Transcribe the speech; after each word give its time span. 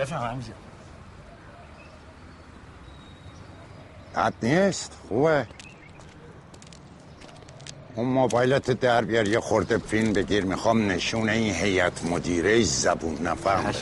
بفهم 0.00 0.30
همینجا 0.30 0.52
بد 4.16 4.34
نیست 4.42 4.92
خوبه. 5.08 5.46
اون 7.94 8.06
موبایلت 8.06 8.70
در 8.70 9.04
بیار 9.04 9.28
یه 9.28 9.40
خورده 9.40 9.78
فیلم 9.78 10.12
بگیر. 10.12 10.44
می‌خوام 10.44 10.90
نشونه 10.90 11.32
این 11.32 11.54
هیئت 11.54 12.04
مدیره 12.04 12.62
زبون 12.62 13.26
نفهم 13.26 13.72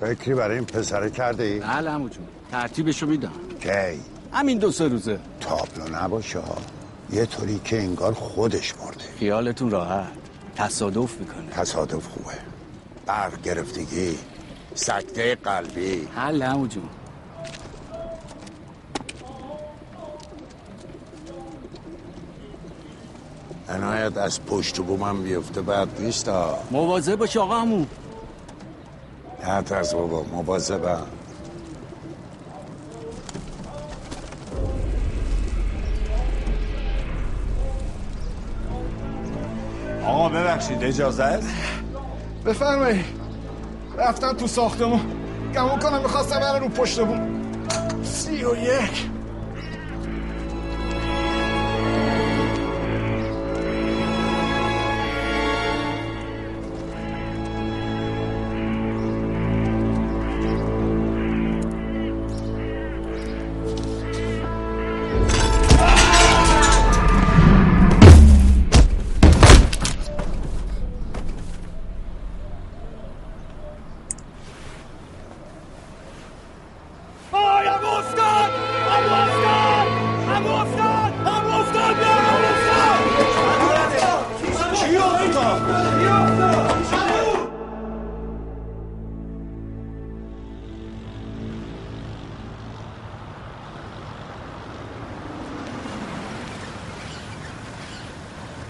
فکری 0.00 0.34
برای 0.34 0.56
این 0.56 0.66
پسره 0.66 1.10
کرده 1.10 1.44
ای؟ 1.44 1.60
بله 1.60 1.90
همون 1.90 2.10
ترتیبشو 2.52 3.06
میدم. 3.06 3.32
کی؟ 3.60 4.00
همین 4.32 4.58
دو 4.58 4.70
سه 4.70 4.88
روزه. 4.88 5.20
تابلو 5.40 5.96
نباشه 5.96 6.38
ها. 6.38 6.56
یه 7.12 7.26
طوری 7.26 7.60
که 7.64 7.78
انگار 7.78 8.12
خودش 8.14 8.74
مرده. 8.76 9.04
خیالتون 9.18 9.70
راحت. 9.70 10.12
تصادف 10.56 11.18
می‌کنه. 11.20 11.50
تصادف 11.50 12.06
خوبه. 12.06 12.34
برق 13.06 13.42
گرفتگی 13.42 14.18
سکته 14.74 15.34
قلبی. 15.34 16.08
حل 16.16 16.42
همون 16.42 16.68
جون. 16.68 16.88
عنایت 23.68 24.16
از 24.16 24.44
پشت 24.44 24.76
بومم 24.76 25.22
بیفته 25.22 25.62
بعد 25.62 25.88
نیست 26.00 26.30
مواظب 26.70 27.16
باش 27.16 27.36
آقا 27.36 27.60
همون 27.60 27.86
نه 29.44 29.62
ترس 29.62 29.94
بابا 29.94 30.22
مواظبم. 30.22 31.06
ببخشید 40.66 40.84
اجازه 40.84 41.22
است؟ 41.22 41.48
بفرمایید. 42.46 43.04
رفتن 43.98 44.32
تو 44.32 44.46
ساختمون. 44.46 45.00
گمون 45.54 45.78
کنم 45.78 46.02
می‌خواستم 46.02 46.40
برن 46.40 46.60
رو 46.60 46.68
پشت 46.68 47.00
بوم. 47.00 47.28
سی 48.04 48.44
و 48.44 48.56
یک. 48.56 49.15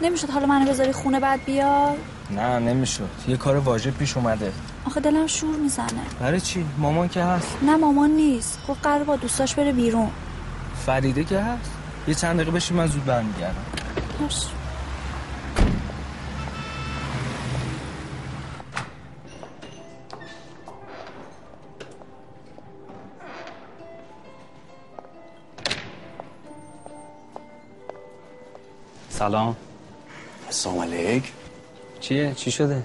نمی‌شد 0.06 0.30
حالا 0.30 0.46
منو 0.46 0.70
بذاری 0.70 0.92
خونه 0.92 1.20
بعد 1.20 1.44
بیا؟ 1.44 1.94
نه 2.30 2.58
نمی‌شد. 2.58 3.08
یه 3.28 3.36
کار 3.36 3.56
واجب 3.56 3.90
پیش 3.90 4.16
اومده. 4.16 4.52
آخه 4.86 5.00
دلم 5.00 5.26
شور 5.26 5.56
می‌زنه. 5.56 5.88
برای 6.20 6.40
چی؟ 6.40 6.66
مامان 6.78 7.08
که 7.08 7.22
هست. 7.22 7.58
نه 7.62 7.76
مامان 7.76 8.10
نیست. 8.10 8.58
گفت 8.68 8.82
قرار 8.82 9.04
با 9.04 9.16
دوستاش 9.16 9.54
بره 9.54 9.72
بیرون. 9.72 10.10
فریده 10.86 11.24
که 11.24 11.40
هست؟ 11.40 11.70
یه 12.08 12.14
چند 12.14 12.36
دقیقه 12.36 12.50
بشین 12.50 12.76
من 12.76 12.86
زود 12.86 13.04
برمیگردم. 13.04 13.64
باش. 14.20 14.46
سلام. 29.10 29.56
سلام 30.66 30.78
علیک. 30.78 31.32
چیه؟ 32.00 32.34
چی 32.34 32.50
شده؟ 32.50 32.82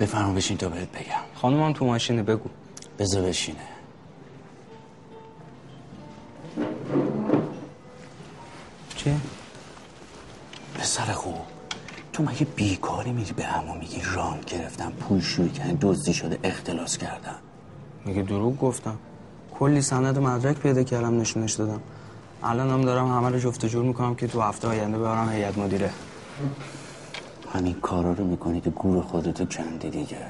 بفرما 0.00 0.32
بشین 0.32 0.56
تا 0.56 0.68
بهت 0.68 0.88
بگم. 0.92 1.22
خانمم 1.34 1.72
تو 1.72 1.84
ماشینه 1.84 2.22
بگو. 2.22 2.48
بذار 2.98 3.22
بشینه. 3.22 3.58
چیه؟ 8.96 9.16
پسر 10.74 11.02
خوب 11.02 11.34
تو 12.12 12.22
مگه 12.22 12.44
بیکاری 12.56 13.12
میری 13.12 13.32
به 13.32 13.44
عمو 13.44 13.74
میگی 13.74 14.02
ران 14.14 14.40
گرفتم 14.46 14.92
پول 14.92 15.20
شوی 15.20 15.48
کردن 15.48 15.78
دزدی 15.80 16.14
شده 16.14 16.38
اختلاس 16.44 16.98
کردن؟ 16.98 17.36
میگه 18.04 18.22
دروغ 18.22 18.58
گفتم. 18.58 18.98
کلی 19.54 19.82
سند 19.82 20.18
و 20.18 20.20
مدرک 20.20 20.56
پیدا 20.56 20.82
کردم 20.82 21.20
نشونش 21.20 21.52
دادم. 21.52 21.80
الان 22.42 22.70
هم 22.70 22.82
دارم 22.82 23.16
همه 23.16 23.28
رو 23.28 23.38
جفت 23.38 23.66
جور 23.66 23.84
می‌کنم 23.84 24.14
که 24.14 24.26
تو 24.26 24.40
هفته 24.40 24.68
آینده 24.68 24.98
ببرم 24.98 25.28
هیئت 25.28 25.58
مدیره. 25.58 25.90
همین 27.52 27.74
کارا 27.80 28.12
رو 28.12 28.24
می‌کنی 28.24 28.60
که 28.60 28.70
گور 28.70 29.02
خودتو 29.02 29.44
کندی 29.44 29.90
دیگه 29.90 30.26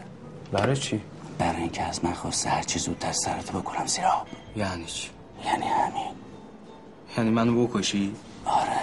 برای 0.52 0.76
چی؟ 0.76 1.00
برای 1.38 1.60
اینکه 1.60 1.82
از 1.82 2.04
من 2.04 2.12
خواسته 2.12 2.50
هر 2.50 2.62
چی 2.62 2.78
زودتر 2.78 3.12
سرتو 3.12 3.60
بکنم 3.60 3.86
زیر 3.86 4.04
آب 4.04 4.26
یعنی 4.56 4.84
چی؟ 4.84 5.10
یعنی 5.44 5.64
همین. 5.66 6.14
یعنی 7.18 7.30
منو 7.30 7.66
بکشی؟ 7.66 8.14
آره. 8.44 8.80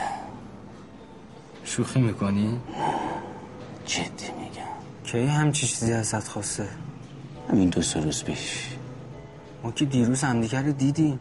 شوخی 1.63 2.01
می‌کنی؟ 2.01 2.59
جدی 3.85 4.31
میگم. 4.39 4.63
کی 5.03 5.25
همچی 5.25 5.67
چیزی 5.67 5.93
ازت 5.93 6.27
خواسته؟ 6.27 6.67
همین 7.49 7.69
دو 7.69 7.81
سه 7.81 7.99
روز 7.99 8.23
پیش. 8.23 8.67
ما 9.63 9.71
که 9.71 9.85
دیروز 9.85 10.23
همدیگه 10.23 10.61
رو 10.61 10.71
دیدیم. 10.71 11.19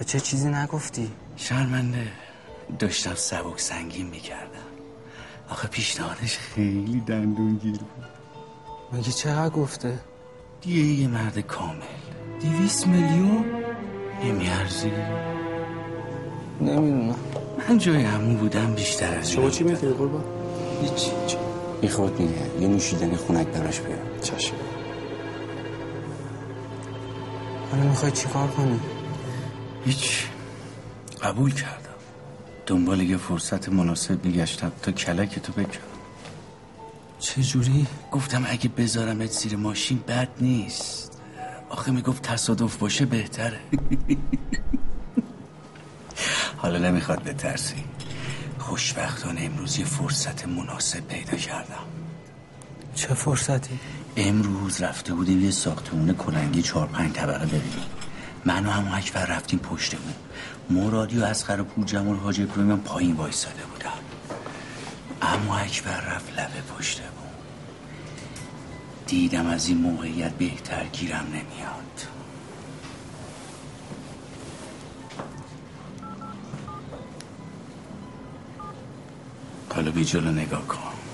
و 0.00 0.04
چه 0.04 0.20
چیزی 0.20 0.48
نگفتی؟ 0.48 1.10
شرمنده. 1.36 2.08
داشتم 2.78 3.14
سبک 3.14 3.60
سنگین 3.60 4.06
می‌کردم. 4.06 4.75
آخه 5.50 5.68
پیشنهادش 5.68 6.38
خیلی 6.38 7.00
دندون 7.00 7.56
گیر 7.56 7.78
بود. 7.78 8.04
مگه 8.92 9.12
چقدر 9.12 9.50
گفته؟ 9.50 9.98
دیگه 10.60 10.80
یه 10.80 11.08
مرد 11.08 11.38
کامل. 11.38 11.82
دیویس 12.40 12.86
میلیون؟ 12.86 13.44
نمیارزی. 14.24 14.92
نمی‌دونم. 16.60 17.14
من 17.68 17.78
جای 17.78 18.02
همون 18.02 18.36
بودم 18.36 18.74
بیشتر 18.74 19.18
از 19.18 19.32
شما 19.32 19.50
چی 19.50 19.64
میگی 19.64 19.86
قربان؟ 19.86 20.24
هیچ 20.82 21.36
بی 21.80 21.88
خود 21.88 22.20
میگه 22.20 22.60
یه 22.60 22.68
نوشیدنی 22.68 23.16
خونک 23.16 23.46
براش 23.46 23.80
بیار. 23.80 23.98
چشم. 24.22 24.54
حالا 27.70 27.84
می‌خوای 27.84 28.12
چیکار 28.12 28.48
کنی؟ 28.48 28.80
هیچ. 29.84 30.26
قبول 31.22 31.54
کردم. 31.54 31.85
دنبال 32.66 33.00
یه 33.00 33.16
فرصت 33.16 33.68
مناسب 33.68 34.24
میگشتم. 34.24 34.72
تا 34.82 34.92
کلک 34.92 35.38
تو 35.38 35.52
بکنم 35.52 35.80
چه 37.18 37.42
جوری 37.42 37.86
گفتم 38.12 38.44
اگه 38.48 38.68
بذارمت 38.68 39.30
زیر 39.30 39.56
ماشین 39.56 39.98
بد 40.08 40.28
نیست. 40.40 41.20
آخه 41.68 41.92
می‌گفت 41.92 42.22
تصادف 42.22 42.76
باشه 42.76 43.06
بهتره. 43.06 43.60
حالا 46.62 46.78
نمی‌خواد 46.78 47.22
بترسی. 47.22 47.84
خوشبختانه 48.58 49.40
امروز 49.40 49.78
یه 49.78 49.84
فرصت 49.84 50.48
مناسب 50.48 51.00
پیدا 51.00 51.36
کردم. 51.36 51.84
چه 52.94 53.14
فرصتی؟ 53.14 53.78
امروز 54.16 54.82
رفته 54.82 55.14
بودیم 55.14 55.44
یه 55.44 55.50
ساختمون 55.50 56.14
کلنگی 56.14 56.62
چهار 56.62 56.86
پنج 56.86 57.12
طبقه 57.12 57.46
ببینیم. 57.46 57.95
من 58.46 58.66
و 58.66 58.70
هم 58.70 58.94
اکبر 58.94 59.26
رفتیم 59.26 59.58
پشت 59.58 59.96
بود 59.96 60.14
مرادی 60.70 61.18
و 61.18 61.24
اسخر 61.24 61.62
پور 61.62 61.84
جمال 61.84 62.16
حاج 62.16 62.40
ابراهیم 62.40 62.70
هم 62.70 62.80
پایین 62.80 63.16
وایساده 63.16 63.62
بودم 63.72 63.98
اما 65.22 65.56
اکبر 65.56 66.00
رفت 66.00 66.32
لبه 66.32 66.60
پشت 66.78 67.00
بود 67.00 67.26
دیدم 69.06 69.46
از 69.46 69.68
این 69.68 69.78
موقعیت 69.78 70.32
بهتر 70.32 70.84
گیرم 70.84 71.26
نمیاد. 71.26 72.06
حالا 79.74 79.90
بی 79.90 80.04
جلو 80.04 80.30
نگاه 80.32 80.66
کن. 80.66 81.05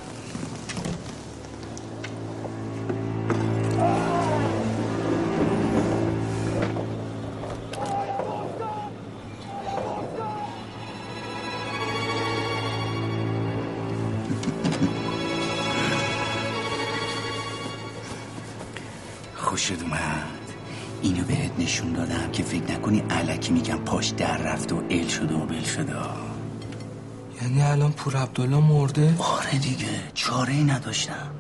پور 28.03 28.17
عبدالله 28.17 28.57
مرده؟ 28.57 29.15
آره 29.19 29.59
دیگه. 29.59 30.01
چاره 30.15 30.53
ای 30.53 30.65
نداشتم. 30.65 31.31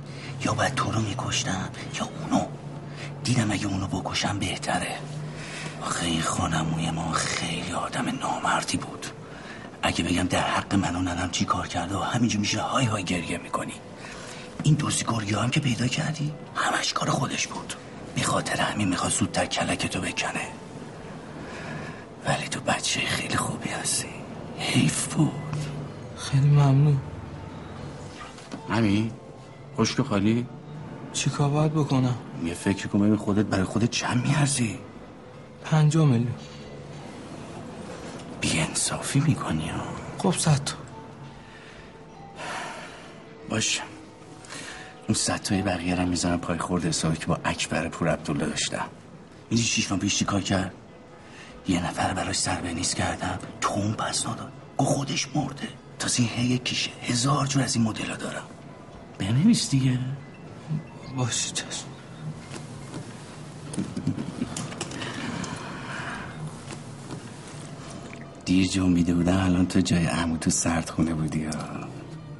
یا 0.44 0.54
باید 0.54 0.74
تو 0.74 0.90
رو 0.90 1.00
میکشتم 1.00 1.68
یا 1.94 2.08
اونو. 2.20 2.46
دیدم 3.24 3.50
اگه 3.50 3.66
اونو 3.66 3.86
بکشم 3.86 4.38
بهتره. 4.38 4.98
آخه 5.82 6.06
این 6.06 6.22
خانموی 6.22 6.90
ما 6.90 7.12
خیلی 7.12 7.72
آدم 7.72 8.04
نامردی 8.20 8.76
بود. 8.76 9.06
اگه 9.82 10.04
بگم 10.04 10.22
در 10.22 10.40
حق 10.40 10.74
من 10.74 10.90
ننم 10.90 11.30
چی 11.30 11.44
کار 11.44 11.68
کرده 11.68 11.96
و 11.96 12.00
همینجا 12.02 12.40
میشه 12.40 12.60
های 12.60 12.84
های 12.84 13.04
گریه 13.04 13.38
می‌کنی. 13.38 13.74
این 14.62 14.74
دوستی 14.74 15.04
گرگی 15.04 15.34
هم 15.34 15.50
که 15.50 15.60
پیدا 15.60 15.86
کردی 15.86 16.32
همش 16.54 16.92
کار 16.92 17.10
خودش 17.10 17.46
بود. 17.46 17.74
به 18.14 18.22
خاطر 18.22 18.60
همین 18.60 18.88
می‌خواد 18.88 19.12
زودتر 19.12 19.46
کلکتو 19.46 20.00
بکنه. 20.00 20.46
ولی 22.26 22.48
تو 22.48 22.60
بچه 22.60 23.00
خیلی 23.00 23.36
خوبی 23.36 23.68
هستی. 23.68 24.08
حیف 24.58 25.14
بود. 25.14 25.51
خیلی 26.22 26.46
ممنون. 26.48 27.00
همین؟ 28.68 29.10
خشک 29.76 30.02
خالی؟ 30.02 30.46
چی 31.12 31.30
کار 31.30 31.50
باید 31.50 31.72
بکنم؟ 31.72 32.14
یه 32.44 32.54
فکر 32.54 32.88
کن 32.88 32.98
ببین 32.98 33.16
خودت 33.16 33.44
برای 33.44 33.64
خودت 33.64 33.90
چند 33.90 34.26
میارزی؟ 34.26 34.78
پنجاه 35.64 36.06
میلیون. 36.06 36.34
بی 38.40 38.60
انصافی 38.60 39.20
می‌کنی 39.20 39.68
ها. 39.68 39.82
خب 40.18 40.38
صد 40.38 40.64
تا. 40.64 40.74
باش. 43.48 43.80
اون 45.08 45.14
ستای 45.14 45.62
بقیه 45.62 45.94
رو 45.94 46.06
می‌زنم 46.06 46.38
پای 46.38 46.58
خورد 46.58 46.84
حسابی 46.84 47.16
که 47.16 47.26
با 47.26 47.38
اکبر 47.44 47.88
پور 47.88 48.08
عبدالله 48.08 48.46
داشتم 48.46 48.86
این 49.50 49.60
شیش 49.60 49.90
ماه 49.90 50.00
پیش 50.00 50.18
چیکار 50.18 50.40
کرد؟ 50.40 50.74
یه 51.68 51.86
نفر 51.86 52.14
براش 52.14 52.36
سر 52.36 52.60
به 52.60 52.72
نیست 52.74 52.96
کردم. 52.96 53.38
تو 53.60 53.72
اون 53.72 53.92
پس 53.92 54.26
نداد 54.26 54.52
گو 54.76 54.84
خودش 54.84 55.28
مرده. 55.36 55.68
تازه 56.02 56.20
این 56.22 56.30
هی 56.36 56.58
کیشه 56.58 56.90
هزار 57.02 57.46
جور 57.46 57.62
از 57.62 57.76
این 57.76 57.84
مدل 57.84 58.10
ها 58.10 58.16
دارم. 58.16 58.42
بنویس 59.18 59.70
دیگه. 59.70 59.98
باشه 61.16 61.52
چشم. 61.52 61.84
دیر 68.44 68.66
جو 68.66 68.86
میده 68.86 69.14
بودم 69.14 69.40
الان 69.44 69.66
تو 69.66 69.80
جای 69.80 70.06
عمو 70.06 70.36
تو 70.36 70.50
سردخونه 70.50 71.14
بودی 71.14 71.44
ها 71.44 71.52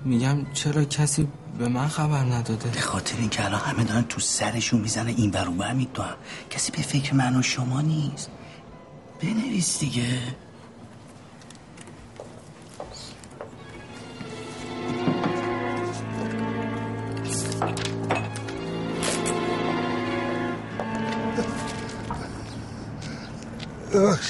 میگم 0.05 0.53
چرا 0.53 0.85
کسی 0.85 1.29
به 1.59 1.69
من 1.69 1.89
خبر 1.89 2.25
نداده؟ 2.25 2.69
به 2.69 2.81
خاطر 2.81 3.19
اینکه 3.19 3.45
الان 3.45 3.61
همه 3.61 3.85
دارن 3.85 4.03
تو 4.03 4.21
سرشون 4.21 4.81
می‌زنه 4.81 5.11
این 5.11 5.31
بر 5.31 5.47
اون 5.47 5.57
بر 5.57 5.73
می‌دونن. 5.73 6.15
کسی 6.51 6.73
به 6.73 6.83
فکر 6.83 7.15
من 7.15 7.37
و 7.37 7.43
شما 7.43 7.81
نیست. 7.81 8.31
بنویس 9.23 9.79
دیگه. 9.79 10.19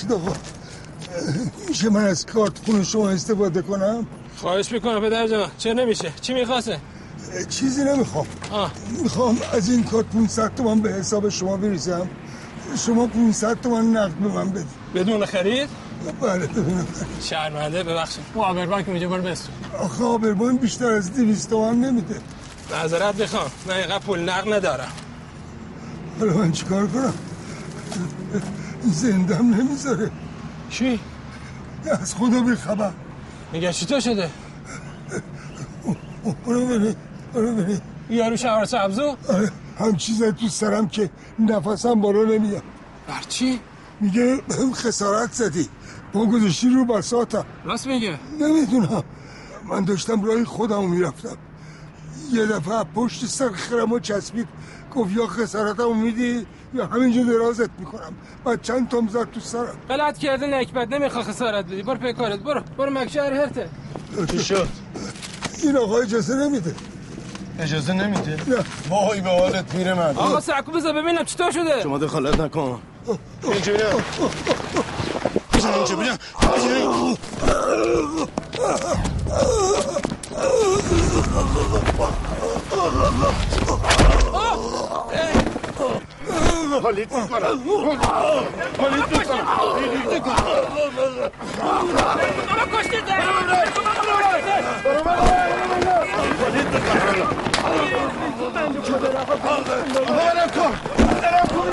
ببخشید 0.02 0.12
آقا 0.12 0.32
میشه 1.69 1.88
من 1.88 2.04
از 2.04 2.26
کارت 2.26 2.58
خون 2.64 2.84
شما 2.84 3.08
استفاده 3.08 3.62
کنم؟ 3.62 4.06
خواهش 4.37 4.72
می‌کنم 4.72 5.00
پدر 5.00 5.28
جان. 5.28 5.50
چه 5.58 5.75
نمیشه؟ 5.75 6.12
چی 6.20 6.34
می‌خواسته؟ 6.34 6.78
چیزی 7.49 7.84
نمی‌خوام. 7.84 8.26
آه. 8.50 8.72
می‌خوام 9.02 9.38
از 9.52 9.70
این 9.70 9.84
کارت 9.84 10.06
500 10.06 10.54
تومن 10.54 10.81
به 10.81 10.93
حساب 10.93 11.28
شما 11.28 11.56
بریزم. 11.56 12.08
شما 12.87 13.06
500 13.06 13.60
تومن 13.60 13.96
نقد 13.96 14.12
به 14.12 14.28
من 14.28 14.50
بدید. 14.50 14.66
بدون 14.94 15.26
خرید؟ 15.26 15.69
بله 16.20 16.46
ببینم 16.46 16.87
شرمنده 17.22 17.82
ببخشید. 17.82 18.25
اون 18.34 18.44
آبربانک 18.44 18.88
میگه 18.88 19.08
برو 19.08 19.22
بستون 19.22 19.55
آخه 19.78 20.05
آبربان 20.05 20.56
بیشتر 20.56 20.93
از 20.93 21.12
200 21.12 21.50
تومن 21.50 21.81
نمیده. 21.81 22.20
معذرت 22.70 23.20
می‌خوام. 23.20 23.50
من 23.66 23.75
اینقدر 23.75 23.98
پول 23.98 24.28
نقد 24.28 24.52
ندارم. 24.52 24.93
حالا 26.20 26.32
من 26.32 26.52
چیکار 26.52 26.87
کنم؟ 26.87 27.14
زندم 28.82 29.55
نمی‌ذاره. 29.55 30.11
چی؟ 30.70 31.00
از 32.00 32.14
خدا 32.14 32.40
بی 32.40 32.55
خبر 32.55 32.93
میگه 33.52 33.73
چی 33.73 33.87
تو 33.87 34.00
شده؟ 34.00 34.31
برو 36.46 36.67
ببین 36.67 36.94
برو 37.34 37.56
ببین. 37.56 37.81
یارو 38.11 38.37
شهر 38.37 38.64
سبزو؟ 38.64 39.17
آره 39.29 39.52
هم 39.79 39.96
چیز 39.96 40.23
تو 40.23 40.49
سرم 40.49 40.88
که 40.88 41.11
نفسم 41.38 42.00
بالا 42.00 42.23
نمیاد. 42.23 42.62
بر 43.08 43.23
چی؟ 43.29 43.61
میگه 44.00 44.43
خسارت 44.75 45.32
زدی. 45.32 45.69
با 46.12 46.26
گذاشتی 46.26 46.69
رو 46.69 46.84
بساتم 46.84 47.44
راست 47.64 47.87
میگه؟ 47.87 48.19
نمی‌دونم. 48.40 49.02
من 49.69 49.84
داشتم 49.84 50.25
راهی 50.25 50.44
خودمو 50.44 50.87
می‌رفتم. 50.87 51.37
یه 52.32 52.46
دفعه 52.46 52.84
پشت 52.84 53.26
سر 53.26 53.49
خرمو 53.52 53.99
چسبید. 53.99 54.49
گفت 54.94 55.16
یا 55.16 55.26
خسارتمو 55.26 55.94
میدی 55.94 56.46
یا 56.74 56.86
همینجا 56.86 57.22
درازت 57.22 57.70
می‌کنم 57.78 58.12
بعد 58.44 58.62
چند 58.62 58.88
تام 58.88 59.08
زد 59.08 59.30
تو 59.30 59.40
سرم. 59.40 59.76
غلط 59.88 60.18
کرده 60.18 60.46
نکبت 60.46 60.88
نمیخوا 60.88 61.22
خسارت 61.22 61.64
بدی. 61.64 61.82
برو 61.82 61.98
پی 61.98 62.12
کارت 62.12 62.38
برو. 62.38 62.60
برو 62.78 62.90
مکشهر 62.90 63.32
هرته. 63.32 63.68
چی 64.30 64.38
شد؟ 64.38 64.68
این 65.62 65.76
آقا 65.76 65.98
اجازه 65.98 66.34
نمیده. 66.34 66.74
اجازه 67.60 67.92
نمیده؟ 67.92 68.36
نه. 68.48 68.64
وای 68.88 69.20
به 69.20 69.30
حالت 69.30 69.76
پیر 69.76 69.94
من. 69.94 70.16
آقا 70.16 70.40
سرکو 70.40 70.72
بذار 70.72 71.02
ببینم 71.02 71.24
چطور 71.24 71.50
شده. 71.50 71.82
شما 71.82 71.98
دخالت 71.98 72.40
نکن. 72.40 72.80
اینجا 73.42 73.72
بینم 73.72 73.98
بزن 75.54 75.72
اینجا 84.92 86.52
بینم 86.62 86.82
حالیت 86.82 87.12
می‌کنم 87.12 87.60
حالیت 88.78 89.08
می‌کنم 89.08 90.52
برم 100.02 100.48
کن 100.48 100.48
برم 100.48 100.50
کن 100.50 100.72
برم 101.20 101.46
کن 101.48 101.70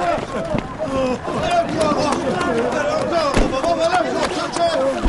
برم 2.72 3.04
کن 3.10 3.50
بابا 3.52 3.76
برم 3.76 4.06
کن 4.14 5.09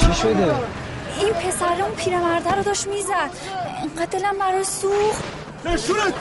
چی 0.00 0.14
شده؟ 0.14 0.54
این 1.20 1.32
پسر 1.32 1.82
اون 1.82 1.94
پیرمرده 1.96 2.54
رو 2.54 2.62
داشت 2.62 2.86
می‌زد. 2.86 3.30
اینقدر 3.82 4.18
دلم 4.18 4.38
برای 4.38 4.64
سوخت. 4.64 5.24
نشونت! 5.64 6.14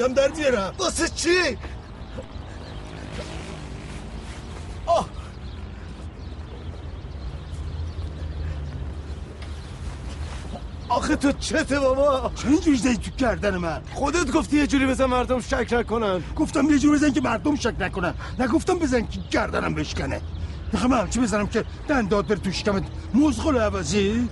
هم 0.00 0.12
در 0.12 0.28
بیارم. 0.28 0.74
واسه 0.78 1.08
چی؟ 1.08 1.58
آه. 4.86 5.08
آخه 10.88 11.16
تو 11.16 11.32
چته 11.32 11.80
بابا؟ 11.80 12.32
چرا 12.34 12.50
اینجوری 12.50 12.76
زدی 12.76 12.96
تو 12.96 13.10
گردن 13.18 13.56
من؟ 13.56 13.80
خودت 13.92 14.32
گفتی 14.32 14.56
یه 14.56 14.66
جوری 14.66 14.86
بزن 14.86 15.04
مردم 15.04 15.40
شک 15.40 15.68
نکنن. 15.72 16.22
گفتم 16.36 16.70
یه 16.70 16.78
جور 16.78 16.96
بزن 16.96 17.12
که 17.12 17.20
مردم 17.20 17.56
شک 17.56 17.74
نکنن. 17.80 18.14
نگفتم 18.38 18.78
بزن 18.78 19.00
که 19.00 19.20
گردنم 19.30 19.74
بشکنه. 19.74 20.20
می‌خوام 20.72 20.92
همچی 20.92 21.20
بزنم 21.20 21.46
که 21.46 21.64
دندات 21.88 22.26
بره 22.26 22.38
تو 22.38 22.52
شکمت؟ 22.52 22.82
مزغل 23.14 23.58
عوضی؟ 23.58 24.28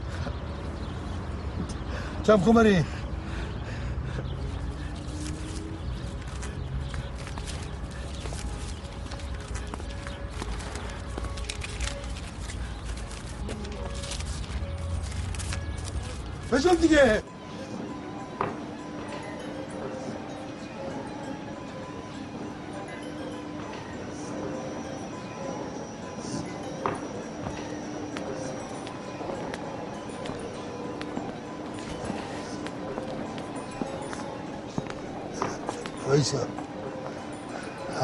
کم 2.26 2.40
کن 2.40 2.84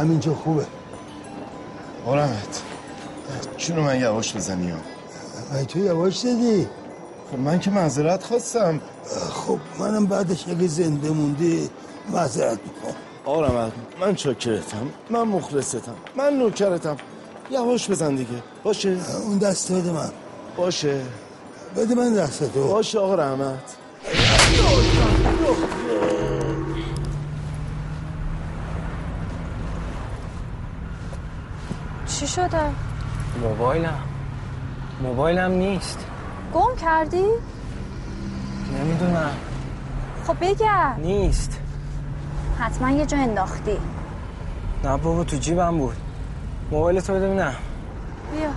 همینجا 0.04 0.34
خوبه. 0.34 0.66
آرامت 2.06 2.62
چونو 3.56 3.82
من 3.82 4.00
یواش 4.00 4.36
بزنی 4.36 4.72
ای 5.58 5.64
تو 5.64 5.78
یواش 5.78 6.18
زدی؟ 6.18 6.68
خب 7.30 7.38
من 7.38 7.58
که 7.58 7.70
معذرت 7.70 8.22
خواستم. 8.22 8.80
خب 9.30 9.58
منم 9.78 10.06
بعدش 10.06 10.48
اگه 10.48 10.66
زنده 10.66 11.10
موندی 11.10 11.70
معذرت 12.12 12.58
می‌کنم 12.64 12.94
آرامت 13.24 13.72
من 14.00 14.14
چاکرتم 14.14 14.90
من 15.10 15.22
مخلصتم 15.22 15.94
من 16.16 16.32
نوکرتم. 16.32 16.96
یواش 17.50 17.90
بزن 17.90 18.14
دیگه. 18.14 18.42
باشه؟ 18.64 18.96
اون 19.26 19.38
دست 19.38 19.72
بده 19.72 19.92
من. 19.92 20.10
باشه. 20.56 21.00
بده 21.76 21.94
من 21.94 22.14
دست 22.14 22.52
تو 22.54 22.68
باشه 22.68 22.98
آقا 22.98 23.14
رحمت. 23.14 23.76
شده؟ 32.36 32.60
موبایلم. 33.42 33.98
موبایلم 35.02 35.50
نیست. 35.50 36.06
گم 36.54 36.76
کردی؟ 36.80 37.24
نمی‌دونم. 38.78 39.30
خب 40.26 40.36
بگرد 40.40 41.00
نیست. 41.00 41.60
حتما 42.58 42.90
یه 42.90 43.06
جا 43.06 43.18
انداختی. 43.18 43.76
نه 44.84 44.96
بابا 44.96 45.24
تو 45.24 45.36
جیبم 45.36 45.78
بود. 45.78 45.96
موبایل 46.70 47.00
تو 47.00 47.14
بده 47.14 47.26
ببینم 47.26 47.54
بیا. 48.32 48.50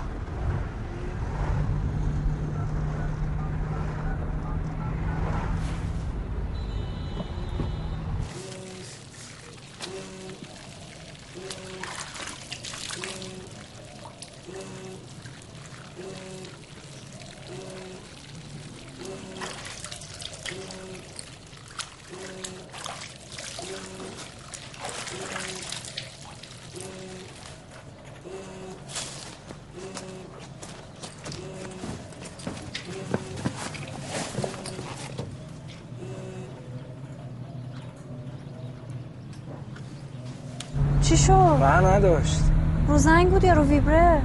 نداشت 42.07 42.41
رو 42.87 42.97
زنگ 42.97 43.29
بود 43.29 43.43
یا 43.43 43.53
رو 43.53 43.63
ویبره؟ 43.63 44.21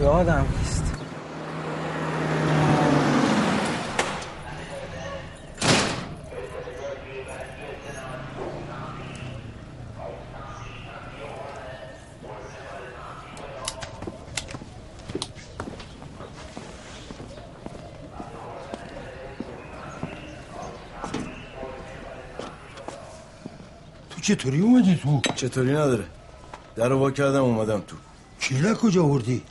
یادم 0.00 0.46
نیست. 0.58 0.84
تو 24.10 24.20
چطوری 24.20 24.60
اومدی 24.60 24.96
تو؟ 24.96 25.20
چطوری 25.34 25.70
نداره؟ 25.70 26.17
در 26.78 26.88
رو 26.88 26.98
وا 26.98 27.10
کردم 27.10 27.42
اومدم 27.42 27.80
تو. 27.80 27.96
کیله 28.40 28.74
کجا 28.74 29.04
آوردی؟ 29.04 29.42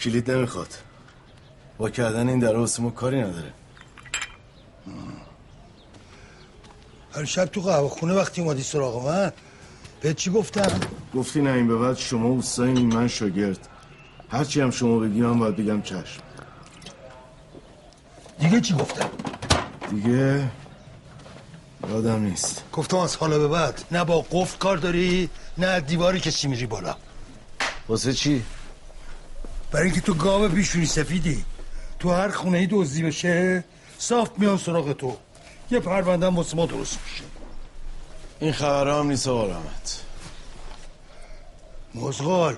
کلید 0.00 0.30
نمی‌خواد. 0.30 0.74
با 1.78 1.90
کردن 1.90 2.28
این 2.28 2.38
در 2.38 2.56
واسه 2.56 2.82
ما 2.82 2.90
کاری 2.90 3.20
نداره. 3.20 3.52
هر 7.14 7.24
شب 7.24 7.44
تو 7.44 7.60
قهوه 7.60 7.88
خونه 7.88 8.14
وقتی 8.14 8.40
اومدی 8.42 8.62
سراغ 8.62 9.06
من 9.06 9.32
به 10.00 10.14
چی 10.14 10.30
گفتم؟ 10.30 10.80
گفتی 11.14 11.42
نه 11.42 11.52
این 11.52 11.68
به 11.68 11.76
بعد 11.76 11.96
شما 11.96 12.28
اوستایی 12.28 12.72
من 12.72 13.08
شاگرد. 13.08 13.68
هرچی 14.30 14.60
هم 14.60 14.70
شما 14.70 14.98
بگی 14.98 15.20
من 15.20 15.38
باید 15.38 15.56
بگم 15.56 15.82
چشم. 15.82 16.22
دیگه 18.38 18.60
چی 18.60 18.74
گفتم؟ 18.74 19.08
دیگه 19.90 20.50
یادم 21.94 22.20
نیست. 22.22 22.64
گفتم 22.72 22.96
از 22.96 23.16
حالا 23.16 23.38
به 23.38 23.48
بعد 23.48 23.84
نه 23.90 24.04
با 24.04 24.26
قفل 24.30 24.58
کار 24.58 24.76
داری 24.76 25.30
نه 25.58 25.80
دیواری 25.80 26.20
کسی 26.20 26.48
میری 26.48 26.66
بالا. 26.66 26.96
واسه 27.88 28.12
چی؟ 28.12 28.42
برای 29.70 29.86
اینکه 29.86 30.00
تو 30.00 30.14
گاو 30.14 30.48
بیشونی 30.48 30.86
سفیدی. 30.86 31.44
تو 31.98 32.10
هر 32.12 32.30
خونه 32.30 32.58
ای 32.58 32.66
دزدی 32.66 33.02
بشه 33.02 33.64
صاف 33.98 34.30
میان 34.38 34.58
سراغ 34.58 34.92
تو. 34.92 35.16
یه 35.70 35.80
پرونده 35.80 36.26
هم 36.26 36.36
واسه 36.36 36.56
ما 36.56 36.66
درست 36.66 36.98
میشه. 37.04 37.24
این 38.40 38.52
خبرها 38.52 39.00
هم 39.00 39.08
نیست 39.08 39.28
آقا 39.28 39.46
رحمت. 39.46 40.00
مزغال 41.94 42.56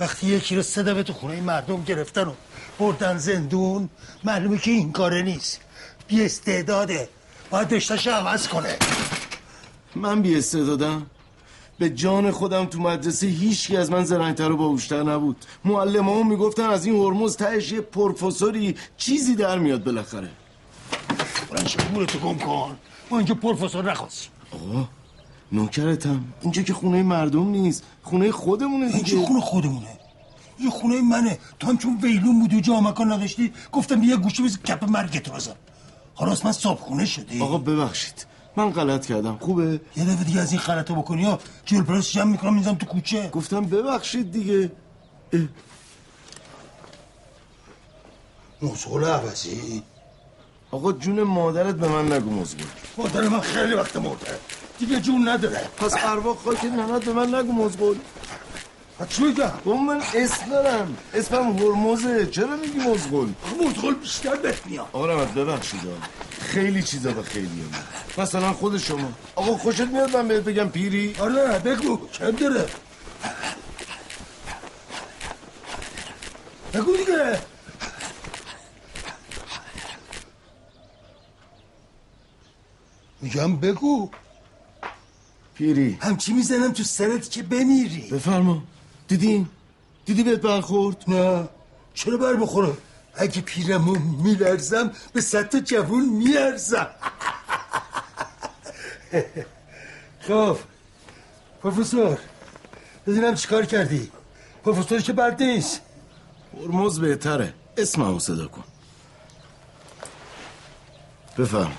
وقتی 0.00 0.26
یکی 0.26 0.56
رو 0.56 0.62
سه 0.62 0.82
دفعه 0.82 1.02
تو 1.02 1.12
خونه 1.12 1.40
مردم 1.40 1.82
گرفتن 1.82 2.24
و 2.28 2.32
بردن 2.78 3.18
زندون 3.18 3.88
معلومه 4.24 4.58
که 4.58 4.70
این 4.70 4.92
کاره 4.92 5.22
نیست. 5.22 5.60
بی 6.08 6.24
استعداده. 6.24 7.08
باید 7.50 7.74
رشتهش 7.74 8.06
عوض 8.06 8.48
کنه. 8.48 8.76
من 9.96 10.22
بی 10.22 10.38
استعدادم 10.38 11.06
به 11.78 11.90
جان 11.90 12.30
خودم 12.30 12.64
تو 12.64 12.78
مدرسه 12.78 13.26
هیچکی 13.26 13.76
از 13.76 13.90
من 13.90 14.04
زرنگتر 14.04 14.52
و 14.52 14.56
باهوشتر 14.56 15.02
نبود. 15.02 15.36
معلم 15.64 16.08
هم 16.08 16.28
می‌گفتن 16.28 16.62
از 16.62 16.86
این 16.86 16.96
هرمز 16.96 17.36
تهش 17.36 17.72
یه 17.72 17.80
پروفسوری 17.80 18.76
چیزی 18.96 19.34
در 19.34 19.58
میاد 19.58 19.84
بالاخره. 19.84 20.30
برنش 21.50 21.72
تو 22.08 22.18
گم 22.18 22.38
کن. 22.38 22.76
ما 23.10 23.18
اینجا 23.18 23.34
پروفسور 23.34 23.90
نخواستیم 23.90 24.30
آقا 24.52 24.88
نوکرتم. 25.52 26.24
اینجا 26.40 26.62
که 26.62 26.72
خونه 26.72 27.02
مردم 27.02 27.48
نیست 27.48 27.84
خونه 28.02 28.32
خودمونه 28.32 28.86
اینجا 28.86 29.14
دیگه. 29.14 29.26
خونه 29.26 29.40
خودمونه؟ 29.40 29.98
یه 30.60 30.70
خونه 30.70 31.00
منه. 31.00 31.38
تو 31.60 31.66
هم 31.66 31.78
چون 31.78 31.98
ویلون 32.02 32.40
بودی 32.40 32.56
و 32.56 32.60
جا 32.60 32.80
مکان 32.80 33.12
نداشتی 33.12 33.52
گفتم 33.72 34.02
یه 34.02 34.16
گوشه 34.16 34.42
بزن 34.42 34.58
کپ 34.64 34.84
مرگت 34.84 35.28
رو 35.28 35.34
حالا 36.18 36.36
من 36.44 36.52
صاحب 36.52 36.78
خونه 36.78 37.06
شدی 37.06 37.42
آقا 37.42 37.58
ببخشید. 37.58 38.26
من 38.56 38.70
غلط 38.70 39.06
کردم. 39.06 39.38
خوبه؟ 39.40 39.80
یه 39.96 40.04
دفعه 40.04 40.24
دیگه 40.24 40.40
از 40.40 40.52
این 40.52 40.60
غلطو 40.60 40.94
بکنی 40.94 41.24
ها. 41.24 41.38
جل 41.64 41.82
پرس 41.82 42.10
جمع 42.10 42.24
می‌کنم 42.32 42.54
میزم 42.54 42.74
تو 42.74 42.86
کوچه. 42.86 43.28
گفتم 43.28 43.64
ببخشید 43.64 44.32
دیگه. 44.32 44.70
مزغول 48.62 49.04
عوضی. 49.04 49.82
آقا 50.70 50.92
جون 50.92 51.22
مادرت 51.22 51.74
به 51.74 51.88
من 51.88 52.12
نگو 52.12 52.30
مزگل 52.30 52.64
مادر 52.96 53.28
من 53.28 53.40
خیلی 53.40 53.74
وقت 53.74 53.96
مرده. 53.96 54.38
دیگه 54.78 55.00
جون 55.00 55.28
نداره. 55.28 55.60
پس 55.76 55.94
اروا 56.04 56.34
خاک 56.34 56.64
ننت 56.64 57.04
به 57.04 57.12
من 57.12 57.34
نگو 57.34 57.52
مزگل 57.52 57.94
میگم 59.00 59.52
با 59.64 59.74
من 59.76 60.00
اسم 60.14 60.50
دارم. 60.50 60.96
اسمم 61.14 61.58
هرمزه. 61.58 62.26
چرا 62.26 62.56
میگی 62.56 62.78
مزگل 62.78 63.28
مزغول 63.66 63.94
بیشتر 63.94 64.36
بهت 64.36 64.66
میاد. 64.66 64.86
آقا 64.92 65.06
رحمت 65.06 65.34
ببخشید. 65.34 65.80
خیلی 66.40 66.82
چیزا 66.82 67.12
به 67.12 67.22
خیلی 67.22 67.46
هم. 67.46 68.22
مثلا 68.22 68.52
خود 68.52 68.78
شما. 68.78 69.12
آقا 69.34 69.56
خوشت 69.56 69.80
میاد 69.80 70.16
من 70.16 70.28
بهت 70.28 70.42
بگم 70.42 70.68
پیری؟ 70.68 71.14
آره 71.20 71.58
بگو. 71.58 72.08
کم 72.08 72.30
داره؟ 72.30 72.66
بگو 76.74 76.96
دیگه. 76.96 77.38
میگم 83.20 83.56
بگو. 83.56 84.10
پیری. 85.54 85.98
همچی 86.02 86.32
می‌زنم 86.32 86.72
تو 86.72 86.82
سرت 86.82 87.30
که 87.30 87.42
بمیری. 87.42 88.10
بفرما. 88.10 88.62
دیدی؟ 89.08 89.46
دیدی 90.04 90.22
بهت 90.22 90.40
برخورد؟ 90.40 91.04
نه. 91.08 91.48
چرا 91.94 92.16
بر 92.16 92.34
بخوره؟ 92.34 92.72
اگه 93.14 93.40
پیرمو 93.40 93.96
میلرزم 93.98 94.92
به 95.12 95.20
صد 95.20 95.48
تا 95.48 95.60
جوون 95.60 96.08
میارزم. 96.08 96.90
خب. 100.28 100.56
پروفسور 101.62 102.18
ببینم 103.06 103.34
چیکار 103.34 103.64
کردی؟ 103.64 104.10
پروفسور 104.64 105.00
که 105.00 105.12
بد 105.12 105.42
نیست. 105.42 105.80
هرمز 106.60 107.00
بهتره. 107.00 107.54
اسممو 107.76 108.18
صدا 108.18 108.48
کن. 108.48 108.64
بفهم 111.38 111.72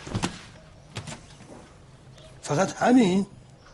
فقط 2.42 2.74
همین؟ 2.74 3.26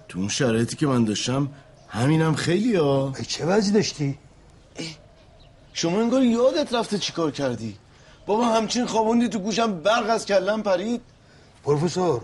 تو 0.08 0.20
اون 0.20 0.28
شرایطی 0.28 0.76
که 0.76 0.88
من 0.88 1.06
داشتم 1.06 1.50
همینم 1.96 2.36
خیلی 2.36 2.76
ها 2.76 3.14
ای 3.20 3.26
چه 3.26 3.46
وضعی 3.46 3.72
داشتی؟ 3.72 4.18
شما 5.74 6.00
انگار 6.00 6.24
یادت 6.24 6.74
رفته 6.74 6.98
چیکار 6.98 7.32
کردی؟ 7.32 7.78
بابا 8.26 8.46
همچین 8.46 8.86
خوابوندی 8.86 9.30
تو 9.30 9.40
گوشم 9.40 9.80
برق 9.80 10.10
از 10.10 10.26
کلم 10.26 10.64
پرید. 10.64 11.02
پروفسور 11.64 12.22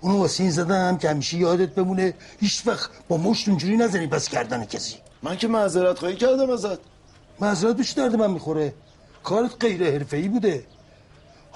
اونو 0.00 0.18
واسه 0.18 0.42
این 0.42 0.52
زدم 0.52 0.98
که 0.98 1.10
همیشه 1.10 1.36
یادت 1.36 1.74
بمونه. 1.74 2.14
هیچ 2.40 2.62
وقت 2.66 2.90
با 3.08 3.16
مشت 3.16 3.48
اونجوری 3.48 3.76
نزنی 3.76 4.06
بس 4.06 4.28
کردن 4.28 4.64
کسی. 4.64 4.96
من 5.22 5.36
که 5.36 5.48
معذرت 5.48 5.98
خواهی 5.98 6.16
کردم 6.16 6.50
ازت. 6.50 6.78
معذرت 7.40 7.76
بهش 7.76 7.90
درد 7.90 8.16
من 8.16 8.30
می‌خوره. 8.30 8.74
کارت 9.22 9.52
غیر 9.60 9.90
حرفه‌ای 9.90 10.28
بوده. 10.28 10.64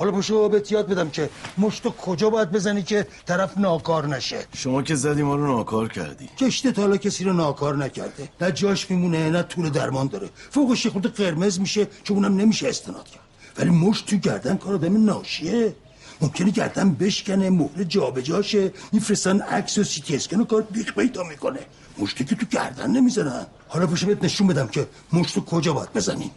حالا 0.01 0.13
پشو 0.13 0.49
بهت 0.49 0.73
یاد 0.73 0.87
بدم 0.89 1.11
که 1.11 1.31
مشتو 1.59 1.91
کجا 1.91 2.31
باید 2.31 2.51
بزنی 2.51 2.83
که 2.83 3.07
طرف 3.27 3.59
ناکار 3.59 4.07
نشه؟ 4.07 4.47
شما 4.57 4.83
که 4.83 4.95
زدی 4.95 5.23
ما 5.23 5.35
رو 5.35 5.47
ناکار 5.57 5.89
کردی. 5.89 6.29
کشته 6.39 6.73
تا 6.73 6.83
حالا 6.83 6.97
کسی 6.97 7.25
رو 7.25 7.33
ناکار 7.33 7.77
نکرده. 7.77 8.29
نه 8.41 8.53
جاش 8.53 8.91
میمونه 8.91 9.31
نه 9.31 9.43
طول 9.43 9.71
درمان 9.71 10.07
داره. 10.07 10.29
فوقش 10.51 10.87
خورده 10.87 11.09
قرمز 11.09 11.61
میشه 11.61 11.87
که 12.05 12.13
اونم 12.13 12.37
نمیشه 12.37 12.69
استناد 12.69 13.09
کرد. 13.09 13.23
ولی 13.59 13.71
مشت 13.71 14.07
تو 14.07 14.17
گردن 14.17 14.57
کار 14.57 14.75
آدم 14.75 15.05
ناشیه. 15.05 15.75
ممکنه 16.21 16.51
گردن 16.51 16.95
بشکنه 16.95 17.51
مهره 17.51 17.85
جابجاشه. 17.85 18.73
میفرستن 18.93 19.41
عکس 19.41 19.79
و 19.79 19.85
سی 19.85 20.01
تی 20.01 20.17
اسکن 20.17 20.41
و 20.41 20.45
کار 20.45 20.63
بیخ 20.63 20.95
پیدا 20.95 21.23
می‌کنه. 21.23 21.61
مشتی 21.99 22.25
که 22.25 22.35
تو 22.35 22.47
گردن 22.47 22.91
نمی‌زنن. 22.91 23.47
حالا 23.69 23.87
پشو 23.87 24.07
بهت 24.07 24.25
نشون 24.25 24.47
بدم 24.47 24.69
که 24.69 24.87
مشتو 25.13 25.41
کجا 25.41 25.73
باید 25.73 25.93
بزنی. 25.93 26.31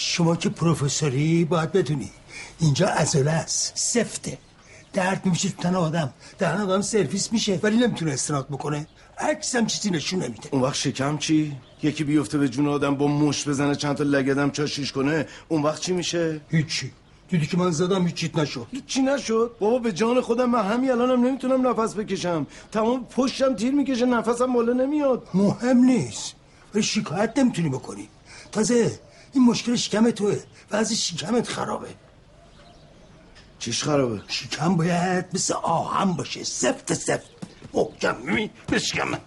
شما 0.00 0.36
که 0.36 0.48
پروفسوری 0.48 1.44
باید 1.44 1.72
بدونی. 1.72 2.10
اینجا 2.60 2.86
ازوله 2.86 3.30
است. 3.30 3.72
سفته. 3.74 4.38
درد 4.92 5.26
میشه 5.26 5.48
تو 5.48 5.62
تن 5.62 5.74
آدم. 5.74 6.12
دهن 6.38 6.60
آدم 6.60 6.82
سرویس 6.82 7.32
میشه 7.32 7.60
ولی 7.62 7.76
نمی‌تونه 7.76 8.12
استناد 8.12 8.46
بکنه. 8.48 8.86
عکس 9.18 9.56
هم 9.56 9.66
چیزی 9.66 9.90
نشون 9.90 10.22
نمیده. 10.22 10.48
اون 10.52 10.62
وقت 10.62 10.74
شکم 10.74 11.18
چی؟ 11.18 11.56
یکی 11.82 12.04
بیفته 12.04 12.38
به 12.38 12.48
جون 12.48 12.68
آدم 12.68 12.94
با 12.94 13.06
مش 13.08 13.48
بزنه 13.48 13.74
چند 13.74 13.96
تا 13.96 14.04
لگدم 14.04 14.50
چاشیش 14.50 14.92
کنه. 14.92 15.26
اون 15.48 15.62
وقت 15.62 15.80
چی 15.80 15.92
میشه؟ 15.92 16.40
هیچی. 16.50 16.92
دیدی 17.28 17.46
که 17.46 17.56
من 17.56 17.70
زدم 17.70 18.06
هیچیت 18.06 18.38
نشد. 18.38 18.66
چی 18.86 19.02
نشد؟ 19.02 19.56
بابا 19.60 19.78
به 19.78 19.92
جان 19.92 20.20
خودم 20.20 20.50
من 20.50 20.64
همین 20.64 20.90
الانم 20.90 21.26
نمی‌تونم 21.26 21.68
نفس 21.68 21.94
بکشم. 21.94 22.46
تمام 22.72 23.04
پشتم 23.04 23.56
تیر 23.56 23.74
می‌کشه 23.74 24.06
نفسم 24.06 24.52
بالا 24.52 24.72
نمیاد. 24.72 25.28
مهم 25.34 25.76
نیست. 25.76 26.34
ولی 26.74 26.82
شکایت 26.82 27.38
نمی‌تونی 27.38 27.68
بکنی. 27.68 28.08
تازه 28.52 29.00
این 29.38 29.46
مشکل 29.46 29.76
شکم 29.76 30.10
توه 30.10 30.38
و 30.70 30.76
از 30.76 30.92
شکمت 30.92 31.48
خرابه. 31.48 31.88
چیش 33.58 33.84
خرابه؟ 33.84 34.20
شکم 34.28 34.76
باید 34.76 35.24
مثل 35.32 35.54
آهم 35.54 36.12
باشه 36.12 36.44
سفت 36.44 36.94
سفت. 36.94 37.30
محکم 37.74 38.16
می 38.22 38.50
بشکم. 38.72 39.18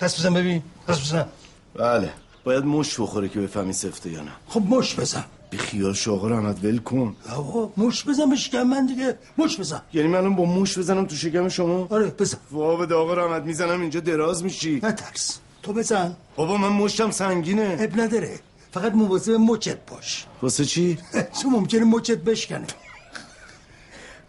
دست 0.00 0.18
بزن 0.18 0.34
ببین 0.34 0.62
دست 0.88 1.00
بزن. 1.00 1.28
بله 1.74 2.12
باید 2.44 2.64
مش 2.64 3.00
بخوره 3.00 3.28
که 3.28 3.40
بفهمی 3.40 3.72
سفته 3.72 4.10
یا 4.10 4.22
نه. 4.22 4.32
خب 4.48 4.62
مش 4.68 4.94
بزن. 4.94 5.24
بی 5.50 5.58
خیال 5.58 5.94
شاغل 5.94 6.32
احمد 6.32 6.64
ول 6.64 6.78
کن. 6.78 7.16
آقا 7.32 7.72
مش 7.76 8.04
بزن 8.04 8.30
به 8.30 8.36
شکم 8.36 8.62
من 8.62 8.86
دیگه. 8.86 9.18
مش 9.38 9.60
بزن. 9.60 9.82
یعنی 9.92 10.08
من 10.08 10.36
با 10.36 10.44
موش 10.44 10.78
بزنم 10.78 11.06
تو 11.06 11.16
شکم 11.16 11.48
شما؟ 11.48 11.86
آره 11.90 12.06
بزن. 12.06 12.38
وا 12.50 12.86
به 12.86 12.94
آقا 12.94 13.14
رحمت 13.14 13.42
می‌زنم 13.42 13.80
اینجا 13.80 14.00
دراز 14.00 14.44
میشی. 14.44 14.80
نترس 14.82 15.38
تو 15.62 15.72
بزن. 15.72 16.16
بابا 16.36 16.56
من 16.56 16.68
مشتم 16.68 17.10
سنگینه. 17.10 17.76
اب 17.80 18.00
نداره. 18.00 18.40
فقط 18.72 18.92
مواظب 18.92 19.32
مچت 19.32 19.78
باش. 19.86 20.26
واسه 20.42 20.64
چی؟ 20.64 20.98
چون 21.42 21.52
ممکنه 21.52 21.84
مچت 21.84 22.18
بشکنه. 22.18 22.66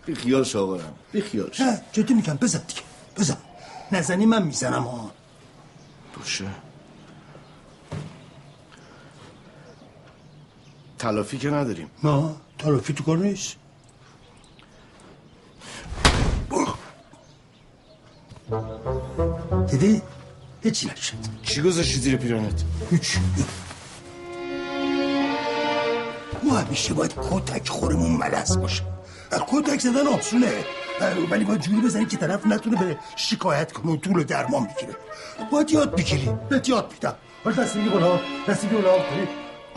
بی 0.06 0.15
خیال 0.15 0.44
شاغلم 0.44 0.94
بی 1.12 1.22
خیال 1.22 1.50
شو. 1.52 1.63
نه 1.63 1.82
جدی 1.92 2.13
میگم 2.13 2.34
بزن 2.34 2.62
دیگه. 2.68 2.82
بزن. 3.18 3.38
نزنی 3.92 4.26
من 4.26 4.44
می‌زنم 4.44 4.84
ها 4.84 5.12
باشه. 6.18 6.46
تلافی 11.00 11.38
که 11.38 11.50
نداریم. 11.50 11.89
نه 12.04 12.30
تلافی 12.58 12.94
تو 12.94 13.04
کار 13.04 13.18
نیست. 13.18 13.56
هیچی 20.70 20.88
نشد 20.88 21.14
چی 21.44 21.62
گذاشتی 21.62 22.00
زیر 22.00 22.16
پیرانت 22.16 22.64
هیچ 22.92 23.18
ما 26.44 26.58
همیشه 26.58 26.94
باید 26.94 27.14
کتک 27.32 27.70
خورمون 27.70 28.12
ملس 28.12 28.58
باشه 28.58 28.84
کتک 29.48 29.80
زدن 29.80 30.08
آسونه 30.08 30.52
ولی 31.32 31.44
باید 31.44 31.62
جوری 31.62 31.82
بزنی 31.82 32.06
که 32.06 32.18
طرف 32.18 32.48
نتونه 32.48 32.78
به 32.86 32.98
شکایت 33.16 33.72
کنه 33.72 33.92
و 33.92 33.98
طول 33.98 34.24
درمان 34.24 34.64
بگیره 34.64 34.96
باید 35.52 35.72
یاد 35.72 35.96
بگیری 35.96 36.30
بهت 36.50 36.70
یاد 36.70 36.92
میدم 36.94 37.16
حالا 37.44 37.64
دست 37.64 37.76
میگی 37.76 37.90
بالا 37.90 38.20
دست 38.48 38.64
میگی 38.64 38.76
بالا 38.76 39.04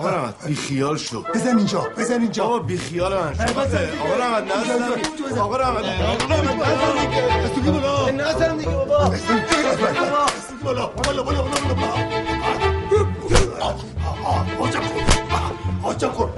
آقا 0.03 0.11
رحمت 0.11 0.47
بی 0.47 0.55
خیال 0.55 0.97
شو. 0.97 1.23
بزن 1.35 1.57
اینجا 1.59 1.81
بزن 1.97 2.21
اینجا. 2.21 2.45
بابا 2.45 2.59
بی 2.59 2.79
خیال 2.79 3.15
من. 3.15 3.35
شو. 3.35 3.43
آقا 3.43 4.17
رحمت 4.17 4.57
نزن. 4.57 5.41
آقا 5.41 5.57
رحمت 5.57 5.85
آقا 5.85 6.77
رحمت 6.77 7.63
بالا. 7.71 8.11
نزن 8.11 8.57
دیگه 8.57 8.71
بابا. 8.71 9.13
بالا. 10.65 10.87
بالا. 10.87 11.45
آجا 15.83 16.09
کن 16.09 16.31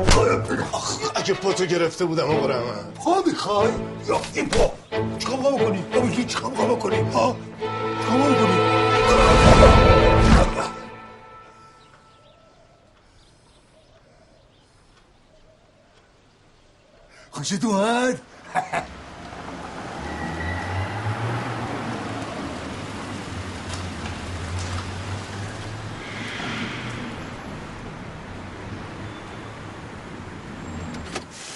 اگه 1.14 1.34
پاتو 1.34 1.64
گرفته 1.64 2.04
بودم 2.04 2.24
آقا 2.24 2.46
رحمت 2.46 2.94
پا 3.04 3.22
می‌خوای؟ 3.26 3.68
یا 4.08 4.20
این 4.34 4.48
پا. 4.48 4.72
می‌خوای 5.18 5.38
بکنی؟ 5.38 5.84
بابا 5.94 6.06
هیچ 6.06 6.26
چیکار 6.26 6.50
می‌خوای 6.50 6.68
بکنی؟ 6.68 6.96
ها؟ 6.96 7.36
چیکار 8.00 8.28
می‌خوای 8.30 8.63
اومد 17.64 18.20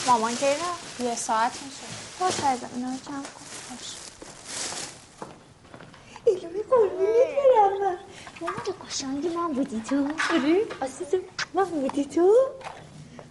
مامان 0.07 0.33
رفت 0.33 1.01
یه 1.01 1.15
ساعت 1.15 1.53
میشه. 1.53 1.87
باش 2.21 2.41
عزیزم 2.45 2.69
اینا 2.75 2.89
رو 2.89 2.97
جمع 3.07 3.23
کن. 3.23 3.45
باش. 3.71 3.97
ایلومی 6.25 6.63
قربونی 6.71 7.07
برم 7.37 7.81
من. 7.81 7.99
مامان 8.41 8.55
قشنگی 8.87 9.29
من 9.29 9.53
بودی 9.53 9.81
تو. 9.81 9.97
آره 10.35 10.63
عزیزم 10.83 11.19
من 11.55 11.65
بودی 11.65 12.05
تو. 12.05 12.35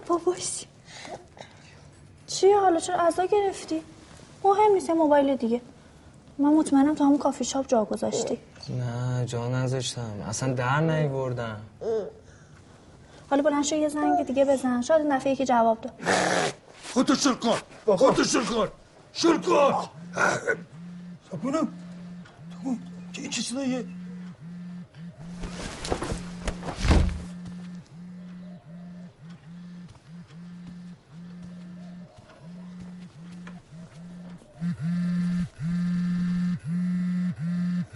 باباش. 0.07 0.65
چیه 2.27 2.59
حالا؟ 2.59 2.79
چرا 2.79 3.07
عزا 3.07 3.25
گرفتی؟ 3.25 3.81
مهم 4.43 4.73
نیست 4.73 4.89
موبایل 4.89 5.35
دیگه. 5.35 5.61
من 6.37 6.49
مطمئنم 6.49 6.95
تو 6.95 7.03
همون 7.03 7.17
کافی 7.17 7.43
شاپ 7.43 7.67
جا 7.67 7.85
گذاشتی. 7.85 8.37
نه 8.69 9.25
جا 9.25 9.47
نذاشتم. 9.47 10.25
اصلا 10.29 10.53
در 10.53 10.81
نیوردم. 10.81 11.61
حالا 13.29 13.41
بلند 13.41 13.63
شو 13.63 13.75
یه 13.75 13.89
زنگ 13.89 14.25
دیگه 14.25 14.45
بزن. 14.45 14.81
شاید 14.81 15.01
این 15.01 15.17
دفعه 15.17 15.31
یکی 15.31 15.45
جواب 15.45 15.81
داد. 15.81 15.93
خودتو 16.93 17.15
شل 17.15 17.33
کن. 17.33 17.57
خودتو 17.85 18.23
شل 18.23 18.43
کن. 18.43 18.67
شل 19.13 19.37
کن. 19.37 19.89
سپونم 21.31 21.67
که 23.13 23.21
این 23.21 23.31
چه 23.31 23.41
صدایه 23.41 23.85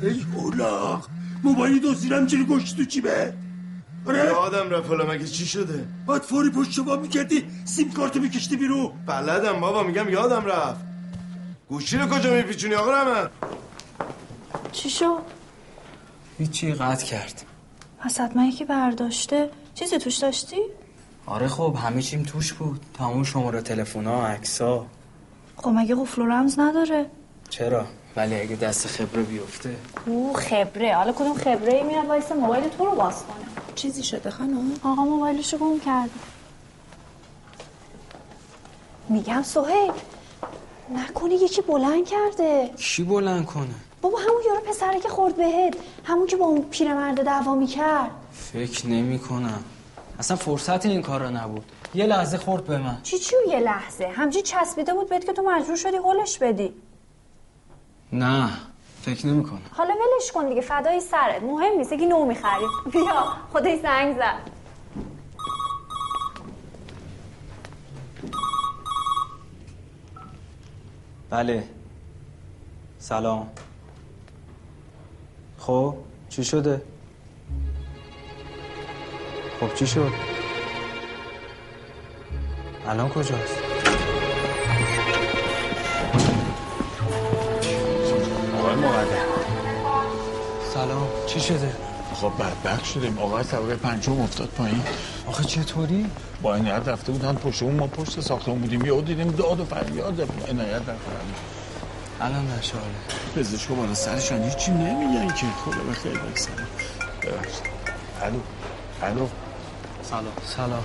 ای 0.01 0.25
اولاق 1.43 1.57
موبایلی 1.57 1.79
دزدیدم 1.79 2.27
چیلی 2.27 2.45
گشتی 2.45 2.77
تو 2.77 2.85
چیبه 2.85 3.33
آره؟ 4.05 4.17
یادم 4.25 4.69
رفت 4.69 4.87
حالا 4.89 5.05
مگه 5.05 5.25
چی 5.25 5.45
شده؟ 5.45 5.85
باید 6.05 6.21
فوری 6.21 6.49
پشت 6.49 6.71
شما 6.71 6.95
می‌کردی 6.95 7.45
سیم 7.65 7.91
کارتو 7.91 8.19
میکشتی 8.19 8.55
بیرو 8.55 8.93
بلدم 9.07 9.59
بابا 9.59 9.83
میگم 9.83 10.09
یادم 10.09 10.45
رفت. 10.45 10.81
گوشی 11.69 11.97
رو 11.97 12.07
کجا 12.07 12.33
میپیچونی 12.33 12.75
آقا 12.75 12.91
رحمت 12.91 13.29
چی 14.71 14.89
شد؟ 14.89 15.17
هیچی 16.37 16.73
قطع 16.73 17.05
کرد. 17.05 17.45
پس 17.99 18.19
حتما 18.19 18.45
یکی 18.45 18.65
برداشته. 18.65 19.49
چیزی 19.75 19.97
توش 19.97 20.15
داشتی؟ 20.17 20.55
آره 21.25 21.47
خب 21.47 21.75
همه 21.83 22.01
چیم 22.01 22.23
توش 22.23 22.53
بود. 22.53 22.81
تمام 22.93 23.23
شماره 23.23 23.61
تلفن 23.61 24.05
ها 24.05 24.27
عکس 24.27 24.61
ها 24.61 24.87
خب 25.55 25.69
مگه 25.69 25.95
قفل 25.95 26.21
و 26.21 26.25
رمز 26.25 26.59
نداره؟ 26.59 27.05
چرا؟ 27.49 27.85
ولی 28.15 28.41
اگه 28.41 28.55
دست 28.55 28.87
خبره 28.87 29.23
بیفته. 29.23 29.75
او 30.05 30.33
خبره. 30.33 30.95
حالا 30.95 31.11
کدوم 31.11 31.33
خبره 31.33 31.73
ای 31.73 31.83
میاد؟ 31.83 32.05
وایسه 32.05 32.35
موبایل 32.35 32.69
تو 32.69 32.85
رو 32.85 32.95
باز 32.95 33.23
کنه. 33.23 33.73
چیزی 33.75 34.03
شده 34.03 34.29
خانم؟ 34.29 34.71
آقا 34.83 35.03
موبایلشو 35.03 35.57
گم 35.57 35.79
کرده. 35.79 36.11
میگم 39.09 39.43
سهیل 39.43 39.91
نکنه 40.95 41.33
یکی 41.33 41.61
بلند 41.61 42.05
کرده. 42.05 42.69
کی 42.77 43.03
بلند 43.03 43.45
کنه؟ 43.45 43.75
بابا 44.01 44.17
همون 44.17 44.41
یارو 44.47 44.61
پسره 44.61 44.99
که 44.99 45.09
خورد 45.09 45.35
بهت 45.35 45.75
همون 46.03 46.27
که 46.27 46.35
با 46.35 46.45
اون 46.45 46.61
پیرمرد 46.61 47.23
دعوا 47.25 47.55
می‌کرد. 47.55 48.11
فکر 48.33 48.87
نمی 48.87 49.19
کنم 49.19 49.63
اصلا 50.19 50.37
فرصت 50.37 50.85
این 50.85 51.01
کارا 51.01 51.29
نبود. 51.29 51.63
یه 51.93 52.05
لحظه 52.05 52.37
خورد 52.37 52.63
به 52.63 52.77
من. 52.77 52.97
چی 53.03 53.17
چی؟ 53.17 53.35
و 53.35 53.49
یه 53.49 53.59
لحظه. 53.59 54.07
همچی 54.07 54.41
چسبیده 54.41 54.93
بود 54.93 55.09
بهت 55.09 55.25
که 55.25 55.33
تو 55.33 55.41
مجبور 55.41 55.75
شدی 55.75 55.97
هلش 55.97 56.37
بدی. 56.37 56.73
نه 58.13 58.49
فکر 59.01 59.27
نمی 59.27 59.43
کنم 59.43 59.61
حالا 59.71 59.93
ولش 59.93 60.31
کن 60.31 60.49
دیگه 60.49 60.61
فدای 60.61 60.99
سرت. 60.99 61.43
مهم 61.43 61.77
نیست 61.77 61.91
یکی 61.91 62.05
نو 62.05 62.25
می‌خریم 62.25 62.69
بیا 62.91 63.23
خودش 63.51 63.79
زنگ 63.79 64.17
زد. 64.17 64.51
بله. 71.29 71.63
سلام. 72.99 73.49
خب 75.59 75.95
چی 76.29 76.43
شده؟ 76.43 76.81
خب 79.59 79.73
چی 79.73 79.87
شد؟ 79.87 80.11
الان 82.87 83.09
کجاست؟ 83.09 83.70
چی 91.33 91.39
شده؟ 91.39 91.75
خب 92.13 92.31
بدبخت 92.39 92.85
شدیم. 92.85 93.19
آقای 93.19 93.43
طبقه 93.43 93.75
پنجم 93.75 94.21
افتاد 94.21 94.49
پایین. 94.49 94.83
آخه 95.27 95.43
چطوری؟ 95.43 96.05
با 96.41 96.55
عنایت 96.55 96.87
رفته 96.87 97.11
بودن 97.11 97.35
پشت 97.35 97.63
اون 97.63 97.75
ما 97.75 97.87
پشت 97.87 98.19
ساختمون 98.21 98.59
بودیم. 98.59 98.85
یهو 98.85 99.01
دیدیم 99.01 99.31
داد 99.31 99.59
و 99.59 99.65
فریاد. 99.65 100.29
عنایت 100.49 100.89
رفت 100.89 101.01
الان 102.21 102.47
نشاله 102.59 102.83
پزشکو 103.35 103.75
بالا 103.75 103.93
سرشان 103.93 104.43
هیچی 104.43 104.71
نمیگن 104.71 105.27
که. 105.27 105.45
خدا 105.65 105.83
به 105.83 105.93
خیر 105.93 106.13
ببخشید. 106.13 107.71
الو. 108.21 108.39
الو. 109.03 109.27
سلام. 110.03 110.25
سلام. 110.45 110.83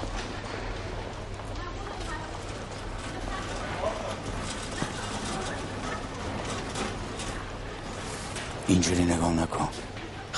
اینجوری 8.69 9.05
نگاه 9.05 9.33
نکن. 9.33 9.69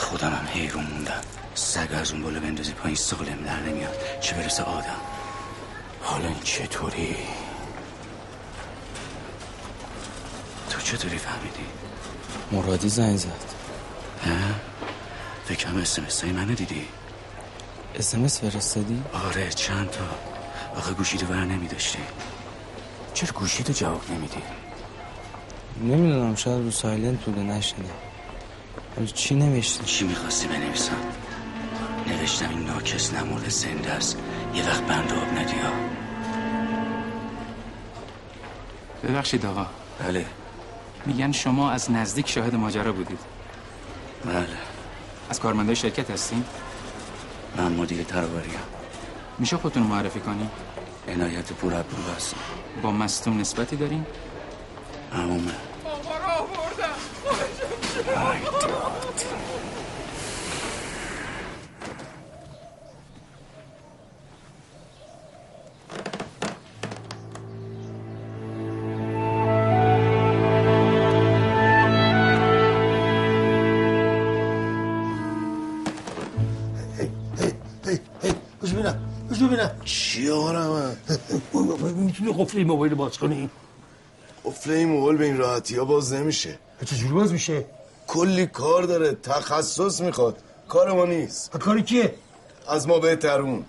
خودم 0.08 0.30
هم 0.30 0.46
حیرون 0.46 0.84
موندم. 0.84 1.20
سگ 1.54 1.88
از 2.00 2.12
اون 2.12 2.22
بالا 2.22 2.40
بندازی 2.40 2.72
پایین 2.72 2.96
سالم 2.96 3.44
در 3.46 3.60
نمیاد. 3.60 3.96
چه 4.20 4.36
برسه 4.36 4.62
آدم. 4.62 5.00
حالا 6.02 6.26
این 6.26 6.40
چطوری؟ 6.44 7.16
تو 10.70 10.80
چطوری 10.80 11.18
فهمیدی؟ 11.18 11.66
مرادی 12.52 12.88
زنگ 12.88 13.16
زد. 13.16 13.28
ها؟ 14.26 14.32
فکرم 15.44 15.76
اسمس 15.76 16.24
های 16.24 16.32
منو 16.32 16.54
دیدی. 16.54 16.88
اسمس 17.94 18.40
فرستادی؟ 18.40 19.02
آره 19.26 19.48
چند 19.50 19.90
تا. 19.90 20.04
آخه 20.76 20.92
گوشی 20.92 21.18
تو 21.18 21.26
بر 21.26 21.44
نمی 21.44 21.68
داشتی 21.68 21.98
چرا 23.14 23.32
گوشی 23.32 23.64
تو 23.64 23.72
جواب 23.72 24.10
نمیدی؟ 24.10 24.42
نمی‌دونم 25.82 26.34
شاید 26.34 26.64
رو 26.64 26.70
سایلنت 26.70 27.20
بوده 27.20 27.40
نشنیدم. 27.40 28.07
چی 29.06 29.34
نوشتی؟ 29.34 29.84
چی 29.84 30.04
می‌خواستی 30.06 30.48
بنویسم؟ 30.48 30.96
نوشتم 32.06 32.48
این 32.48 32.64
ناکس 32.64 33.14
نمورد 33.14 33.48
زنده 33.48 33.90
است. 33.90 34.18
یه 34.54 34.66
وقت 34.68 34.82
بند 34.82 35.12
آب 35.12 35.38
ندیا 35.38 35.72
ببخشید 39.04 39.46
آقا. 39.46 39.66
بله. 39.98 40.26
میگن 41.06 41.32
شما 41.32 41.70
از 41.70 41.90
نزدیک 41.90 42.28
شاهد 42.28 42.54
ماجرا 42.54 42.92
بودید. 42.92 43.18
بله. 44.24 44.46
از 45.30 45.40
کارمندای 45.40 45.76
شرکت 45.76 46.10
هستین؟ 46.10 46.44
من 47.56 47.72
مدیر 47.72 48.02
ترابریم 48.02 48.52
میشه 49.38 49.56
خودتون 49.56 49.82
رو 49.82 49.88
معرفی 49.88 50.20
کنی؟ 50.20 50.48
عنایت 51.08 51.52
پور 51.52 51.74
عبدالله 51.74 52.16
هستم 52.16 52.36
با 52.82 52.92
مستون 52.92 53.40
نسبتی 53.40 53.76
دارین؟ 53.76 54.06
عمومه 55.12 55.67
ببینم 79.48 79.70
چی 79.84 80.30
می‌تونی 81.96 82.32
قفل 82.38 82.58
این 82.58 82.66
موبایل 82.66 82.94
باز 82.94 83.18
کنی 83.18 83.50
قفل 84.44 84.70
این 84.70 84.88
موبایل 84.88 85.18
به 85.18 85.24
این 85.24 85.36
راحتی 85.36 85.76
ها 85.76 85.84
باز 85.84 86.12
نمیشه 86.12 86.58
چجوری 86.84 87.12
باز 87.12 87.32
میشه 87.32 87.64
کلی 88.12 88.46
کار 88.46 88.82
داره 88.82 89.12
تخصص 89.12 90.00
می‌خواد. 90.00 90.36
کار 90.68 90.92
ما 90.92 91.04
نیست 91.04 91.50
کاری 91.50 91.82
کیه؟ 91.82 92.14
از 92.68 92.88
ما 92.88 92.98
بهترون 92.98 93.64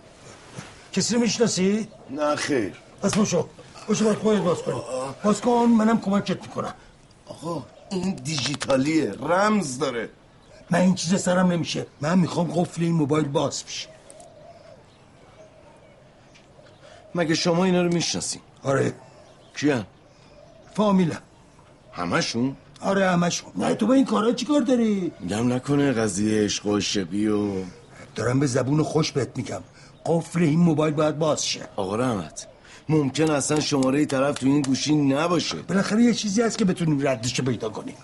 کسی 0.93 1.15
رو 1.15 1.21
می‌شناسی؟ 1.21 1.87
نه 2.09 2.35
خیر. 2.35 2.73
پس 3.01 3.15
باشو 3.15 3.47
باشو 3.87 4.05
باید 4.05 4.17
خواهید 4.17 4.43
باز 4.43 4.61
کنی. 4.61 4.81
باز 5.23 5.41
کن 5.41 5.51
منم 5.51 6.01
کمکت 6.01 6.41
می‌کنم. 6.41 6.73
آقا 7.25 7.65
این 7.91 8.15
دیجیتالیه. 8.15 9.11
رمز 9.11 9.79
داره. 9.79 10.09
من 10.69 10.79
این 10.79 10.95
چیز 10.95 11.21
سرم 11.21 11.51
نمیشه. 11.51 11.85
من 12.01 12.19
می‌خوام 12.19 12.51
قفل 12.51 12.83
این 12.83 12.93
موبایل 12.93 13.27
باز 13.27 13.63
بشه. 13.63 13.89
مگه 17.15 17.35
شما 17.35 17.65
اینا 17.65 17.81
رو 17.81 17.93
می‌شناسین؟ 17.93 18.41
آره. 18.63 18.93
کیان؟ 19.57 19.85
فامیلم. 20.75 21.21
همشون؟ 21.93 22.57
آره 22.81 23.09
همشون 23.09 23.51
نه 23.55 23.75
تو 23.75 23.87
با 23.87 23.93
این 23.93 24.05
کارا 24.05 24.31
چی 24.31 24.45
کار 24.45 24.61
داری؟ 24.61 25.11
میگم 25.19 25.53
نکنه 25.53 25.91
قضیه 25.91 26.43
عشق 26.43 26.65
و 26.65 26.71
عاشقی 26.71 27.27
و 27.27 27.51
دارم 28.15 28.39
به 28.39 28.47
زبون 28.47 28.83
خوش 28.83 29.11
بهت 29.11 29.29
میگم. 29.35 29.61
قفل 30.05 30.41
این 30.41 30.59
موبایل 30.59 30.93
باید 30.93 31.19
باز 31.19 31.45
شه. 31.47 31.67
آقا 31.75 31.95
رحمت 31.95 32.47
ممکن 32.89 33.31
اصلا 33.31 33.59
شماره 33.59 34.05
طرف 34.05 34.39
تو 34.39 34.45
این 34.45 34.61
گوشی 34.61 34.95
نباشه. 34.95 35.57
بالاخره 35.57 36.03
یه 36.03 36.13
چیزی 36.13 36.41
هست 36.41 36.57
که 36.57 36.65
بتونیم 36.65 37.07
ردش 37.07 37.41
پیدا 37.41 37.69
کنیم. 37.69 37.95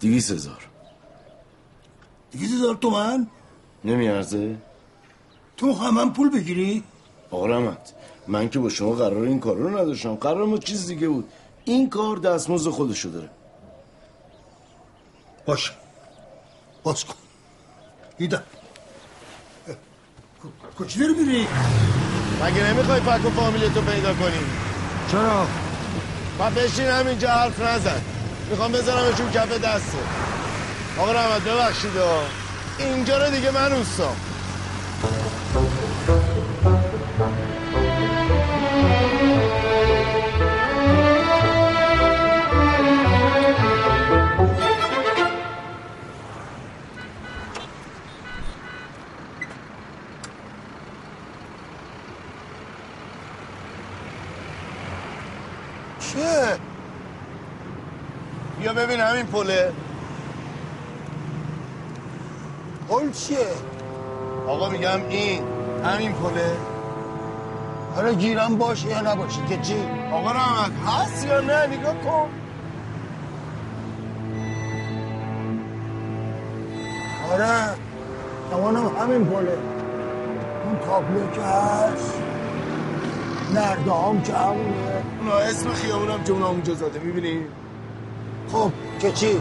دیویس 0.00 0.30
هزار. 0.30 0.68
دیگه 2.32 2.46
هزار 2.46 2.74
تومن 2.74 3.26
نمیارزه؟ 3.84 4.56
تو 5.56 5.72
هم 5.72 6.12
پول 6.12 6.30
بگیری؟ 6.30 6.82
آقا 7.30 7.46
رحمت 7.46 7.92
من 8.28 8.48
که 8.48 8.58
با 8.58 8.68
شما 8.68 8.92
قرار 8.92 9.22
این 9.22 9.40
کار 9.40 9.56
رو 9.56 9.78
نداشتم. 9.78 10.14
قرار 10.14 10.46
ما 10.46 10.58
چیز 10.58 10.86
دیگه 10.86 11.08
بود. 11.08 11.28
این 11.64 11.90
کار 11.90 12.16
دستمزد 12.16 12.70
خودشو 12.70 13.08
داره. 13.08 13.28
باشه 15.46 15.72
باز 16.82 17.04
کن. 17.04 17.14
ایده 18.18 18.42
کجی 20.78 21.00
داری 21.00 21.14
میری؟ 21.14 21.46
مگه 22.42 22.72
نمی‌خوای 22.72 23.00
پک 23.00 23.26
و 23.26 23.30
فامیلتو 23.30 23.80
پیدا 23.80 24.14
کنی؟ 24.14 24.38
چرا؟ 25.12 25.46
و 26.38 26.50
بشین 26.50 26.86
همینجا 26.86 27.28
حرف 27.28 27.60
نزن. 27.60 28.02
می‌خوام 28.50 28.72
بذارمشون 28.72 29.30
کف 29.30 29.60
دسته. 29.60 29.98
آقا 30.98 31.12
رحمت 31.12 31.42
ببخشید. 31.42 31.90
اینجا 32.78 33.24
رو 33.24 33.30
دیگه 33.30 33.50
من 33.50 33.72
اوستام 33.72 34.16
چیه؟ 35.54 35.62
بیا 58.58 58.72
ببین 58.72 59.00
همین 59.00 59.26
پله 59.26 59.72
پل 62.88 63.10
چیه؟ 63.10 63.73
آقا 64.48 64.68
میگم 64.68 65.00
این 65.08 65.42
همین 65.84 66.12
پله 66.12 66.56
حالا 67.94 68.12
گیرم 68.12 68.56
باشه 68.58 68.88
یا 68.88 69.00
نباشه 69.00 69.40
که 69.48 69.58
چی؟ 69.58 69.76
آقا 70.12 70.30
رحمت 70.30 70.72
هست 70.86 71.26
یا 71.26 71.40
نه 71.40 71.66
نگاه 71.66 71.94
کن 71.94 72.28
آره 77.32 77.74
تمام 78.50 78.96
همین 79.00 79.24
پله 79.24 79.58
اون 80.64 80.78
تابلو 80.86 81.30
که 81.30 81.40
هست 81.40 82.14
نرده 83.54 83.92
هم 83.92 84.22
که 84.22 84.32
همونه 84.32 85.02
اونا 85.20 85.36
اسم 85.38 85.72
خیابونم 85.72 86.24
که 86.24 86.32
اونا 86.32 86.48
اونجا 86.48 86.74
زده 86.74 86.98
می‌بینی؟ 86.98 87.40
خب 88.52 88.70
که 89.00 89.12
چی؟ 89.12 89.40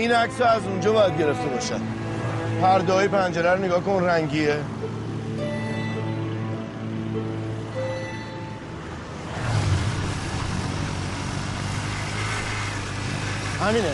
این 0.00 0.12
عکس 0.12 0.40
از 0.40 0.62
اونجا 0.66 0.92
باید 0.92 1.18
گرفته 1.18 1.46
باشن. 1.46 1.80
پرده 2.60 2.92
های 2.92 3.08
پنجره 3.08 3.50
رو 3.50 3.64
نگاه 3.64 3.80
کن 3.80 4.04
رنگیه. 4.04 4.56
همینه. 13.60 13.92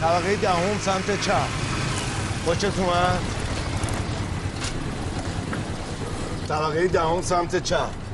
طبقه 0.00 0.36
دهم 0.36 0.78
سمت 0.80 1.20
چپ. 1.20 1.48
خوشت 2.44 2.78
اومد 2.78 3.20
طبقه 6.48 6.86
دهم 6.86 7.22
سمت 7.22 7.62
چپ. 7.62 8.05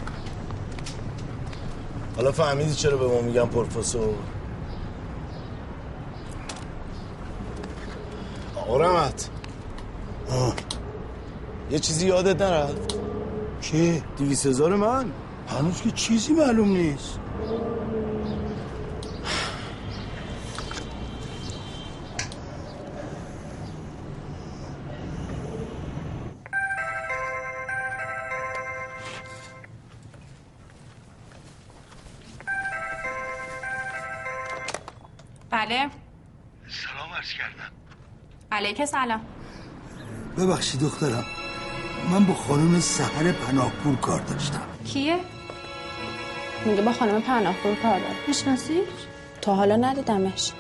حالا 2.17 2.33
فهمیدی 2.33 2.75
چرا 2.75 2.97
به 2.97 3.07
ما 3.07 3.21
میگن 3.21 3.47
پروفسور؟ 3.47 4.15
آقا 8.57 8.77
رحمت. 8.77 9.29
آه. 10.31 10.55
یه 11.71 11.79
چیزی 11.79 12.07
یادت 12.07 12.43
نرفت؟ 12.43 12.95
چی؟ 13.61 14.03
دیویس 14.17 14.47
هزار 14.47 14.77
من؟ 14.77 15.07
هنوز 15.49 15.83
که 15.83 15.91
چیزی 15.91 16.33
معلوم 16.33 16.69
نیست. 16.69 17.19
کردم 37.43 37.73
علیک 38.53 38.85
سلام. 38.85 39.21
ببخشید 40.39 40.81
دخترم. 40.81 41.25
من 42.11 42.25
با 42.25 42.35
خانم 42.35 42.81
سهر 42.81 43.33
پناهپور 43.33 43.97
کار 43.97 44.21
داشتم. 44.21 44.67
کیه؟ 44.85 45.19
میگه 46.67 46.83
با 46.83 46.93
خانم 46.93 47.23
پناهپور 47.23 47.75
کار 47.75 47.99
داره. 48.01 48.15
می‌شناسی؟ 48.29 48.81
تا 49.41 49.55
حالا 49.55 49.77
ندیدمش. 49.77 50.53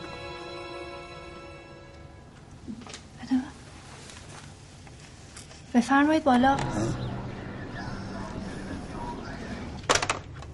بفرمایید 5.74 6.24
بالا. 6.24 6.56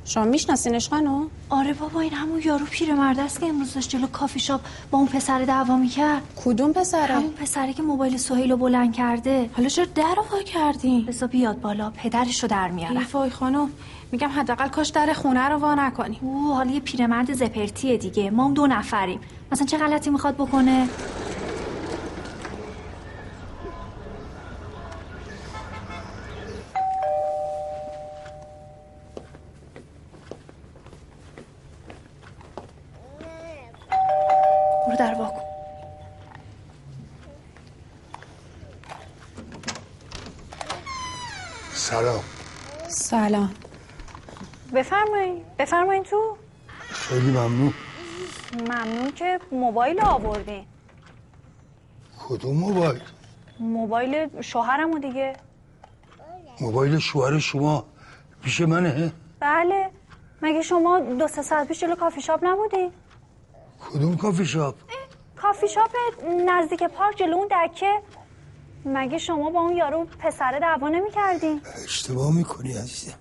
شما 0.09 0.25
میشناسینش 0.25 0.89
خانم؟ 0.89 1.31
آره 1.51 1.73
بابا 1.73 2.01
این 2.01 2.13
همون 2.13 2.43
یارو 2.45 2.67
پیرمرد 2.67 3.21
است 3.21 3.41
که 3.41 3.47
امروز 3.47 3.75
داشت 3.75 3.89
جلو 3.89 4.07
کافی 4.07 4.41
شاپ 4.41 4.61
با 4.91 4.99
اون 4.99 5.07
پسر 5.07 5.45
دعوا 5.45 5.77
می‌کرد. 5.77 6.23
کدوم 6.45 6.73
پسره؟ 6.73 7.15
همون 7.15 7.31
پسری 7.31 7.73
که 7.73 7.83
موبایل 7.83 8.17
سهیل 8.17 8.51
رو 8.51 8.57
بلند 8.57 8.95
کرده. 8.95 9.51
حالا 9.53 9.69
چرا 9.69 9.85
در 9.85 10.15
رو 10.17 10.23
وا 10.33 10.43
کردین؟ 10.43 11.07
بسا 11.07 11.27
بیاد 11.27 11.61
بالا 11.61 11.91
پدرش 11.91 12.43
رو 12.43 12.49
در 12.49 12.69
میاره 12.69 12.99
ای 12.99 13.07
وای 13.13 13.31
خانم 13.31 13.71
میگم 14.13 14.29
حداقل 14.29 14.69
کاش 14.69 14.89
در 14.89 15.13
خونه 15.13 15.49
رو 15.49 15.57
وا 15.59 15.75
نکنی 15.75 16.19
او 16.23 16.55
حالا 16.55 16.71
یه 16.71 16.81
پیرمرد 16.81 17.33
زپرتیه 17.33 17.97
دیگه. 17.97 18.31
ما 18.31 18.45
هم 18.45 18.55
دو 18.55 18.67
نفریم. 18.67 19.21
مثلا 19.53 19.67
چه 19.67 19.79
غلطی 19.79 20.11
می‌خواد 20.11 20.35
بکنه 20.35 20.89
برو 34.87 34.97
در 34.97 35.15
وا 35.15 35.27
کن 35.27 35.43
سلام 41.73 42.21
سلام 42.89 43.55
بفرمایید 44.75 45.57
بفرمایید 45.59 46.03
تو 46.05 46.37
خیلی 47.09 47.31
ممنون. 47.31 47.75
ممنون 48.61 49.13
که 49.13 49.41
موبایل 49.53 50.01
آوردین 50.01 50.65
کدوم 52.29 52.57
موبایل؟ 52.57 53.01
موبایل 53.61 54.41
شوهرمو 54.41 54.99
دیگه. 54.99 55.37
موبایل 56.61 56.99
شوهر 56.99 57.39
شما 57.39 57.85
پیش 58.43 58.61
منه؟ 58.61 59.13
بله. 59.41 59.91
مگه 60.43 60.63
شما 60.63 61.01
دو 61.01 61.29
سه 61.29 61.43
ساعت 61.43 61.69
پیش 61.69 61.81
جلو 61.81 61.95
کافی 61.95 62.21
شاپ 62.21 62.41
نبودی؟ 62.43 62.91
کدوم 63.81 64.17
کافی 64.17 64.47
شاپ؟ 64.47 64.75
کافی 65.37 65.69
شاپ 65.69 65.91
نزدیک 66.47 66.83
پارک 66.83 67.17
جلو 67.17 67.37
اون 67.37 67.49
دکه. 67.51 68.03
مگه 68.85 69.19
شما 69.19 69.51
با 69.51 69.61
اون 69.61 69.77
یارو 69.77 70.05
پسر 70.19 70.59
دعوا 70.59 70.89
نمی 70.89 71.11
کردین؟ 71.11 71.61
اشتباه 71.85 72.35
می‌کنی 72.35 72.73
عزیزم. 72.73 73.19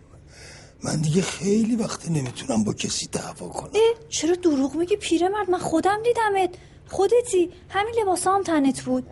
من 0.84 0.96
دیگه 0.96 1.22
خیلی 1.22 1.76
وقت 1.76 2.10
نمی‌تونم 2.10 2.64
با 2.64 2.74
کسی 2.74 3.08
دعوا 3.08 3.48
کنم. 3.48 3.70
اه 3.74 4.10
چرا 4.10 4.36
دروغ 4.36 4.76
میگی 4.76 4.96
پیرمرد؟ 4.96 5.50
من 5.50 5.58
خودم 5.58 6.00
دیدمت. 6.04 6.50
خودتی. 6.88 7.52
همین 7.70 7.96
لباس 8.02 8.28
هم 8.28 8.44
تنت 8.44 8.82
بود. 8.82 9.08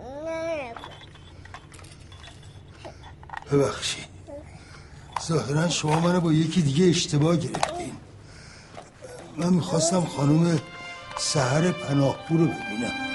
ببخشید. 3.51 4.05
ظاهرا 5.27 5.69
شما 5.69 5.99
منو 5.99 6.21
با 6.21 6.33
یکی 6.33 6.61
دیگه 6.61 6.85
اشتباه 6.85 7.37
گرفتین. 7.37 7.91
من 9.37 9.53
می‌خواستم 9.53 10.05
خانم 10.05 10.59
سهر 11.17 11.71
پناهپور 11.71 12.37
رو 12.39 12.45
ببینم. 12.45 13.14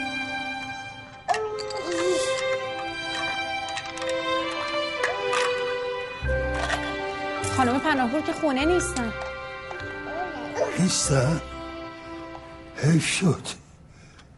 خانم 7.60 7.78
پناهپور 7.78 8.20
که 8.20 8.32
خونه 8.32 8.64
نیستن. 8.64 9.12
نیستن؟ 10.78 11.40
حیف 12.76 13.06
شد. 13.06 13.42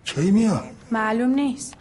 کی 0.05 0.31
میان؟ 0.31 0.65
معلوم 0.91 1.31
نیست. 1.31 1.75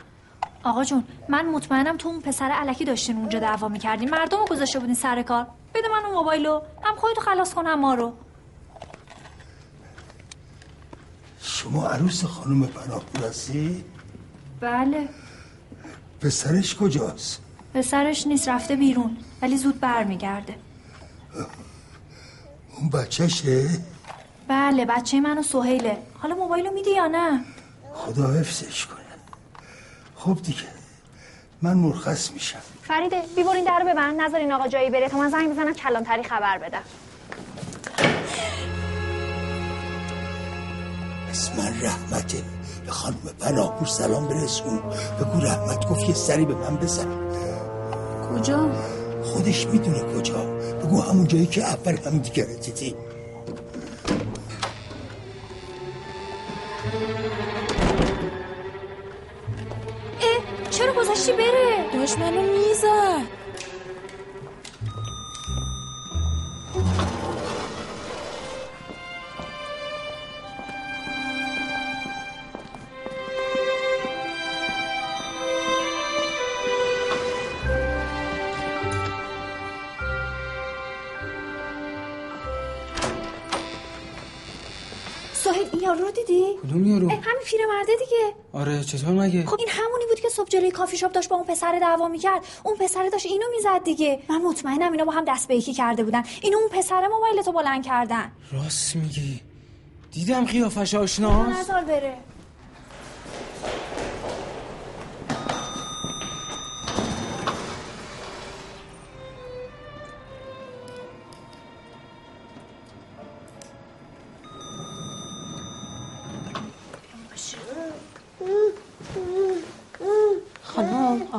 آقا 0.63 0.83
جون 0.83 1.03
من 1.29 1.45
مطمئنم 1.45 1.97
تو 1.97 2.09
اون 2.09 2.21
پسر 2.21 2.45
علکی 2.45 2.85
داشتین 2.85 3.17
اونجا 3.17 3.39
دعوا 3.39 3.67
می‌کردین. 3.67 4.09
مردم 4.09 4.37
رو 4.37 4.45
گذاشته 4.45 4.79
بودین 4.79 4.95
سر 4.95 5.21
کار. 5.21 5.47
بده 5.73 5.87
من 5.87 6.05
اون 6.05 6.15
موبایلو. 6.15 6.61
هم 6.83 6.95
خودتو 6.95 7.21
خلاص 7.21 7.53
کنم 7.53 7.79
ما 7.79 7.93
رو. 7.93 8.13
شما 11.41 11.87
عروس 11.87 12.25
خانم 12.25 12.67
پناهپور 12.67 13.27
هستی؟ 13.29 13.85
بله. 14.59 15.09
پسرش 16.21 16.75
کجاست؟ 16.75 17.41
پسرش 17.73 18.27
نیست 18.27 18.49
رفته 18.49 18.75
بیرون. 18.75 19.17
ولی 19.41 19.57
زود 19.57 19.79
برمیگرده. 19.79 20.55
اون 22.77 22.89
بچهشه؟ 22.89 23.69
بله 24.47 24.85
بچه 24.85 25.21
من 25.21 25.37
و 25.37 25.43
سهیله. 25.43 25.97
حالا 26.19 26.35
موبایلو 26.35 26.71
میدی 26.71 26.91
یا 26.95 27.07
نه؟ 27.07 27.39
خدا 27.93 28.27
حفظش 28.27 28.85
کنه. 28.85 28.97
خب 30.15 30.41
دیگه 30.43 30.67
من 31.61 31.73
مرخص 31.73 32.31
میشم. 32.31 32.59
فریده 32.83 33.21
بیبرین 33.35 33.63
در 33.63 33.79
رو 33.79 33.89
ببند 33.89 34.21
نذارین 34.21 34.51
آقا 34.51 34.67
جایی 34.67 34.89
بره. 34.89 35.09
تا 35.09 35.17
من 35.17 35.29
زنگ 35.29 35.51
بزنم 35.51 35.73
کلانتری 35.73 36.23
خبر 36.23 36.57
بدم 36.57 36.83
اسم 41.29 41.57
من 41.57 41.81
رحمته 41.81 42.43
به 42.85 42.91
خانم 42.91 43.17
پناهپور 43.39 43.87
سلام 43.87 44.27
برسون. 44.27 44.79
بگو 45.19 45.39
رحمت 45.39 45.89
گفت 45.89 46.09
یه 46.09 46.15
سری 46.15 46.45
به 46.45 46.55
من 46.55 46.75
بزن. 46.77 47.07
کجا؟ 48.29 48.71
خودش 49.23 49.67
می‌دونه 49.67 49.99
کجا. 49.99 50.61
بگو 50.91 51.01
همون 51.01 51.27
جایی 51.27 51.45
که 51.45 51.63
اول 51.63 51.97
هم 51.97 52.17
دیگه 52.17 52.47
اه 60.21 60.69
چرا 60.69 60.93
گذاشتی 60.93 61.31
بره؟ 61.31 61.85
داشت 61.93 62.19
منو 62.19 62.41
می‌زد 62.41 63.40
آره 88.61 88.83
چطور 88.83 89.13
مگه؟ 89.13 89.45
خب 89.45 89.59
این 89.59 89.69
همونی 89.71 90.05
بود 90.09 90.19
که 90.19 90.29
صبح 90.29 90.49
جلوی 90.49 90.71
کافی 90.71 90.97
شاپ 90.97 91.11
داشت 91.11 91.29
با 91.29 91.35
اون 91.35 91.45
پسر 91.45 91.79
دعوا 91.79 92.07
می‌کرد. 92.07 92.41
اون 92.63 92.75
پسر 92.77 93.09
داشت 93.11 93.25
اینو 93.25 93.45
می‌زد 93.55 93.83
دیگه. 93.83 94.19
من 94.29 94.41
مطمئنم 94.41 94.91
اینا 94.91 95.05
با 95.05 95.11
هم 95.11 95.25
دست 95.27 95.47
به 95.47 95.55
یکی 95.55 95.73
کرده 95.73 96.03
بودن. 96.03 96.23
اینو 96.41 96.57
اون 96.57 96.69
پسر 96.69 97.07
موبایل 97.07 97.41
تو 97.41 97.51
بلند 97.51 97.85
کردن. 97.85 98.31
راست 98.51 98.95
میگی. 98.95 99.41
دیدم 100.11 100.45
قیافش 100.45 100.95
آشناست. 100.95 101.59
نزار 101.59 101.83
بره. 101.83 102.13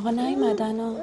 آقا 0.02 0.10
نیومدن 0.10 0.80
ها. 0.80 0.96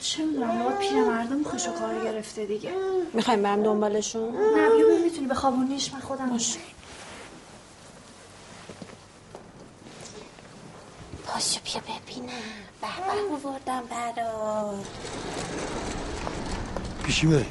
چه 0.00 0.24
می‌دونم 0.24 0.58
بابا 0.58 0.76
پیرمرده 0.76 1.34
مخشو 1.34 1.72
کار 1.72 2.04
گرفته 2.04 2.46
دیگه. 2.46 2.70
می‌خوایم 3.12 3.42
برم 3.42 3.62
دنبالشون؟ 3.62 4.36
نه 4.36 4.70
بیا 4.76 4.86
ببین 4.86 5.02
می‌تونی 5.04 5.26
بخوابونیش 5.26 5.92
من 5.94 6.00
خودم 6.00 6.30
باشه. 6.30 6.58
پاشو 11.26 11.60
بیا 11.64 11.80
ببینم. 11.80 12.28
به 12.80 12.88
به 13.40 13.48
آوردم 13.48 13.82
برات. 13.90 14.86
پیشی 17.04 17.26
بری 17.26 17.46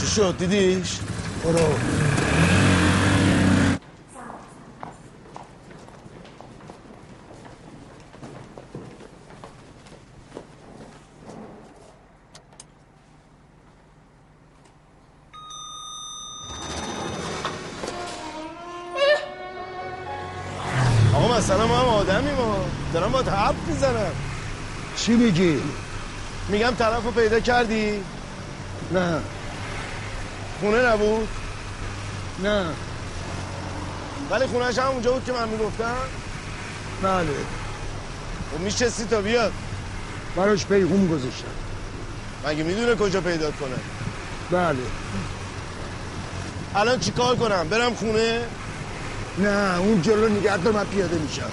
چی 0.00 0.06
شد؟ 0.06 0.38
دیدیش؟ 0.38 0.98
برو. 1.44 2.15
چی 25.06 25.12
میگی؟ 25.12 25.62
میگم 26.48 26.74
طرف 26.78 27.04
رو 27.04 27.10
پیدا 27.10 27.40
کردی؟ 27.40 28.04
نه. 28.92 29.20
خونه 30.60 30.82
نبود؟ 30.86 31.28
نه. 32.42 32.66
ولی 34.30 34.46
خونهش 34.46 34.78
هم 34.78 34.86
اونجا 34.86 35.12
بود 35.12 35.24
که 35.24 35.32
من 35.32 35.48
می‌گفتم؟ 35.48 35.94
بله. 37.02 37.26
خب 38.52 38.60
میشستی 38.60 39.04
تا 39.04 39.20
بیاد. 39.20 39.52
براش 40.36 40.66
پیغوم 40.66 41.08
گذاشتم. 41.08 41.46
مگه 42.46 42.62
می‌دونه 42.62 42.94
کجا 42.94 43.20
پیدا 43.20 43.50
کنه؟ 43.50 43.76
بله. 44.50 44.78
الان 46.74 47.00
چی 47.00 47.10
کار 47.10 47.36
کنم؟ 47.36 47.68
برم 47.68 47.94
خونه؟ 47.94 48.40
نه 49.38 49.78
اون 49.78 50.02
جلو 50.02 50.28
نگه 50.28 50.56
من 50.56 50.84
پیاده 50.84 51.18
میشم. 51.18 51.50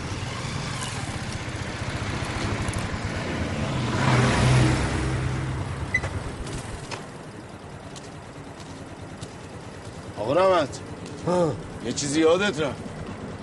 ها 10.38 11.54
یه 11.86 11.94
چیزی 11.94 12.22
یادت 12.22 12.62
رفت 12.62 12.84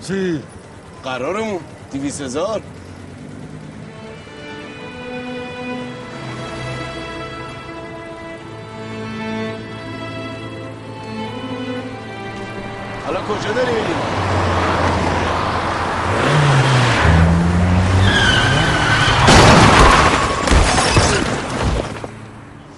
چی؟ 0.06 0.42
قرارمون 1.04 1.60
دیویس 1.92 2.20
هزار 2.20 2.62
حالا 13.06 13.20
کجا 13.20 13.52
داری 13.52 13.72
میری؟ 13.72 13.94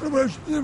برو 0.01 0.11
باش 0.11 0.31
بیا. 0.47 0.63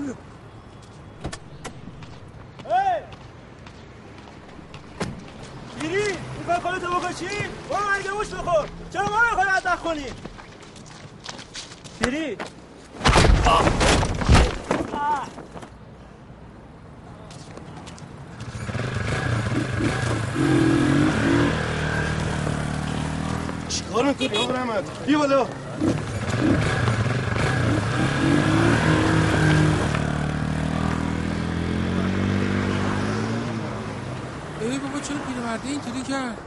خودتو 6.59 6.99
بکشی 6.99 7.25
برو 7.69 7.83
مرگ 7.89 8.07
موش 8.17 8.27
بخور 8.27 8.69
چرا 8.93 9.09
ما 9.09 9.21
رو 9.21 9.29
می‌خوای 9.29 9.49
ازدخ 9.49 9.79
کنی؟ 9.79 10.05
میری 12.05 12.37
چیکار 23.69 24.03
می‌کنی؟ 24.05 24.27
بیا 25.05 25.19
بالا 25.19 25.47
ای 34.61 34.79
بابا 35.49 35.57
پیرمرده 35.57 35.69
اینطوری 35.69 36.03
کرد. 36.03 36.37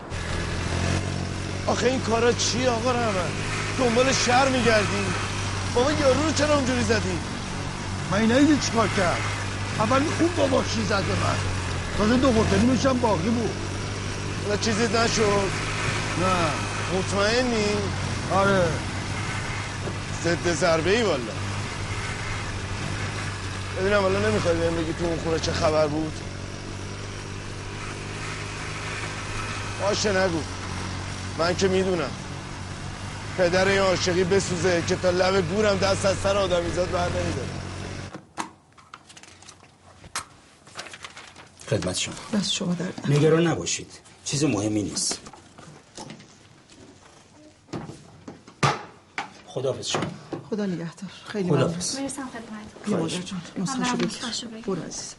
آخه 1.67 1.87
این 1.87 2.01
کارا 2.01 2.33
چی 2.33 2.67
آقا 2.67 2.93
رحمت 2.93 3.33
دنبال 3.79 4.13
شهر 4.13 4.49
میگردی. 4.49 5.07
بابا 5.75 5.93
یارو 5.93 6.23
رو 6.23 6.33
چرا 6.33 6.55
اونجوری 6.55 6.83
زدی؟ 6.83 7.19
من 8.11 8.21
نیدی 8.21 8.59
چیکار 8.67 8.89
کرد 8.89 9.21
اول 9.79 10.03
خوب 10.19 10.37
با 10.37 10.47
باشی 10.47 10.85
زد 10.89 11.03
به 11.05 11.15
من؟ 11.15 11.37
تازه 11.99 12.17
دو 12.17 12.31
قرطنیمش 12.31 12.87
هم 12.87 13.01
باقی 13.01 13.29
بود. 13.29 13.51
نه 14.51 14.57
چیزی 14.57 14.85
نشد. 14.85 15.51
نه. 16.21 16.35
مطمئنی؟ 16.99 17.67
آره. 18.35 18.63
ضد 20.25 20.53
ضربه 20.55 20.97
ای 20.97 21.03
والا 21.03 21.19
ببینم 23.81 24.01
حالا 24.01 24.19
نمی‌خوای 24.19 24.57
بهم 24.57 24.75
بگی 24.75 24.93
تو 24.93 25.05
اون 25.05 25.19
خونه 25.25 25.39
چه 25.39 25.53
خبر 25.53 25.87
بود؟ 25.87 26.13
باشه 29.83 30.13
نگو. 30.13 30.41
من 31.39 31.57
که 31.57 31.69
می‌دونم. 31.69 32.11
پدر 33.39 33.69
این 33.69 33.79
عاشقی 33.79 34.25
بسوزه 34.25 34.83
که 34.89 34.97
تا 34.97 35.11
لب 35.11 35.49
گورم 35.55 35.79
دست 35.79 36.07
از 36.07 36.17
سر 36.17 36.37
آدمیزاد 36.37 36.91
بر 36.91 37.09
نمیداره. 37.09 37.49
خدمت 41.71 41.99
شما. 41.99 42.15
بس 42.33 42.51
شما 42.51 42.75
درد 42.75 43.03
نگران 43.09 43.47
نباشید. 43.47 43.91
چیز 44.25 44.45
مهمی 44.45 44.83
نیست. 44.83 45.19
خداحافظ 49.47 49.87
شما. 49.87 50.03
خدا 50.51 50.67
نگهدار. 50.67 51.11
خیلی. 51.27 51.51
ممنون. 51.51 51.69
می‌رسم 51.69 52.29
خدمت 52.29 52.85
بیا 52.87 52.97
مادر 52.97 53.19
جان. 53.19 53.43
نسخه‌شو 53.59 53.81
ممنون، 53.81 53.97
بگیر 53.97 54.07
نسخه‌شو 54.07 54.49
بگیر. 54.49 54.65
برو 54.65 54.83
عزیزم. 54.83 55.17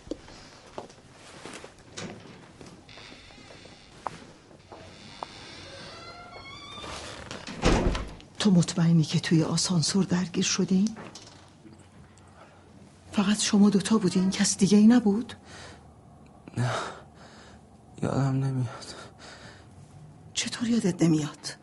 تو 8.43 8.51
مطمئنی 8.51 9.03
که 9.03 9.19
توی 9.19 9.43
آسانسور 9.43 10.03
درگیر 10.03 10.43
شدین؟ 10.43 10.89
فقط 13.11 13.39
شما 13.39 13.69
دوتا 13.69 13.97
بودین 13.97 14.29
کس 14.29 14.57
دیگه 14.57 14.77
ای 14.77 14.87
نبود؟ 14.87 15.33
نه 16.57 16.71
یادم 18.01 18.43
نمیاد. 18.43 18.95
چطور 20.33 20.69
یادت 20.69 21.03
نمیاد؟ 21.03 21.55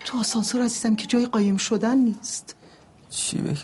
تو 0.00 0.18
آسانسور 0.18 0.62
عزیزم 0.62 0.96
که 0.96 1.06
جای 1.06 1.26
قایم 1.26 1.56
شدن 1.56 1.98
نیست. 1.98 2.56
چی 3.10 3.38
بگم؟ 3.38 3.56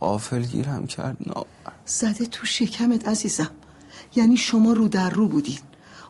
غافل 0.00 0.42
گیرم 0.42 0.86
کرد 0.86 1.16
نا 1.26 1.46
زده 1.86 2.26
تو 2.26 2.46
شکمت 2.46 3.08
عزیزم. 3.08 3.50
یعنی 4.16 4.36
شما 4.36 4.72
رو 4.72 4.88
در 4.88 5.10
رو 5.10 5.28
بودین. 5.28 5.60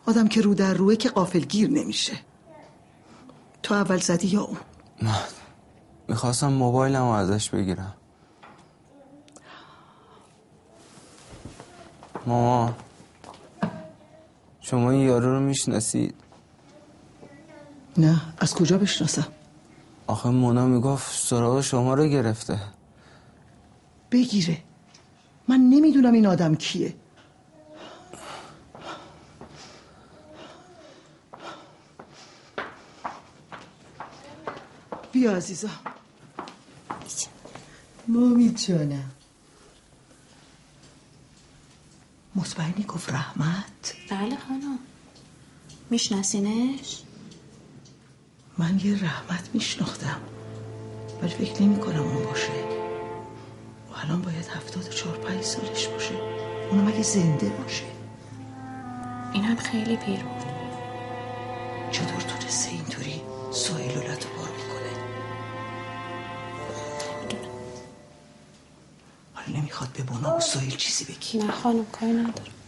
آدم 0.05 0.27
که 0.27 0.41
رو 0.41 0.53
در 0.53 0.73
روه 0.73 0.95
که 0.95 1.09
قافل 1.09 1.39
گیر 1.39 1.69
نمیشه. 1.69 2.13
تو 3.63 3.73
اول 3.73 3.97
زدی 3.97 4.27
یا 4.27 4.41
اون؟ 4.41 4.57
من 5.01 5.15
می‌خواستم 6.07 6.47
موبایلم 6.53 7.01
رو 7.01 7.09
ازش 7.09 7.49
بگیرم. 7.49 7.93
ماما 12.25 12.73
شما 14.59 14.91
این 14.91 15.01
یارو 15.01 15.33
رو 15.33 15.39
می‌شناسید؟ 15.39 16.15
نه 17.97 18.21
از 18.37 18.55
کجا 18.55 18.77
بشناسم؟ 18.77 19.27
آخه 20.07 20.29
مونا 20.29 20.65
می‌گفت 20.65 21.19
سراغ 21.19 21.61
شما 21.61 21.93
رو 21.93 22.05
گرفته. 22.05 22.59
بگیره. 24.11 24.57
من 25.47 25.59
نمی‌دونم 25.59 26.13
این 26.13 26.27
آدم 26.27 26.55
کیه. 26.55 26.95
بیا 35.11 35.35
عزیزم. 35.35 35.79
مامی 38.07 38.49
جانم. 38.49 39.11
مطمئنی 42.35 42.83
گفت 42.87 43.09
رحمت؟ 43.09 43.95
بله 44.09 44.37
خانم. 44.37 44.79
میشناسینش؟ 45.89 47.01
من 48.57 48.79
یه 48.83 49.03
رحمت 49.03 49.49
میشناختم. 49.53 50.21
ولی 51.21 51.31
فکر 51.31 51.61
نمی 51.61 51.79
کنم 51.79 52.01
اون 52.01 52.23
باشه. 52.25 52.63
و 53.89 53.93
الان 53.93 54.21
باید 54.21 54.47
هفتاد 54.47 54.87
و 54.87 54.89
چهار 54.89 55.17
پنج 55.17 55.43
سالش 55.43 55.87
باشه. 55.87 56.15
اونم 56.71 56.87
اگه 56.87 57.03
زنده 57.03 57.49
باشه. 57.49 57.85
اینم 59.33 59.55
خیلی 59.55 59.95
پیر 59.97 60.23
بود. 60.23 60.43
چطور 61.91 62.21
تونسته 62.21 62.71
اینطوری 62.71 63.21
سایل 63.51 63.97
و 63.97 64.01
حالا 69.79 69.91
نمی‌خواد 69.91 69.93
به 69.93 70.03
بنا 70.03 70.37
و 70.37 70.39
سایل 70.39 70.75
چیزی 70.75 71.05
بگی. 71.05 71.37
نه 71.37 71.51
خانم 71.51 71.85
کاری 71.85 72.13
ندارم. 72.13 72.58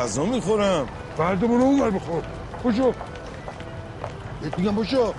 غذا 0.00 0.24
می‌خورم. 0.24 0.86
برو 1.18 1.48
اون 1.48 1.80
ور 1.80 1.90
بخور 1.90 2.22
بشو 2.64 2.92
بهت 4.42 4.58
میگم 4.58 4.74
بشو 4.74 5.14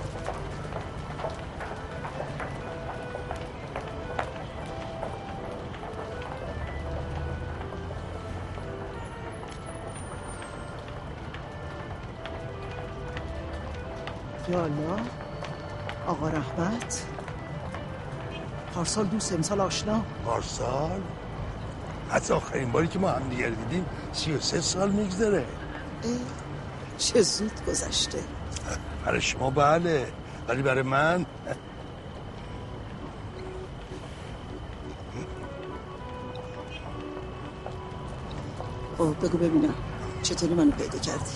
یا 14.50 14.64
الله 14.64 15.02
آقا 16.08 16.28
رحمت 16.28 17.06
پارسال 18.76 19.06
دوست 19.06 19.34
امسال 19.34 19.62
آشنا. 19.62 20.02
پارسال؟ 20.26 21.02
از 22.12 22.32
آخرین 22.32 22.72
باری 22.72 22.88
که 22.88 23.00
ما 23.00 23.10
هم 23.10 23.30
دیگر 23.30 23.50
دیدیم 23.50 23.86
سی 24.14 24.32
و 24.32 24.40
سه 24.40 24.62
سال 24.62 24.92
میگذره. 24.92 25.46
چه 26.98 27.22
زود 27.22 27.66
گذشته. 27.68 28.20
برای 29.06 29.22
شما 29.22 29.50
بله 29.50 30.08
ولی 30.48 30.62
برای 30.62 30.82
من. 30.82 31.26
خب 38.98 39.26
بگو 39.26 39.38
ببینم 39.38 39.74
چطوری 40.24 40.54
منو 40.54 40.72
پیدا 40.72 41.00
کردی؟ 41.00 41.32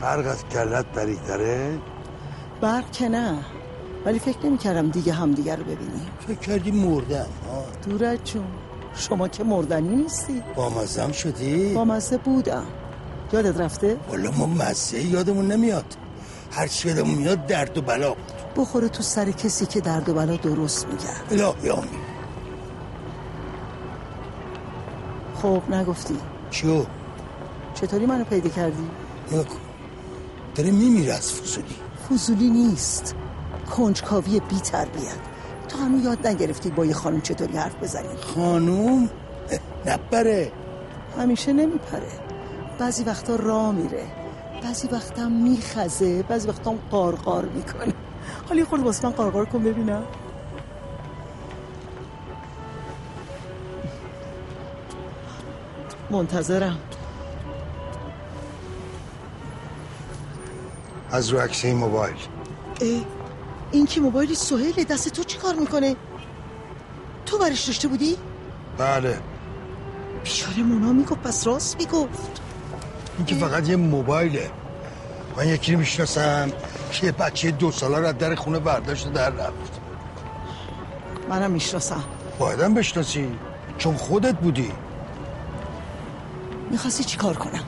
برق 0.00 0.26
از 0.26 0.44
کلت 0.44 0.86
بریدره 0.86 1.78
برق 2.60 2.90
که 2.90 3.08
نه 3.08 3.44
ولی 4.04 4.18
فکر 4.18 4.46
نمی 4.46 4.58
کردم 4.58 4.90
دیگه 4.90 5.12
همدیگه 5.12 5.56
رو 5.56 5.64
ببینیم 5.64 6.10
فکر 6.26 6.38
کردی 6.38 6.70
مردم 6.70 7.26
ها 7.46 7.64
دورت 7.88 8.24
جون. 8.24 8.63
شما 8.96 9.28
که 9.28 9.44
مردنی 9.44 9.96
نیستی. 9.96 10.42
بامزم 10.56 11.12
شدی؟ 11.12 11.74
با 11.74 11.84
مزه 11.84 12.16
بودم. 12.18 12.66
یادت 13.32 13.60
رفته؟ 13.60 13.96
والا 14.08 14.30
ما 14.30 14.46
مزه 14.46 15.02
یادمون 15.02 15.52
نمیاد. 15.52 15.96
هر 16.50 16.66
چی 16.66 16.88
یادمون 16.88 17.14
میاد 17.14 17.46
درد 17.46 17.78
و 17.78 17.82
بلا 17.82 18.08
بود. 18.14 18.32
بخوره 18.56 18.88
تو 18.88 19.02
سر 19.02 19.30
کسی 19.30 19.66
که 19.66 19.80
درد 19.80 20.08
و 20.08 20.14
بلا 20.14 20.36
درست 20.36 20.86
میگه. 20.86 21.44
الهی 21.44 21.70
آمین. 21.70 21.90
خب 25.42 25.62
نگفتی. 25.70 26.16
چیو؟ 26.50 26.84
چطوری 27.74 28.06
منو 28.06 28.24
پیدا 28.24 28.48
کردی؟ 28.48 28.86
نگاه 29.32 29.44
کن 29.44 29.58
داره 30.54 30.70
میمیره 30.70 31.14
از 31.14 31.32
فضولی. 31.32 31.76
فضولی 32.10 32.50
نیست. 32.50 33.14
کنجکاوی 33.76 34.40
بی 34.40 34.56
تربیت 34.56 35.33
هنو 35.84 36.04
یاد 36.04 36.26
نگرفتی 36.26 36.70
با 36.70 36.86
یه 36.86 36.94
خانم 36.94 37.20
چطوری 37.20 37.56
حرف 37.56 37.74
بزنی؟ 37.82 38.16
خانوم؟ 38.34 39.10
نپره. 39.86 40.52
همیشه 41.18 41.52
نمیپره. 41.52 42.12
بعضی 42.78 43.04
وقتا 43.04 43.36
راه 43.36 43.72
میره. 43.72 44.04
بعضی 44.62 44.88
وقتا 44.88 45.28
میخزه. 45.28 46.22
بعضی 46.22 46.48
وقتا 46.48 46.70
هم 46.70 46.78
قارقار 46.90 47.44
می‌کنه. 47.44 47.92
حالا 48.48 48.60
یه 48.60 48.64
خورده 48.64 48.84
واسه 48.84 49.08
من 49.08 49.14
قارقار 49.14 49.44
کن 49.44 49.62
ببینم. 49.62 50.02
منتظرم. 56.10 56.78
از 61.10 61.28
رو 61.28 61.38
عکس 61.38 61.64
این 61.64 61.76
موبایل. 61.76 62.14
اه. 62.80 63.13
این 63.74 63.86
که 63.86 64.00
موبایل 64.00 64.34
سهیله 64.34 64.84
دست 64.84 65.08
تو 65.08 65.24
چی 65.24 65.38
کار 65.38 65.54
می‌کنه؟ 65.54 65.96
تو 67.26 67.38
برش 67.38 67.64
داشته 67.64 67.88
بودی؟ 67.88 68.16
بله. 68.78 69.18
بیچاره 70.24 70.62
مونا 70.62 70.92
می‌گفت 70.92 71.22
پس 71.22 71.46
راست 71.46 71.76
می‌گفت. 71.78 72.40
این 73.16 73.26
که 73.26 73.34
فقط 73.34 73.68
یه 73.68 73.76
موبایله. 73.76 74.50
من 75.36 75.48
یکی 75.48 75.72
رو 75.72 75.78
می‌شناسم 75.78 76.52
که 76.92 77.12
بچه 77.12 77.50
دو 77.50 77.70
ساله 77.70 77.98
رو 77.98 78.06
از 78.06 78.18
در 78.18 78.34
خونه 78.34 78.58
برداشت 78.58 79.12
در 79.12 79.30
رفت. 79.30 79.80
منم 81.28 81.50
می‌شناسم. 81.50 82.04
بایدم 82.38 82.74
بشناسی. 82.74 83.28
چون 83.78 83.96
خودت 83.96 84.34
بودی. 84.34 84.72
می‌خواستی 86.70 87.04
چی 87.04 87.16
کار 87.16 87.36
کنم؟ 87.36 87.64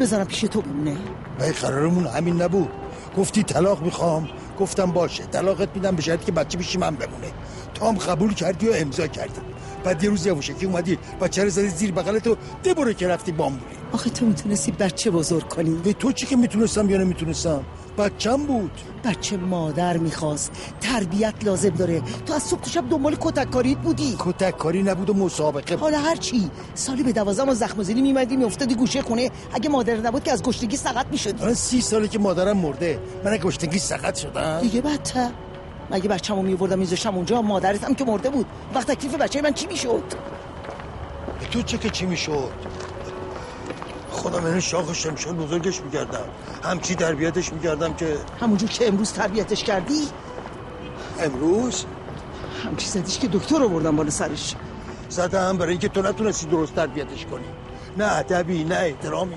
بذارم 0.00 0.26
پیش 0.26 0.40
تو 0.40 0.62
بمونه. 0.62 0.96
و 1.40 1.44
قرارمون 1.44 2.06
همین 2.06 2.42
نبود. 2.42 2.70
گفتی 3.16 3.42
طلاق 3.42 3.82
می‌خوام. 3.82 4.28
گفتم 4.56 4.92
باشه 4.92 5.24
طلاقت 5.24 5.68
میدم 5.74 5.96
به 5.96 6.02
شرطی 6.02 6.26
که 6.26 6.32
بچه 6.32 6.58
پیش 6.58 6.76
من 6.76 6.96
بمونه. 6.96 7.32
تو 7.74 7.86
هم 7.86 7.94
قبول 7.98 8.34
کردی 8.34 8.68
و 8.68 8.72
امضا 8.74 9.06
کردی. 9.06 9.40
بعد 9.84 10.04
یه 10.04 10.10
روز 10.10 10.26
یواشکی 10.26 10.66
اومدی 10.66 10.98
بچه 11.20 11.44
رو 11.44 11.50
زدی 11.50 11.68
زیر 11.68 11.92
بغلت 11.92 12.26
و 12.26 12.36
دبره 12.64 12.94
که 12.94 13.08
رفتی 13.08 13.32
بامبولی 13.32 13.76
آخه 13.92 14.10
تو 14.10 14.26
می‌تونستی 14.26 14.72
بچه 14.72 15.10
بزرگ 15.10 15.48
کنی. 15.48 15.70
به 15.70 15.92
تو 15.92 16.12
چی 16.12 16.26
که 16.26 16.36
می‌تونستم 16.36 16.90
یا 16.90 16.98
نمی‌تونستم؟ 16.98 17.64
بچم 17.98 18.36
بود. 18.36 18.70
بچه 19.04 19.36
مادر 19.36 19.96
می‌خواست. 19.96 20.52
تربیت 20.80 21.34
لازم 21.42 21.68
داره. 21.68 22.02
تو 22.26 22.34
از 22.34 22.42
صبح 22.42 22.60
تا 22.60 22.70
شب 22.70 22.88
دنبال 22.90 23.16
کتککاریت 23.20 23.78
بودی. 23.78 24.16
کتککاری 24.18 24.82
نبود 24.82 25.10
و 25.10 25.14
مسابقه 25.14 25.76
حالا 25.76 25.98
هر 25.98 26.16
چی. 26.16 26.50
سالی 26.74 27.02
به 27.02 27.12
دوازده 27.12 27.44
ما 27.44 27.54
زخم 27.54 27.82
زنی 27.82 28.02
میمدی 28.02 28.36
میافتادی 28.36 28.74
گوشه 28.74 29.02
خونه. 29.02 29.30
اگه 29.52 29.68
مادر 29.68 29.96
نبود 29.96 30.24
که 30.24 30.32
از 30.32 30.42
گشتگی 30.42 30.76
سقط 30.76 31.06
می‌شدی. 31.10 31.42
الان 31.42 31.54
سی 31.54 31.80
ساله 31.80 32.08
که 32.08 32.18
مادرم 32.18 32.56
مرده. 32.56 32.98
من 33.24 33.36
گشتگی 33.36 33.78
سقط 33.78 34.16
شدم. 34.16 34.60
دیگه 34.60 34.80
بدتر. 34.80 35.30
مگه 35.90 36.08
بچه‌مو 36.08 36.42
میوردم 36.42 36.78
میذاشتم 36.78 37.14
اونجا؟ 37.14 37.42
مادرت 37.42 37.84
هم 37.84 37.94
که 37.94 38.04
مرده 38.04 38.30
بود. 38.30 38.46
وقت 38.74 38.90
تکلیف 38.90 39.14
بچه 39.14 39.42
من 39.42 39.52
چی 39.52 39.66
می‌شد؟ 39.66 40.02
به 41.40 41.46
تو 41.46 41.62
چه 41.62 41.78
که 41.78 41.90
چی 41.90 42.06
می‌شد؟ 42.06 42.50
خودم 44.10 44.44
این 44.44 44.60
شاخ 44.60 44.94
شمشون 44.94 45.36
بزرگش 45.36 45.80
می‌کردم. 45.80 46.24
همچی 46.62 46.94
تربیتش 46.94 47.52
می‌کردم 47.52 47.94
که 47.94 48.16
همونجور 48.40 48.68
که 48.68 48.88
امروز 48.88 49.12
تربیتش 49.12 49.64
کردی؟ 49.64 50.08
امروز؟ 51.20 51.84
همچی 52.64 52.88
زدیش 52.88 53.18
که 53.18 53.28
دکتر 53.28 53.58
رو 53.58 53.68
بردم 53.68 53.96
بالا 53.96 54.10
سرش. 54.10 54.54
زدم 55.08 55.56
برای 55.56 55.70
اینکه 55.70 55.88
تو 55.88 56.02
نتونستی 56.02 56.46
درست 56.46 56.74
تربیتش 56.74 57.26
کنی. 57.26 57.44
نه 57.96 58.04
ادبی 58.04 58.64
نه 58.64 58.74
احترامی. 58.74 59.36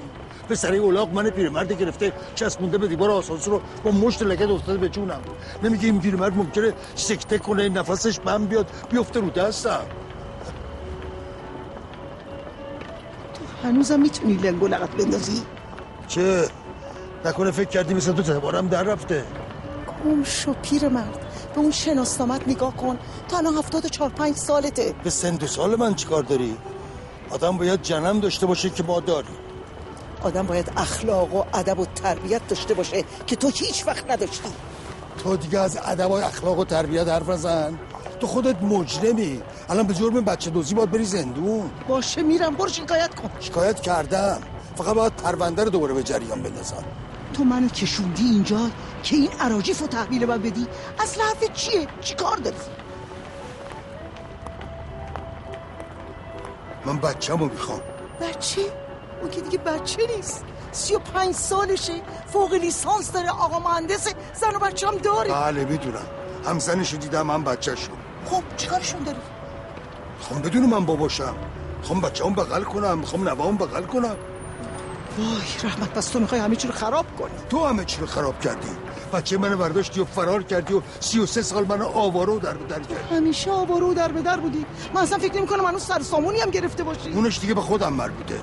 سری 0.55 0.77
اولاق 0.77 1.13
من 1.13 1.29
پیرمرد 1.29 1.71
گرفته 1.71 2.13
چسبونده 2.35 2.77
به 2.77 2.87
دیوار 2.87 3.11
آسانسور 3.11 3.53
رو 3.53 3.61
با 3.83 3.91
مشت 3.91 4.23
لگد 4.23 4.51
افتاده 4.51 4.77
به 4.77 4.89
جونم. 4.89 5.21
نمیگه 5.63 5.85
این 5.85 6.01
پیرمرد 6.01 6.37
ممکنه 6.37 6.73
سکته 6.95 7.37
کنه 7.37 7.69
نفسش 7.69 8.19
بم 8.19 8.45
بیاد 8.45 8.67
بیفته 8.89 9.19
رو 9.19 9.29
دستم. 9.29 9.85
تو 13.33 13.67
هنوزم 13.67 13.99
می‌تونی 13.99 14.33
لنگ 14.33 14.63
و 14.63 14.67
لغت 14.67 14.89
بندازی؟ 14.89 15.41
چه؟ 16.07 16.47
نکنه 17.25 17.51
فکر 17.51 17.69
کردی 17.69 17.93
مثل 17.93 18.13
تو 18.13 18.23
تبارم 18.23 18.67
در 18.67 18.83
رفته. 18.83 19.23
گم 20.05 20.23
شو 20.23 20.53
پیرمرد. 20.53 21.25
به 21.55 21.59
اون 21.61 21.71
شناسنامت 21.71 22.47
نگاه 22.47 22.75
کن. 22.75 22.97
تا 23.29 23.37
الان 23.37 23.57
هفتاد 23.57 23.85
و 23.85 23.89
چهار 23.89 24.09
پنج 24.09 24.35
سالته. 24.35 24.93
به 25.03 25.09
سن 25.09 25.45
سال 25.45 25.75
من 25.75 25.95
چیکار 25.95 26.23
داری؟ 26.23 26.57
آدم 27.29 27.57
باید 27.57 27.81
جنم 27.81 28.19
داشته 28.19 28.45
باشه 28.45 28.69
که 28.69 28.83
ما 28.83 28.99
داریم 28.99 29.35
آدم 30.23 30.45
باید 30.45 30.71
اخلاق 30.77 31.35
و 31.35 31.43
ادب 31.53 31.79
و 31.79 31.85
تربیت 31.85 32.47
داشته 32.47 32.73
باشه 32.73 33.03
که 33.27 33.35
تو 33.35 33.49
هیچ 33.49 33.87
وقت 33.87 34.11
نداشتی. 34.11 34.49
تو 35.23 35.37
دیگه 35.37 35.59
از 35.59 35.77
ادب 35.85 36.11
و 36.11 36.13
اخلاق 36.13 36.59
و 36.59 36.65
تربیت 36.65 37.07
حرف 37.07 37.29
نزن. 37.29 37.79
تو 38.19 38.27
خودت 38.27 38.63
مجرمی. 38.63 39.41
الان 39.69 39.87
به 39.87 39.93
جرم 39.93 40.21
بچه 40.21 40.49
دوزی 40.49 40.75
باید 40.75 40.91
بری 40.91 41.05
زندون. 41.05 41.69
باشه 41.87 42.21
میرم. 42.21 42.55
برو 42.55 42.69
شکایت 42.69 43.15
کن. 43.15 43.29
شکایت 43.39 43.79
کردم. 43.79 44.41
فقط 44.75 44.95
باید 44.95 45.13
پرونده 45.13 45.63
رو 45.63 45.69
دوباره 45.69 45.93
به 45.93 46.03
جریان 46.03 46.41
بندازم. 46.41 46.83
تو 47.33 47.43
منو 47.43 47.67
کشوندی 47.67 48.23
اینجا 48.23 48.59
که 49.03 49.15
این 49.15 49.29
عراجیف 49.39 49.79
رو 49.79 49.87
تحویل 49.87 50.25
من 50.25 50.41
بدی؟ 50.41 50.67
اصل 50.99 51.21
حرف 51.21 51.53
چیه؟ 51.53 51.87
چی 52.01 52.15
کار 52.15 52.37
داری؟ 52.37 52.55
من 56.85 56.97
بچه‌مو 56.99 57.45
می‌خوام. 57.45 57.81
بچه؟ 58.21 58.61
اون 59.21 59.29
که 59.31 59.41
دیگه 59.41 59.57
بچه 59.57 60.07
نیست. 60.15 60.43
سی 60.71 60.95
و 60.95 60.99
پنج 60.99 61.35
سالشه. 61.35 62.01
فوق 62.33 62.53
لیسانس 62.53 63.11
داره. 63.11 63.29
آقا 63.29 63.59
مهندس 63.59 64.07
زن 64.33 64.55
و 64.55 64.59
بچه 64.59 64.87
هم 64.87 64.97
داره. 64.97 65.33
بله 65.33 65.65
می‌دونم. 65.65 66.05
هم 66.45 66.59
زنشو 66.59 66.97
دیدم 66.97 67.31
هم 67.31 67.43
بچه 67.43 67.75
شو 67.75 67.91
خب 68.25 68.43
چیکارشون 68.57 69.03
داری 69.03 69.17
خب 70.21 70.45
بدون 70.45 70.65
من 70.65 70.85
باباشم. 70.85 71.35
خب 71.83 72.07
بچه 72.07 72.25
هم 72.25 72.33
بغل 72.33 72.63
کنم. 72.63 73.05
خب 73.05 73.19
نوام 73.19 73.57
بغل 73.57 73.83
کنم. 73.83 74.15
وای 75.17 75.27
رحمت 75.63 75.93
بس 75.93 76.07
تو 76.07 76.19
می‌خوای 76.19 76.41
همه 76.41 76.55
چی 76.55 76.67
رو 76.67 76.73
خراب 76.73 77.05
کنی. 77.19 77.31
تو 77.49 77.65
همه 77.65 77.85
چی 77.85 78.01
رو 78.01 78.07
خراب 78.07 78.39
کردی. 78.39 78.67
بچه 79.13 79.37
منو 79.37 79.57
برداشتی 79.57 79.99
و 79.99 80.05
فرار 80.05 80.43
کردی 80.43 80.73
و 80.73 80.81
سی 80.99 81.19
و 81.19 81.25
سه 81.25 81.41
سال 81.41 81.65
منو 81.65 81.85
آواره 81.85 82.33
و 82.33 82.39
در 82.39 82.53
به 82.53 82.65
در 82.65 82.79
کردی. 82.79 83.15
همیشه 83.15 83.51
آواره 83.51 83.85
و 83.85 83.93
در 83.93 84.11
به 84.11 84.21
در 84.21 84.37
بودی. 84.37 84.65
من 84.93 85.01
اصلا 85.01 85.17
فکر 85.17 85.37
نمی 85.37 85.47
کنم 85.47 85.65
هنوز 85.65 85.83
سر 85.83 85.99
سامونی 85.99 86.39
هم 86.39 86.49
گرفته 86.49 86.83
باشی. 86.83 87.11
اونش 87.13 87.39
دیگه 87.39 87.53
به 87.53 87.61
خودم 87.61 87.93
مربوطه. 87.93 88.41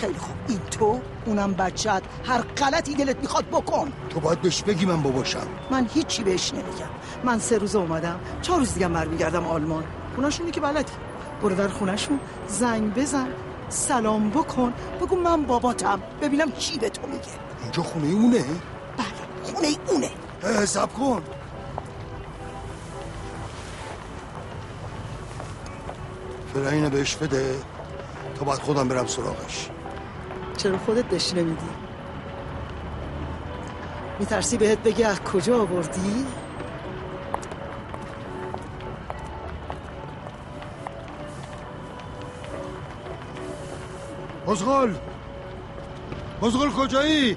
خیلی 0.00 0.18
خوب. 0.18 0.36
این 0.48 0.58
تو 0.58 1.00
اونم 1.26 1.54
بچت. 1.54 2.02
هر 2.24 2.40
غلطی 2.40 2.94
دلت 2.94 3.16
می‌خواد 3.16 3.46
بکن. 3.48 3.92
تو 4.10 4.20
باید 4.20 4.40
بهش 4.42 4.62
بگی 4.62 4.86
من 4.86 5.02
باباشم. 5.02 5.46
من 5.70 5.88
هیچی 5.94 6.22
بهش 6.22 6.52
نمیگم. 6.52 6.90
من 7.24 7.38
سه 7.38 7.58
روز 7.58 7.76
اومدم. 7.76 8.20
چهار 8.42 8.58
روز 8.58 8.74
دیگه 8.74 8.88
برمیگردم 8.88 9.46
آلمان. 9.46 9.84
خونهشونی 10.14 10.50
که 10.50 10.60
بلدی. 10.60 10.92
برو 11.42 11.54
در 11.54 11.68
خونهشون. 11.68 12.20
زنگ 12.48 12.94
بزن. 12.94 13.28
سلام 13.68 14.30
بکن. 14.30 14.72
بگو 15.00 15.16
من 15.16 15.42
باباتم. 15.42 16.02
ببینم 16.22 16.52
چی 16.52 16.78
به 16.78 16.88
تو 16.88 17.02
میگه. 17.06 17.24
اینجا 17.62 17.82
خونه 17.82 18.12
اونه؟ 18.12 18.44
بله 18.96 19.06
خونه 19.42 19.68
اونه. 19.88 20.10
حساب 20.62 20.92
کن. 20.92 21.22
فعلا 26.54 26.70
اینو 26.70 26.90
بهش 26.90 27.16
بده. 27.16 27.54
تا 28.38 28.44
باید 28.44 28.60
خودم 28.60 28.88
برم 28.88 29.06
سراغش. 29.06 29.70
چرا 30.62 30.78
خودت 30.78 31.04
بهش 31.04 31.34
نمیدی؟ 31.34 31.68
میترسی 34.18 34.56
بهت 34.56 34.78
بگه 34.78 35.06
از 35.06 35.20
کجا 35.20 35.60
آوردی؟ 35.60 36.26
مزغل 44.46 44.94
مزغل 46.42 46.70
کجایی؟ 46.70 47.36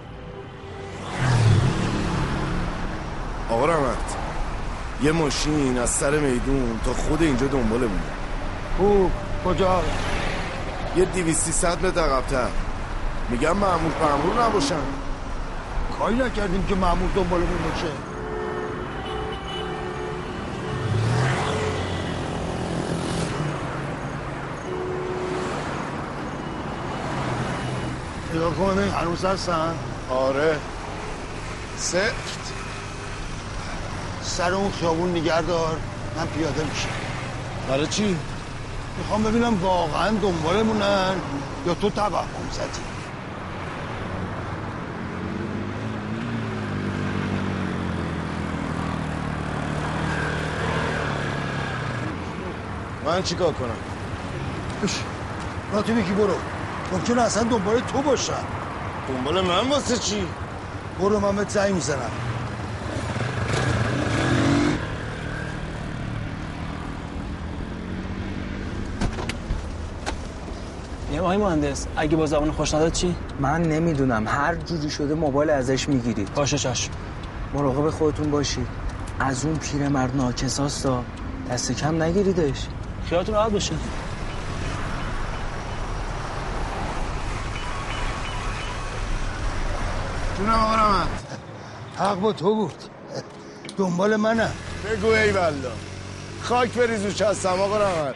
آقا 3.49 3.65
رحمت 3.65 4.15
یه 5.03 5.11
ماشین 5.11 5.77
از 5.77 5.89
سر 5.89 6.19
میدون 6.19 6.79
تا 6.85 6.93
خود 6.93 7.21
اینجا 7.21 7.47
دنبالمونه 7.47 8.01
او 8.79 9.11
کجا؟ 9.45 9.81
یه 10.95 11.05
دیویستی 11.05 11.51
صد 11.51 11.85
متر 11.85 12.01
عقب‌تر 12.01 12.62
میگم 13.29 13.57
معمول 13.57 13.91
پرمور 13.91 14.43
نباشن. 14.43 14.81
کاری 15.99 16.15
نکردیم 16.15 16.65
که 16.69 16.75
معمول 16.75 17.09
دنبالمون 17.15 17.57
باشه. 17.71 17.87
نگاه 28.35 28.53
کن 28.53 28.75
ببین 28.75 28.91
هنوز 28.91 29.25
هستن؟ 29.25 29.75
آره. 30.09 30.57
سفت. 31.77 32.53
سر 34.21 34.53
اون 34.53 34.71
خیابون 34.71 35.15
نگردار 35.15 35.77
من 36.17 36.27
پیاده 36.27 36.63
میشم. 36.63 36.89
برای 37.69 37.87
چی؟ 37.87 38.17
می‌خوام 38.97 39.23
ببینم 39.23 39.63
واقعا 39.63 40.09
دنبالمونن 40.09 41.15
یا 41.67 41.73
تو 41.73 41.89
توهم 41.89 42.49
زدی. 42.51 42.92
من 53.13 53.23
چیکار 53.23 53.53
کنم؟ 53.53 53.69
بش. 54.83 54.99
راتو 55.73 55.93
بگی 55.93 56.11
برو. 56.11 56.33
ممکنه 56.91 57.21
اصلا 57.21 57.43
دنبال 57.43 57.79
تو 57.79 58.01
باشن 58.01 58.33
دنبال 59.07 59.41
من 59.41 59.69
واسه 59.69 59.97
چی؟ 59.97 60.27
برو 60.99 61.19
من 61.19 61.35
بهت 61.35 61.49
زنگ 61.49 61.73
می‌زنم. 61.73 62.11
آقای 71.19 71.37
مهندس 71.37 71.87
اگه 71.97 72.17
با 72.17 72.25
زبان 72.25 72.51
خوش 72.51 72.73
نداد 72.73 72.91
چی؟ 72.91 73.15
من 73.39 73.61
نمی‌دونم. 73.61 74.27
هر 74.27 74.55
جوری 74.55 74.89
شده 74.89 75.13
موبایل 75.13 75.49
ازش 75.49 75.89
می‌گیرید. 75.89 76.33
باشه 76.33 76.57
چشم 76.57 76.91
مراقب 77.53 77.89
خودتون 77.89 78.31
باشید. 78.31 78.67
از 79.19 79.45
اون 79.45 79.55
پیرمرد 79.55 80.17
ناکساستا 80.17 81.03
دست 81.51 81.71
کم 81.71 82.03
نگیریدش. 82.03 82.67
خیالتون 83.13 83.35
راحت 83.35 83.51
باشه. 83.51 83.73
جونم 90.37 90.49
آقا 90.53 90.75
رحمت. 90.75 91.07
حق 91.97 92.15
با 92.19 92.33
تو 92.33 92.55
بود. 92.55 92.73
دنبال 93.77 94.15
منم. 94.15 94.51
بگو 94.85 95.07
ای 95.07 95.31
والله. 95.31 95.71
خاک 96.41 96.71
بریز 96.71 97.05
رو 97.05 97.11
چستم 97.11 97.49
آقا 97.49 97.77
رحمت. 97.77 98.15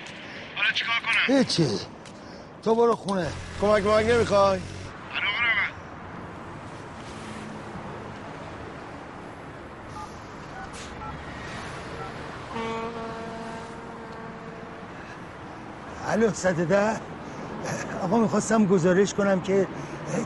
حالا 0.56 0.72
چیکار 0.74 0.96
کنم؟ 0.96 1.38
هیچی. 1.38 1.68
تو 2.64 2.76
برو 2.76 2.96
خونه. 2.96 3.28
کمک 3.62 3.84
کمک 3.84 4.06
نمی‌خوای 4.06 4.60
الو 16.18 16.32
ده. 16.66 17.00
آقا 18.04 18.18
می‌خواستم 18.18 18.66
گزارش 18.66 19.14
کنم 19.14 19.42
که 19.42 19.68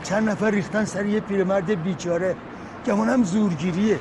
چند 0.02 0.28
نفر 0.28 0.50
ریختن 0.50 0.84
سر 0.84 1.06
یه 1.06 1.20
پیرمرد 1.20 1.82
بیچاره. 1.82 2.36
گمانم 2.86 3.24
زورگیریه. 3.24 4.00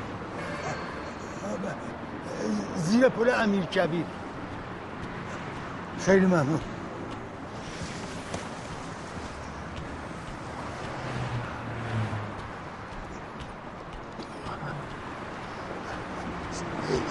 زیر 2.76 3.10
پل 3.10 3.30
امیر 3.30 3.66
کبیر. 3.66 4.06
خیلی 6.00 6.26
ممنون. 6.26 6.60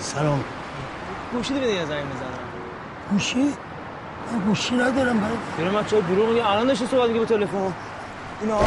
سلام. 0.00 0.44
گوشی 1.32 1.54
دیگه 1.54 1.66
یه 1.66 1.84
زنگ 1.84 2.04
می‌زنم. 2.06 2.38
گوشی؟ 3.10 3.54
گوشی 4.38 4.74
ندارم 4.74 5.20
برای 5.20 5.36
بیرون 5.56 5.74
من 5.74 5.84
چرا 5.84 6.00
دروغ 6.00 6.28
میگه. 6.28 6.50
الان 6.50 6.66
داشتی 6.66 6.86
صحبت 6.86 7.08
دیگه 7.08 7.20
به 7.20 7.26
تلفن. 7.26 7.72
اینا. 8.40 8.58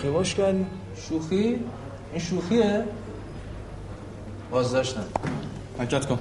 شوخی. 0.00 0.10
باش 0.10 0.34
کردی؟ 0.34 0.66
شوخی؟ 1.08 1.60
این 2.12 2.18
شوخیه؟ 2.18 2.84
بازداشتم. 4.50 5.04
حرکت 5.78 6.06
کن. 6.06 6.18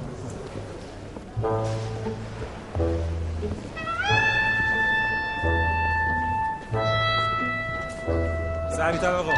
سریعتر 8.78 9.12
آقا 9.12 9.32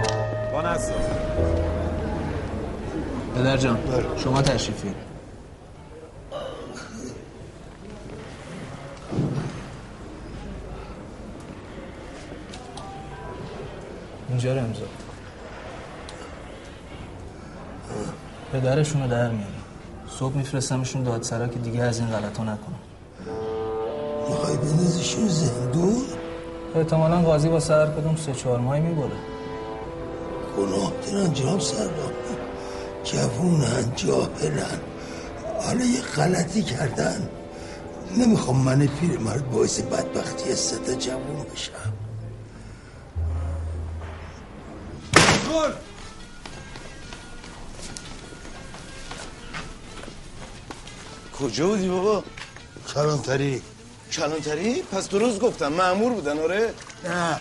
با 0.53 0.61
نصر. 0.61 0.93
پدر 3.35 3.57
جان 3.57 3.79
شما 4.17 4.41
تشریفی. 4.41 4.93
اینجا 14.43 14.61
رو 14.61 14.67
امضا 14.67 14.85
پدرشون 18.53 19.01
رو 19.01 19.07
در 19.07 19.29
میاری. 19.29 19.53
صبح 20.19 20.37
میفرستمشون 20.37 21.03
دادسرا 21.03 21.47
که 21.47 21.59
دیگه 21.59 21.83
از 21.83 21.99
این 21.99 22.07
غلطا 22.07 22.43
نکنن. 22.43 22.79
می‌خوای 24.29 24.57
بندازیشون 24.57 25.27
زندون؟ 25.27 26.03
احتمالا 26.75 27.21
قاضی 27.21 27.49
با 27.49 27.59
سر 27.59 27.87
کدوم 27.91 28.15
سه 28.15 28.33
چهار 28.33 28.59
ماهی 28.59 28.81
می‌بره. 28.81 29.09
گناه 30.57 30.91
دارن 31.05 31.33
جناب 31.33 31.59
سردار. 31.59 32.13
جوونن 33.03 33.95
جاهلن. 33.95 34.79
حالا 35.65 35.85
یه 35.85 36.01
غلطی 36.01 36.61
کردن. 36.61 37.29
نمی‌خوام 38.17 38.57
من 38.57 38.87
پیرمرد 38.87 39.51
باعث 39.51 39.79
بدبختی 39.81 40.55
سه 40.55 40.95
جوون 40.95 41.45
بشم. 41.53 41.93
گل 45.51 45.71
کجا 51.39 51.67
بودی 51.67 51.89
بابا؟ 51.89 52.23
کلانتری. 52.93 53.61
کلانتری؟ 54.11 54.81
پس 54.81 55.09
درست 55.09 55.39
گفتم 55.39 55.73
معمور 55.73 56.13
بودن 56.13 56.39
آره؟ 56.39 56.73
نه. 57.03 57.39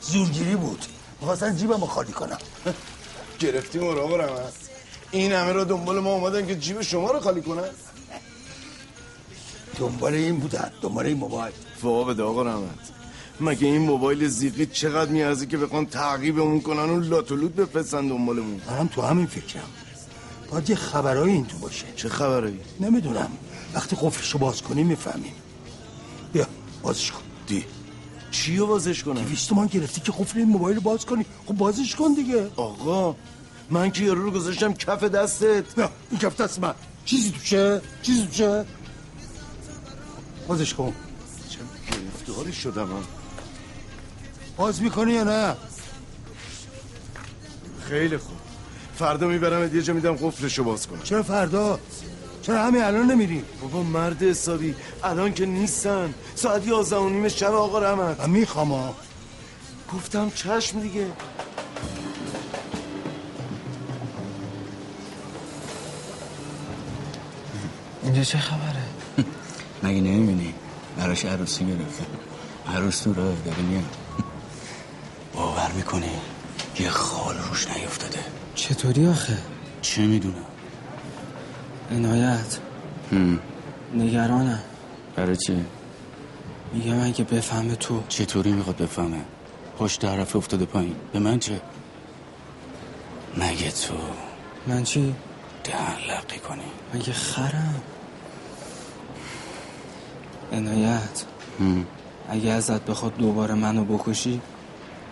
زورگیری 0.00 0.56
بود. 0.56 0.84
می‌خواستن 1.20 1.56
جیبمو 1.56 1.86
خالی 1.86 2.12
کنم. 2.12 2.38
گرفتی 3.38 3.78
مراقب 3.78 4.14
رحمت 4.14 4.52
این 5.10 5.32
همه 5.32 5.52
را 5.52 5.64
دنبال 5.64 6.00
ما 6.00 6.12
اومدن 6.12 6.46
که 6.46 6.56
جیب 6.56 6.82
شما 6.82 7.10
رو 7.10 7.20
خالی 7.20 7.42
کنن. 7.42 7.70
دنبال 9.78 10.14
این 10.14 10.36
بودن 10.40 10.72
دنبال 10.82 11.06
این 11.06 11.16
موبایل. 11.16 11.52
واقع 11.82 12.14
بده 12.14 12.22
آقا 12.22 12.42
رحمت. 12.42 13.01
مگه 13.40 13.66
این 13.66 13.82
موبایل 13.82 14.28
زیقی 14.28 14.66
چقدر 14.66 15.10
میارزه 15.10 15.46
که 15.46 15.56
بخوان 15.56 15.86
تعقیبمون 15.86 16.60
کنن 16.60 16.90
و 16.90 17.00
لاتولوت 17.00 17.52
بفرستن 17.52 18.08
دنبالمون؟ 18.08 18.60
منم 18.70 18.86
تو 18.86 19.02
همین 19.02 19.26
فکرم. 19.26 19.68
باید 20.50 20.70
یه 20.70 20.76
خبرایی 20.76 21.32
این 21.32 21.46
تو 21.46 21.58
باشه. 21.58 21.84
چه 21.96 22.08
خبرایی؟ 22.08 22.60
نمی‌دونم. 22.80 23.30
وقتی 23.74 23.96
قفلشو 24.00 24.38
باز 24.38 24.62
کنی 24.62 24.84
می‌فهمیم. 24.84 25.34
بیا 26.32 26.46
بازش 26.82 27.10
کن. 27.10 27.22
دی. 27.46 27.64
چی 28.30 28.56
رو 28.56 28.66
بازش 28.66 29.02
کنم؟ 29.02 29.22
دویست 29.22 29.48
تومن 29.48 29.66
گرفتی 29.66 30.00
که 30.00 30.12
قفل 30.12 30.38
این 30.38 30.48
موبایل 30.48 30.76
رو 30.76 30.82
باز 30.82 31.06
کنی. 31.06 31.26
خب 31.46 31.54
بازش 31.54 31.94
کن 31.94 32.14
دیگه. 32.14 32.50
آقا 32.56 33.16
من 33.70 33.90
که 33.90 34.04
یارو 34.04 34.22
رو 34.22 34.30
گذاشتم 34.30 34.72
کف 34.72 35.04
دستت. 35.04 35.78
نه 35.78 35.88
این 36.10 36.20
کف 36.20 36.40
دست 36.40 36.58
من. 36.58 36.74
چیزی 37.04 37.30
توشه 37.30 37.80
چیزی 38.02 38.26
توشه 38.26 38.64
بازش 40.48 40.74
کن. 40.74 40.92
چه 41.48 41.58
گرفتاری 41.90 42.52
شدم؟ 42.52 42.88
من 42.88 43.21
باز 44.56 44.82
می‌کنی 44.82 45.12
یا 45.12 45.24
نه؟ 45.24 45.56
خیلی 47.88 48.16
خوب. 48.16 48.36
فردا 48.94 49.26
می‌برم 49.26 49.76
یه 49.76 49.82
جا 49.82 49.94
میدم 49.94 50.12
قفلشو 50.12 50.64
باز 50.64 50.86
کنم. 50.86 51.02
چرا 51.02 51.22
فردا؟ 51.22 51.78
چرا 52.42 52.66
همین 52.66 52.82
الان 52.82 53.10
نمیری 53.10 53.44
بابا 53.62 53.82
مرد 53.82 54.22
حسابی. 54.22 54.74
الان 55.04 55.34
که 55.34 55.46
نیستن. 55.46 56.14
ساعت 56.34 56.66
یازده 56.66 56.96
و 56.96 57.08
نیم 57.08 57.28
شب 57.28 57.54
آقا 57.54 57.78
رحمت. 57.78 58.20
من 58.20 58.30
می‌خوام 58.30 58.94
گفتم 59.92 60.30
چشم 60.34 60.80
دیگه. 60.80 61.06
اینجا 68.02 68.24
چه 68.24 68.38
خبره؟ 68.38 68.82
مگه 69.82 70.00
نمی‌بینی؟ 70.00 70.54
براش 70.96 71.24
عروسی 71.24 71.66
گرفته. 71.66 72.04
عروس 72.66 73.00
تو 73.00 73.14
راه 73.14 73.34
داره 73.44 73.62
میاد. 73.62 74.01
باور 75.52 75.72
می‌کنی 75.72 76.10
یه 76.78 76.90
خال 76.90 77.34
روش 77.38 77.68
نیفتاده؟ 77.68 78.18
چطوری 78.54 79.06
آخه؟ 79.06 79.38
چه 79.82 80.02
می‌دونم؟ 80.02 80.44
عنایت. 81.90 82.58
نگرانم. 83.94 84.62
برای 85.16 85.36
چی؟ 85.36 85.64
میگم 86.72 87.04
اگه 87.04 87.24
بفهمه 87.24 87.76
تو. 87.76 88.02
چطوری 88.08 88.52
می‌خواد 88.52 88.76
بفهمه؟ 88.76 89.20
پشت 89.78 90.00
طرف 90.00 90.36
افتاده 90.36 90.64
پایین. 90.64 90.96
به 91.12 91.18
من 91.18 91.38
چه؟ 91.38 91.60
مگه 93.36 93.70
تو 93.70 93.94
من 94.66 94.82
چی؟ 94.82 95.14
دهن 95.64 95.96
لقی 96.08 96.38
کنی. 96.38 96.62
مگه 96.94 97.12
خرم؟ 97.12 97.82
عنایت. 100.52 101.24
اگه 102.28 102.50
ازت 102.50 102.84
بخواد 102.84 103.16
دوباره 103.16 103.54
منو 103.54 103.84
بکشی 103.84 104.40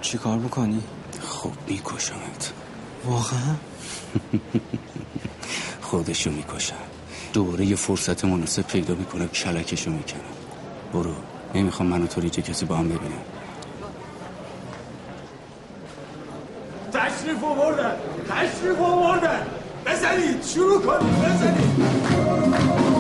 چی 0.01 0.19
کار 0.19 0.39
بکنی؟ 0.39 0.83
خب 1.23 1.51
میکشمت. 1.67 2.53
واقعا؟ 3.05 3.55
خودشو 5.89 6.31
می‌کشم. 6.31 6.75
دوباره 7.33 7.65
یه 7.65 7.77
فرصت 7.77 8.25
مناسب 8.25 8.63
پیدا 8.63 8.95
می‌کنه 8.95 9.27
کلکشو 9.27 9.91
می‌کنم. 9.91 10.21
برو 10.93 11.15
نمی‌خوام 11.55 11.89
منو 11.89 12.07
تو 12.07 12.21
ریجه 12.21 12.43
کسی 12.43 12.65
با 12.65 12.77
هم 12.77 12.89
ببینم. 12.89 13.23
تشریف 16.93 17.45
آوردن 17.45 17.97
تشریف 18.29 18.81
آوردن. 18.81 19.47
بزنید 19.87 20.45
شروع 20.45 20.83
کنید 20.83 21.19
بزنید. 21.19 23.00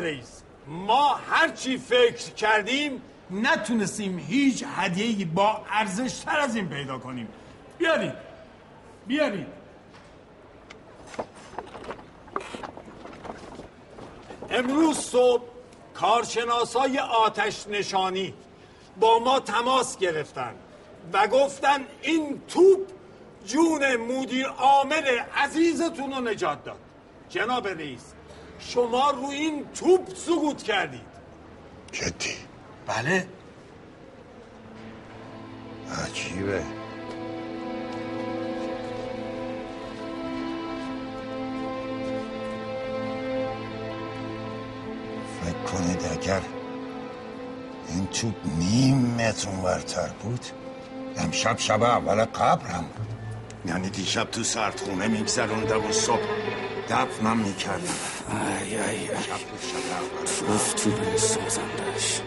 رئیس 0.00 0.42
ما 0.66 1.14
هرچی 1.14 1.78
فکر 1.78 2.30
کردیم 2.30 3.02
نتونستیم 3.30 4.18
هیچ 4.18 4.64
هدیه‌ای 4.76 5.24
با 5.24 5.60
ارزش 5.70 6.18
تر 6.18 6.38
از 6.40 6.56
این 6.56 6.68
پیدا 6.68 6.98
کنیم. 6.98 7.28
بیارید. 7.78 8.12
بیارید. 9.06 9.46
امروز 14.50 14.98
صبح 14.98 15.42
کارشناسای 15.94 16.98
آتش 16.98 17.66
نشانی 17.66 18.34
با 19.00 19.18
ما 19.18 19.40
تماس 19.40 19.98
گرفتن 19.98 20.54
و 21.12 21.26
گفتن 21.26 21.86
این 22.02 22.42
توپ 22.48 22.80
جون 23.46 23.96
مدیر 23.96 24.46
عامل 24.46 25.18
عزیزتون 25.36 26.12
رو 26.12 26.20
نجات 26.20 26.64
داد. 26.64 26.78
جناب 27.28 27.68
رئیس 27.68 28.14
شما 28.58 29.10
رو 29.10 29.26
این 29.26 29.64
توپ 29.74 30.14
سقوط 30.14 30.62
کردید. 30.62 31.00
جدی؟ 31.92 32.34
بله. 32.86 33.28
عجیبه. 36.06 36.62
فکر 45.42 45.72
کنید 45.72 46.04
اگر 46.12 46.40
این 47.88 48.06
توپ 48.06 48.34
نیم 48.58 48.96
متر 48.98 49.48
اونورتر 49.48 50.08
بود 50.08 50.40
امشب 51.16 51.58
شب 51.58 51.82
اول 51.82 52.24
قبرم 52.24 52.84
بود. 52.96 53.08
یعنی 53.70 53.90
دیشب 53.90 54.30
تو 54.30 54.42
سردخونه 54.42 55.08
میگذروندم 55.08 55.86
و 55.86 55.92
صبح 55.92 56.26
دفنم 56.88 57.36
می‌کردم. 57.36 58.17
ای 58.30 58.78
ای 58.78 59.08
به 61.12 61.18
سازندش 61.18 62.20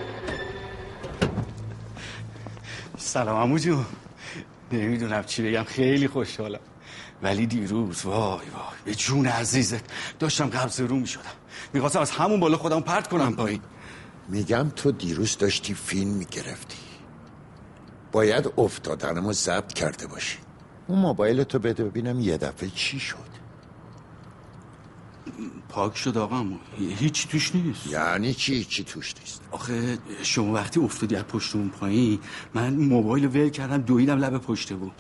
سلام 2.98 3.42
امو 3.42 3.58
جون 3.58 3.86
نمی‌دونم 4.72 5.24
چی 5.24 5.50
بگم 5.50 5.64
خیلی 5.64 6.08
خوشحالم 6.08 6.60
ولی 7.24 7.46
دیروز 7.46 8.06
وای 8.06 8.16
وای 8.26 8.78
به 8.86 8.96
جون 8.96 9.26
عزیزت 9.26 9.84
داشتم 10.20 10.50
قبض 10.50 10.82
رو 10.82 10.96
می‌شدم 10.96 11.24
می‌خواستم 11.74 12.00
از 12.00 12.12
همون 12.12 12.40
بالا 12.40 12.58
خودم 12.58 12.80
پرت 12.82 13.08
کنم 13.08 13.36
پایین 13.36 13.62
میگم 14.30 14.70
تو 14.76 14.92
دیروز 14.92 15.38
داشتی 15.38 15.74
فیلم 15.74 16.12
می‌گرفتی 16.12 16.78
باید 18.12 18.54
افتادنمو 18.58 19.34
ضبط 19.34 19.74
کرده 19.74 20.08
باشی 20.08 20.38
اون 20.88 21.00
موبایل 21.00 21.44
تو 21.44 21.60
بده 21.60 21.84
ببینم 21.84 22.20
یه 22.20 22.38
دفعه 22.38 22.70
چی 22.70 23.00
شد 23.00 23.31
پاک 25.70 25.98
شد 25.98 26.18
آقا 26.18 26.46
هیچی 26.78 27.28
توش 27.28 27.56
نیست. 27.56 27.88
یعنی 27.88 28.34
چی؟ 28.34 28.64
چی 28.64 28.84
توش 28.84 29.14
نیست. 29.20 29.42
آخه 29.52 29.98
شما 30.24 30.54
وقتی 30.54 30.80
افتادی 30.80 31.16
از 31.16 31.24
پشت 31.24 31.56
اون 31.56 31.70
پایین 31.70 32.20
من 32.54 32.74
موبایل 32.74 33.26
ول 33.26 33.50
کردم 33.50 33.78
دویدم 33.78 34.18
لب 34.18 34.38
پشته 34.38 34.76
بود 34.76 34.92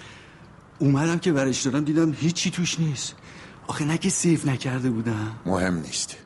اومدم 0.79 1.19
که 1.19 1.31
برش 1.31 1.61
دارم 1.61 1.83
دیدم 1.83 2.13
هیچی 2.13 2.51
توش 2.51 2.79
نیست. 2.79 3.15
آخه 3.67 3.85
نه 3.85 3.97
که 3.97 4.09
سیف 4.09 4.47
نکرده 4.47 4.89
بودم. 4.89 5.35
مهم 5.45 5.77
نیست. 5.77 6.17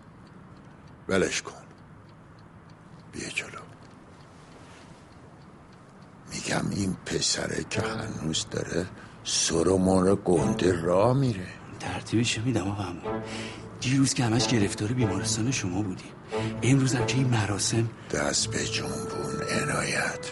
ولش 1.09 1.41
کن. 1.41 1.51
بیا 3.11 3.29
جلو. 3.29 3.49
میگم 6.33 6.69
این 6.71 6.95
پسره 7.05 7.65
که 7.69 7.81
هنوز 7.81 8.45
داره 8.51 8.85
سر 9.23 9.67
و 9.67 9.77
مر 9.77 10.15
گنده 10.15 10.81
را 10.81 11.13
میره. 11.13 11.47
ترتیبش 11.79 12.39
میدم 12.39 12.67
آقا. 12.67 12.83
دیروز 13.85 14.13
که 14.13 14.23
همش 14.23 14.47
گرفتار 14.47 14.91
بیمارستان 14.91 15.51
شما 15.51 15.81
بودیم 15.81 16.11
امروز 16.63 16.95
هم 16.95 17.05
که 17.05 17.15
این 17.15 17.27
مراسم 17.27 17.89
دست 18.11 18.47
به 18.47 18.65
جنبون 18.65 19.61
عنایت. 19.61 20.31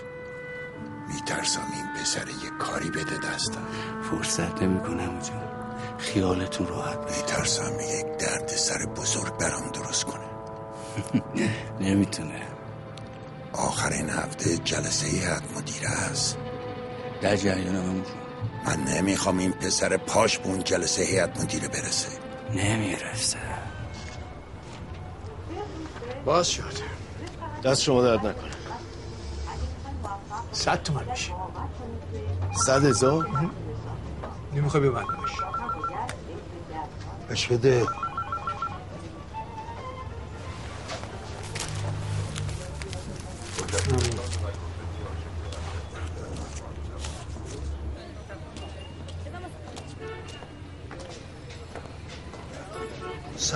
میترسم 1.07 1.67
این 1.73 1.85
پسر 2.01 2.27
یه 2.27 2.49
کاری 2.59 2.89
بده 2.89 3.17
دستم. 3.17 3.67
فرصت 4.11 4.61
نمی‌کنم 4.61 5.19
جون 5.19 5.41
خیالتون 5.97 6.67
راحت 6.67 6.97
میترسم 6.97 7.71
یک 7.79 8.17
درد 8.17 8.47
سر 8.47 8.85
بزرگ 8.85 9.37
برام 9.37 9.71
درست 9.73 10.03
کنه. 10.03 10.25
نمی‌تونه. 11.89 12.41
آخرین 13.53 14.09
هفته 14.09 14.57
جلسه 14.57 15.07
هیئت 15.07 15.41
مدیره 15.57 15.89
است. 15.89 16.37
در 17.21 17.35
جون. 17.35 18.03
من 18.65 18.83
نمی‌خوام 18.83 19.37
این 19.37 19.51
پسر 19.51 19.97
پاش 19.97 20.39
به 20.39 20.47
اون 20.47 20.63
جلسه 20.63 21.03
هیئت 21.03 21.41
مدیره 21.41 21.67
برسه. 21.67 22.22
نمی‌رسه. 22.55 23.37
باز 26.25 26.49
شد. 26.49 26.63
دست 27.63 27.81
شما 27.81 28.01
درد 28.01 28.19
نکنه. 28.19 28.51
صد 30.51 30.83
تومن 30.83 31.09
میشه. 31.11 31.33
صد 32.65 32.85
هزار؟ 32.85 33.29
نمی‌خوای 34.53 34.83
ببندمش. 34.89 35.31
بش 37.29 37.47
بده. 37.47 37.85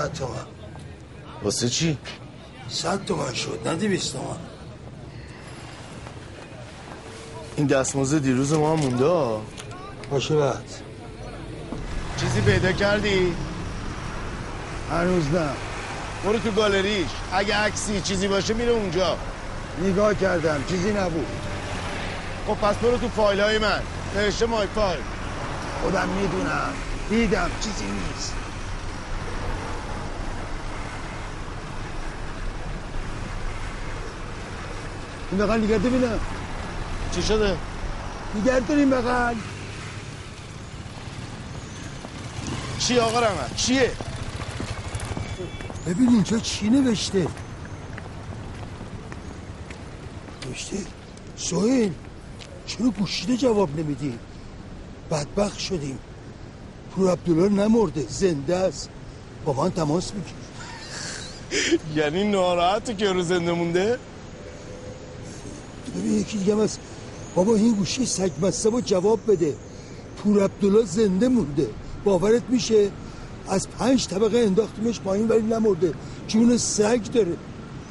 صد 0.07 0.13
تومن. 0.13 0.45
واسه 1.43 1.69
چی؟ 1.69 1.97
صد 2.69 3.05
تومن 3.05 3.33
شد 3.33 3.59
نه 3.65 3.75
دویست 3.75 4.13
تومن. 4.13 4.37
این 7.57 7.67
دستمزد 7.67 8.21
دیروز 8.21 8.53
ما 8.53 8.73
هم 8.73 8.79
مونده. 8.79 9.43
باشه 10.11 10.35
بعد. 10.35 10.63
چیزی 12.19 12.41
پیدا 12.41 12.71
کردی؟ 12.71 13.33
هنوز 14.91 15.27
نه. 15.27 15.49
برو 16.25 16.39
تو 16.39 16.51
گالریش. 16.51 17.07
اگه 17.31 17.55
عکسی 17.55 18.01
چیزی 18.01 18.27
باشه 18.27 18.53
میره 18.53 18.71
اونجا. 18.71 19.17
نگاه 19.83 20.15
کردم 20.15 20.63
چیزی 20.69 20.93
نبود. 20.93 21.27
خب 22.47 22.53
پس 22.53 22.75
برو 22.75 22.97
تو 22.97 23.09
فایل 23.09 23.39
های 23.39 23.57
من. 23.57 23.81
نوشته 24.15 24.45
مای 24.45 24.67
فایل 24.75 24.99
خودم 25.81 26.09
می‌دونم. 26.09 26.73
دیدم 27.09 27.49
چیزی 27.61 27.85
نیست. 27.85 28.33
این 35.31 35.39
دقیقا 35.39 35.55
نگه 35.55 35.77
ببینم 35.77 36.19
چی 37.15 37.23
شده؟ 37.23 37.57
نگرداریم 38.35 38.89
بغل 38.89 39.35
چی 42.79 42.99
آقا 42.99 43.19
رحمت 43.19 43.55
چیه؟ 43.55 43.91
ببین 45.87 46.09
اینجا 46.09 46.39
چی 46.39 46.69
نوشته 46.69 47.27
نوشته 50.45 50.77
سوهل 51.35 51.89
چرا 52.67 52.89
گوشیده 52.89 53.37
جواب 53.37 53.79
نمیدی 53.79 54.19
بدبخت 55.11 55.59
شدیم 55.59 55.99
پور 56.91 57.11
عبدالله 57.11 57.49
نمرده 57.49 58.05
زنده 58.09 58.55
است 58.55 58.89
با 59.45 59.53
من 59.53 59.71
تماس 59.71 60.11
میگیر 60.13 60.33
یعنی 61.95 62.23
ناراحته 62.23 62.93
که 62.93 63.11
رو 63.11 63.21
زنده 63.21 63.51
مونده؟ 63.51 63.99
ببین 65.91 66.19
یکی 66.19 66.37
دیگه 66.37 66.55
هم 66.55 66.61
هست. 66.61 66.79
بابا 67.35 67.55
این 67.55 67.73
گوشی 67.73 68.05
سگ 68.05 68.31
مسته 68.41 68.69
با 68.69 68.81
جواب 68.81 69.19
بده. 69.27 69.55
پور 70.17 70.43
عبدالله 70.43 70.85
زنده 70.85 71.27
مونده. 71.27 71.69
باورت 72.03 72.43
میشه؟ 72.49 72.91
از 73.49 73.69
پنج 73.69 74.07
طبقه 74.07 74.37
انداختیمش 74.37 74.99
پایین 74.99 75.27
ولی 75.27 75.41
نمرده. 75.41 75.93
جون 76.27 76.57
سگ 76.57 77.01
داره. 77.13 77.37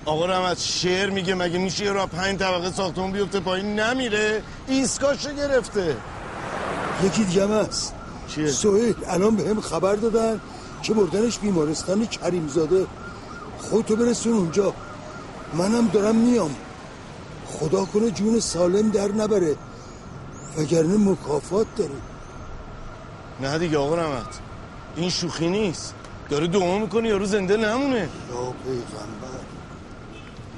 آقا 0.05 0.27
رحمت 0.27 0.61
شعر 0.61 1.11
میگه 1.11 1.35
مگه 1.35 1.59
میشه 1.59 1.85
یه 1.85 1.93
را 1.93 2.07
پنج 2.07 2.39
طبقه 2.39 2.71
ساختمون 2.71 3.13
بیفته 3.13 3.41
پایین؟ 3.41 3.81
نمیره. 3.81 4.43
ایسکاشو 4.69 5.35
گرفته. 5.35 5.97
یکی 7.05 7.25
دیگه 7.25 7.43
هم 7.43 7.53
هست. 7.53 7.95
چیه؟ 8.29 8.51
سوهل 8.51 8.93
الان 9.07 9.37
به 9.37 9.49
هم 9.49 9.61
خبر 9.61 9.95
دادن 9.95 10.41
که 10.83 10.95
بردنش 10.95 11.39
بیمارستان 11.39 12.07
کریمزاده 12.07 12.87
خودتو 13.59 13.97
برسون 13.97 14.33
اونجا. 14.33 14.75
منم 15.55 15.87
دارم 15.89 16.17
میام. 16.17 16.51
خدا 17.47 17.85
کنه 17.85 18.11
جون 18.11 18.41
سالم 18.41 18.91
در 18.91 19.13
نبره. 19.13 19.57
وگرنه 20.59 20.97
مکافات 20.97 21.67
داره. 21.77 21.91
نه 23.41 23.59
دیگه 23.59 23.79
آقا 23.79 23.95
رحمت. 23.95 24.39
این 24.97 25.11
شوخی 25.11 25.49
نیست. 25.49 25.95
داره 26.29 26.47
دعا 26.47 26.79
می‌کنه 26.79 27.09
یارو 27.09 27.25
زنده 27.25 27.57
نمونه. 27.57 27.99
یا 27.99 28.09
پیغمبر. 28.65 29.39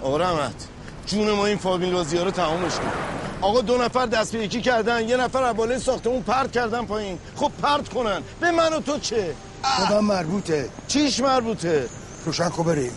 آقا 0.03 0.17
رحمت 0.17 0.69
جون 1.07 1.31
ما 1.31 1.47
این 1.47 1.59
فامیل 1.59 1.93
بازی 1.93 2.17
ها 2.17 2.25
رو 2.25 2.31
تمامش 2.31 2.75
کن 2.75 2.93
آقا 3.41 3.61
دو 3.61 3.79
نفر 3.79 4.07
دست 4.07 4.33
به 4.33 4.45
یکی 4.45 4.61
کردن 4.61 5.09
یه 5.09 5.17
نفر 5.17 5.53
بالای 5.53 5.79
ساختمون 5.79 6.23
پرت 6.23 6.53
کردن 6.53 6.85
پایین. 6.87 7.19
خب 7.37 7.53
پرت 7.63 7.89
کنن. 7.89 8.23
به 8.41 8.51
من 8.51 8.73
و 8.73 8.81
تو 8.81 8.99
چه؟ 8.99 9.35
خودم 9.63 10.05
مربوطه. 10.05 10.69
چیش 10.89 11.21
مربوطه؟ 11.21 11.89
روشن 12.27 12.49
کن 12.49 12.63
بریم. 12.63 12.93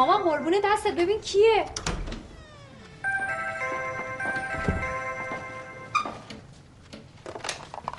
مامان 0.00 0.22
قربون 0.22 0.54
دستت. 0.64 0.94
ببین 0.94 1.20
کیه. 1.20 1.64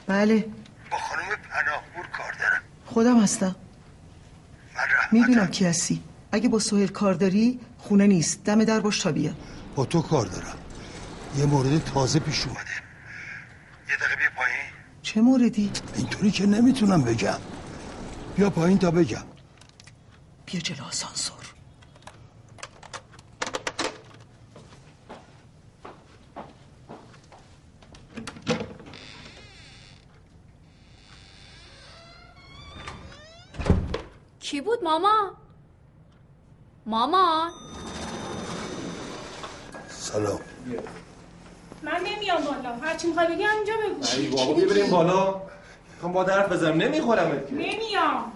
بله. 0.08 0.46
با 0.92 0.98
خانم 0.98 1.22
پناهپور 1.52 2.08
کار 2.18 2.34
دارم. 2.40 2.62
خودم 2.86 3.20
هستم. 3.20 3.56
می‌دونم 5.12 5.48
کی 5.48 5.66
هستی. 5.66 6.04
اگه 6.32 6.50
با 6.50 6.60
سوهل 6.60 6.88
کار 6.88 7.14
داری 7.14 7.60
خونه 7.78 8.08
نیست. 8.08 8.44
دم 8.44 8.64
در 8.64 8.80
باش 8.80 9.00
تا 9.00 9.12
بیا 9.12 9.32
با 9.76 9.86
تو 9.86 10.02
کار 10.02 10.26
دارم. 10.26 10.58
یه 11.38 11.46
مورد 11.46 11.84
تازه 11.84 12.20
پیش 12.20 12.46
اومده. 12.46 12.60
یه 13.90 13.96
دقیقه 13.96 14.16
بیا 14.16 14.30
پایین. 14.36 14.72
چه 15.02 15.22
موردی؟ 15.22 15.72
اینطوری 15.96 16.32
که 16.32 16.46
نمی‌تونم 16.46 17.02
بگم. 17.04 17.40
بیا 18.36 18.50
پایین 18.50 18.78
تا 18.78 18.92
بگم. 18.92 19.24
بیا 20.46 20.62
جلو 20.62 20.84
آسانسور. 20.88 21.41
کی 34.52 34.62
بود 34.62 34.84
ماما؟ 34.84 35.32
مامان 36.86 37.52
سلام. 39.90 40.40
من 41.84 41.92
نمیام 42.06 42.44
بالا. 42.44 42.76
هرچی 42.82 43.08
می‌خوای 43.08 43.28
بگی 43.28 43.44
همینجا 43.44 43.74
بگو. 43.74 44.06
ای 44.18 44.28
بابا 44.28 44.54
بیا 44.54 44.68
بریم 44.68 44.90
بالا. 44.90 45.42
می‌خوام 45.94 46.14
با 46.14 46.24
درف 46.24 46.52
بزنم. 46.52 46.78
نمی‌خورم 46.78 47.32
نمیام. 47.52 48.32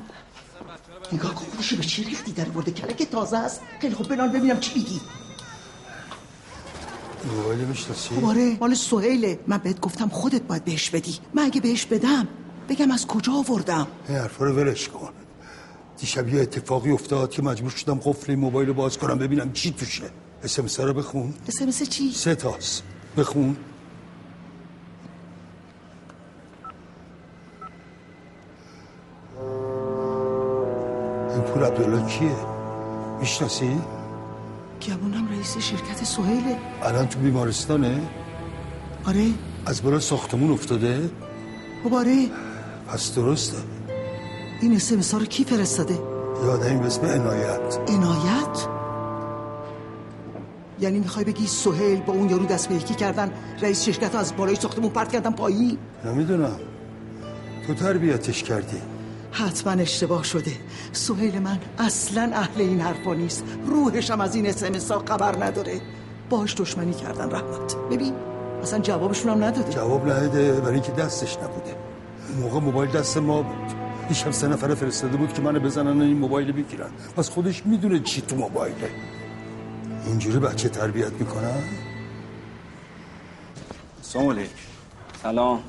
نگاه 1.14 1.36
کن 1.36 1.46
گوشو 1.58 1.76
به 1.76 1.84
چی 1.84 2.04
ریختی؟ 2.04 2.32
در 2.32 2.46
برده 2.46 2.72
کلک 2.72 3.04
تازه 3.04 3.38
است. 3.38 3.62
خیلی 3.82 3.96
خوب 3.96 4.08
بنال 4.08 4.30
ببینم 4.30 4.60
چی 4.60 4.80
میگی. 4.80 5.02
موبایل 7.26 7.60
می‌شناسی؟ 7.60 8.26
آره 8.26 8.58
مال 8.60 8.74
سهیله. 8.74 9.40
من 9.48 9.58
بهت 9.58 9.80
گفتم 9.80 10.10
خودت 10.10 10.42
باید 10.42 10.66
بهش 10.66 10.90
بدی. 10.90 11.20
من 11.34 11.44
اگه 11.44 11.62
بهش 11.62 11.86
بدم 11.86 12.28
بگم 12.70 12.92
از 12.92 13.08
کجا 13.08 13.34
آوردم. 13.34 13.88
این 14.10 14.18
حرفا 14.18 14.46
رو 14.46 14.56
ولش 14.56 14.90
کن. 14.90 15.10
دیشب 15.98 16.34
یه 16.34 16.42
اتفاقی 16.42 16.92
افتاد 16.92 17.32
که 17.32 17.42
مجبور 17.42 17.72
شدم 17.72 18.00
قفل 18.04 18.36
موبایل 18.36 18.68
رو 18.68 18.74
باز 18.74 18.98
کنم 18.98 19.18
ببینم 19.18 19.52
چی 19.52 19.72
توشه 19.72 20.04
اسمس 20.44 20.80
رو 20.80 20.94
بخون 20.94 21.34
اسمس 21.48 21.84
چی؟ 21.84 22.12
سه 22.12 22.36
تاست 22.36 22.84
بخون 23.18 23.58
این 31.34 31.42
پول 31.42 31.64
عبدالله 31.64 32.08
کیه؟ 32.08 32.36
می‌شناسی؟ 33.20 33.82
گمونم 34.88 35.30
رئیس 35.30 35.58
شرکت 35.58 36.04
سهیله 36.04 36.58
الان 36.82 37.08
تو 37.08 37.20
بیمارستانه؟ 37.20 38.02
آره 39.06 39.26
از 39.66 39.84
بالا 39.84 40.00
ساختمون 40.00 40.52
افتاده؟ 40.52 41.10
خب 41.84 41.94
آره 41.94 42.30
پس 42.88 43.16
درسته 43.16 43.58
این 44.66 44.76
اسمس 44.76 45.14
رو 45.14 45.26
کی 45.26 45.44
فرستاده؟ 45.44 46.00
یادم 46.44 46.80
به 46.80 46.86
اسم 46.86 47.06
عنایت. 47.06 47.80
عنایت؟ 47.88 48.68
یعنی 50.80 51.00
می‌خوای 51.00 51.26
بگی 51.26 51.48
سهیل 51.48 52.02
با 52.02 52.14
اون 52.14 52.30
یارو 52.30 52.46
دست 52.46 52.70
به 52.70 52.76
یکی 52.76 52.96
کردن 52.96 53.32
رئیس 53.62 53.84
شرکت 53.84 54.16
از 54.16 54.36
بالای 54.36 54.56
ساختمون 54.56 54.90
پرت 54.90 55.12
کردن 55.12 55.32
پایین 55.32 55.78
نمی‌دونم. 56.06 56.60
تو 57.68 57.74
تربیتش 57.74 58.44
کردی. 58.44 58.78
حتما 59.32 59.74
اشتباه 59.74 60.24
شده. 60.24 60.52
سهیل 60.92 61.40
من 61.40 61.60
اصلا 61.80 62.32
اهل 62.34 62.62
این 62.62 62.82
حرفا 62.82 63.14
نیست. 63.14 63.44
روحشم 63.68 64.22
از 64.22 64.36
این 64.36 64.48
اسمس 64.48 64.92
ها 64.92 65.04
خبر 65.10 65.46
نداره. 65.46 65.82
باش 66.30 66.56
دشمنی 66.58 66.94
کردن 66.94 67.32
رحمت. 67.32 67.76
ببین 67.92 68.14
اصلا 68.64 68.80
جوابشون 68.80 69.32
هم 69.32 69.44
نداده. 69.44 69.74
جواب 69.74 70.10
نده 70.10 70.52
برای 70.52 70.74
اینکه 70.74 70.92
دستش 70.92 71.38
نبوده. 71.38 71.76
اون 72.30 72.44
موقع 72.44 72.60
موبایل 72.60 72.92
دست 72.92 73.18
ما 73.18 73.42
بود. 73.42 73.85
دیشب 74.08 74.32
سه 74.32 74.48
نفر 74.48 74.76
فرستاده 74.76 75.18
بود 75.18 75.34
که 75.34 75.42
منو 75.42 75.60
بزنن 75.60 76.02
و 76.02 76.04
این 76.04 76.18
موبایل 76.18 76.52
بگیرن. 76.52 76.90
پس 77.18 77.30
خودش 77.30 77.66
می‌دونه 77.66 78.00
چی 78.00 78.22
تو 78.22 78.36
موبایله. 78.36 78.90
اینجوری 80.06 80.40
بچه 80.40 80.70
تربیت 80.70 81.12
می‌کنن؟ 81.12 81.64
سلام 84.02 84.30
علیک 84.30 84.50
سلام. 85.24 85.64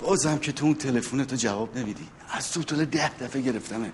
بازم 0.00 0.38
که 0.38 0.52
تو 0.52 0.64
اون 0.64 0.74
تلفن 0.74 1.24
تو 1.24 1.36
جواب 1.36 1.78
نمیدی. 1.78 2.06
از 2.30 2.52
تو 2.52 2.62
طول 2.62 2.84
ده 2.84 3.18
دفعه 3.18 3.42
گرفتمت. 3.42 3.92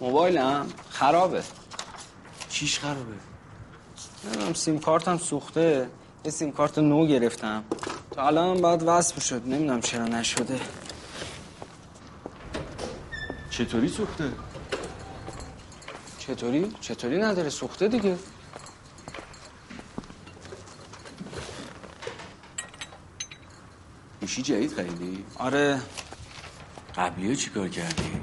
موبایلم؟ 0.00 0.66
خرابه. 0.90 1.42
چیش 2.48 2.78
خرابه؟ 2.78 3.14
نمی‌دونم 4.24 4.54
سیم 4.54 4.78
کارتم 4.78 5.18
سوخته. 5.18 5.88
یه 6.24 6.30
سیم 6.30 6.52
کارت 6.52 6.78
نو 6.78 7.06
گرفتم. 7.06 7.64
تا 8.10 8.26
الان 8.26 8.60
باید 8.60 8.82
وصل 8.86 9.20
شد. 9.20 9.42
نمی‌دونم 9.46 9.80
چرا 9.80 10.04
نشده. 10.04 10.60
چطوری 13.60 13.88
سوخته؟ 13.88 14.32
چطوری؟ 16.18 16.72
چطوری 16.80 17.18
نداره؟ 17.18 17.48
سوخته 17.48 17.88
دیگه. 17.88 18.18
گوشی 24.20 24.42
جدید 24.42 24.72
خریدی؟ 24.72 25.24
آره. 25.38 25.80
قبلی 26.96 27.36
چی 27.36 27.50
کار 27.50 27.68
کردی؟ 27.68 28.20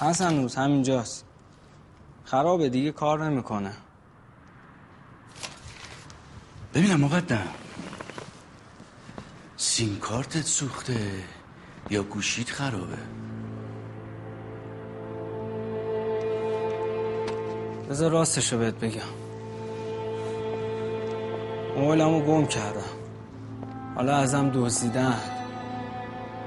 هست 0.00 0.20
هنوز 0.20 0.54
همینجاست. 0.54 1.24
خرابه 2.24 2.68
دیگه 2.68 2.92
کار 2.92 3.24
نمی‌کنه. 3.24 3.72
ببینم 6.74 7.00
مقدم. 7.00 7.48
سیم 9.56 9.98
کارتت 9.98 10.46
سوخته 10.46 11.24
یا 11.90 12.02
گوشیت 12.02 12.50
خرابه؟ 12.50 12.98
بذار 17.92 18.10
راستشو 18.10 18.58
بهت 18.58 18.74
بگم. 18.74 19.00
موبایلمو 21.76 22.20
گم 22.20 22.46
کردم. 22.46 22.92
حالا 23.94 24.16
ازم 24.16 24.50
دزدیدن. 24.54 25.20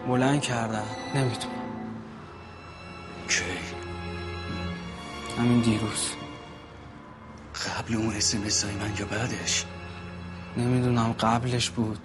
بلند 0.07 0.41
کردن 0.41 0.83
نمی‌تونم. 1.15 1.55
کی؟ 3.29 3.43
همین 5.37 5.61
دیروز. 5.61 6.09
قبل 7.53 7.95
اون 7.95 8.15
اسمس 8.15 8.63
های 8.63 8.73
من 8.73 8.93
یا 8.99 9.05
بعدش؟ 9.05 9.65
نمی‌دونم 10.57 11.15
قبلش 11.19 11.69
بود 11.69 11.99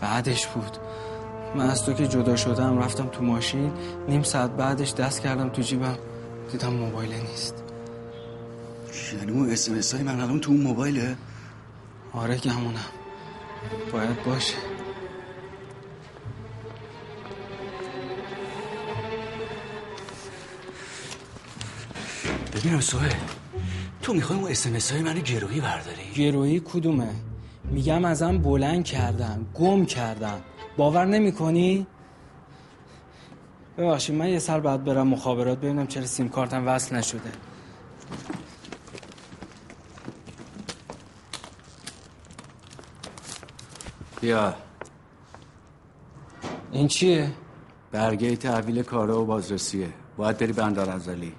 بعدش 0.00 0.46
بود. 0.46 0.76
من 1.54 1.70
از 1.70 1.84
تو 1.84 1.92
که 1.92 2.08
جدا 2.08 2.36
شدم 2.36 2.78
رفتم 2.78 3.06
تو 3.06 3.22
ماشین 3.22 3.72
نیم 4.08 4.22
ساعت 4.22 4.50
بعدش 4.50 4.94
دست 4.94 5.20
کردم 5.22 5.48
تو 5.48 5.62
جیبم. 5.62 5.98
دیدم 6.52 6.72
موبایل 6.72 7.14
نیست. 7.14 7.65
یعنی 9.18 9.32
اون 9.32 9.50
اسمس 9.50 9.94
های 9.94 10.02
من 10.02 10.20
الان 10.20 10.40
تو 10.40 10.50
اون 10.50 10.60
موبایله؟ 10.60 11.16
آره 12.12 12.36
گمونم 12.36 12.80
باید 13.92 14.22
باشه. 14.24 14.54
ببینم 22.54 22.80
سوه 22.80 23.08
تو 24.02 24.14
می‌خوای 24.14 24.38
اون 24.38 24.50
اسمس 24.50 24.92
های 24.92 25.02
منو 25.02 25.20
گروهی 25.20 25.60
برداری؟ 25.60 26.10
گروهی 26.16 26.60
کدومه؟ 26.60 27.08
میگم 27.70 28.04
ازم 28.04 28.38
بلند 28.38 28.84
کردن 28.84 29.46
گم 29.54 29.84
کردن 29.84 30.40
باور 30.76 31.04
نمی 31.04 31.32
کنی؟ 31.32 31.86
ببخشید 33.78 34.16
من 34.16 34.28
یه 34.28 34.38
سر 34.38 34.60
بعد 34.60 34.84
برم 34.84 35.08
مخابرات 35.08 35.58
ببینم 35.58 35.86
چرا 35.86 36.06
سیم 36.06 36.28
کارتم 36.28 36.68
وصل 36.68 36.96
نشده. 36.96 37.32
بیا. 44.26 44.54
این 46.72 46.88
چیه؟ 46.88 47.32
برگه 47.92 48.36
تحویل 48.36 48.82
کارا 48.82 49.22
و 49.22 49.26
بازرسیه. 49.26 49.92
باید 50.16 50.38
بری 50.38 50.52
بندر 50.52 50.90
ازلی. 50.90 51.32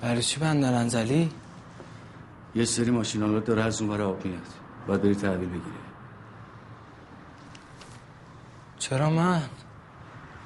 برای 0.00 0.22
چی 0.22 0.40
بندر 0.40 0.74
انزلی؟ 0.74 1.30
یه 2.54 2.64
سری 2.64 2.90
ماشینالات 2.90 3.44
داره 3.44 3.62
از 3.62 3.82
اون 3.82 4.00
آب 4.00 4.24
میاد. 4.24 4.46
باید 4.86 5.02
بری 5.02 5.14
تحویل 5.14 5.48
بگیری. 5.48 5.82
چرا 8.78 9.10
من؟ 9.10 9.42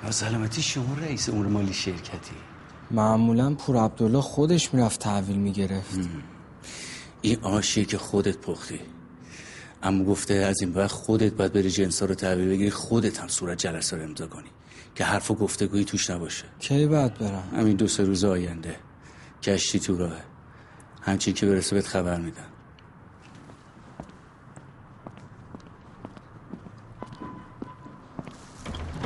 با 0.05 0.11
سلامتی 0.11 0.63
شما 0.63 0.95
رئیس 0.95 1.29
امور 1.29 1.47
مالی 1.47 1.73
شرکتی. 1.73 2.37
معمولا 2.91 3.55
پور 3.55 3.77
عبدالله 3.77 4.21
خودش 4.21 4.75
می‌رفت 4.75 5.01
تحویل 5.01 5.37
می‌گرفت. 5.37 6.09
این 7.23 7.45
آشیه 7.45 7.85
که 7.85 7.99
خودت 7.99 8.39
پختی. 8.39 8.81
اما 9.83 10.05
گفته 10.05 10.35
از 10.35 10.63
این 10.63 10.75
وقت 10.75 10.93
خودت 10.93 11.33
باید 11.33 11.53
بری 11.53 11.71
جنسا 11.71 12.07
رو 12.07 12.15
تحویل 12.15 12.49
بگیری 12.49 12.71
خودت 12.71 13.21
هم 13.21 13.29
صورت 13.29 13.59
جلسه 13.59 13.97
رو 13.97 14.03
امضا 14.03 14.27
کنی. 14.27 14.51
که 14.95 15.05
حرف 15.05 15.31
و 15.31 15.35
گفتگویی 15.35 15.85
توش 15.85 16.11
نباشه. 16.11 16.45
کی 16.59 16.87
بعد 16.87 17.19
برم؟ 17.19 17.49
همین 17.57 17.77
دو 17.77 17.89
سه 17.89 18.05
روز 18.05 18.25
آینده. 18.25 18.77
کشتی 19.43 19.81
تو 19.81 19.97
راهه. 19.97 20.23
همچین 21.03 21.35
که 21.35 21.47
برسه 21.47 21.77
بهت 21.77 21.87
خبر 21.87 22.21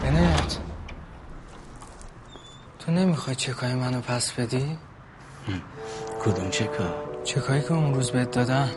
بنت 0.02 0.58
تو 2.78 2.92
نمی‌خوای 2.92 3.36
چکای 3.36 3.74
منو 3.74 4.00
پس 4.00 4.32
بدی؟ 4.32 4.78
کدوم 6.20 6.50
چکا؟ 6.50 6.94
چکایی 7.24 7.62
که 7.62 7.72
اون 7.72 7.94
روز 7.94 8.10
بهت 8.10 8.30
دادم. 8.30 8.70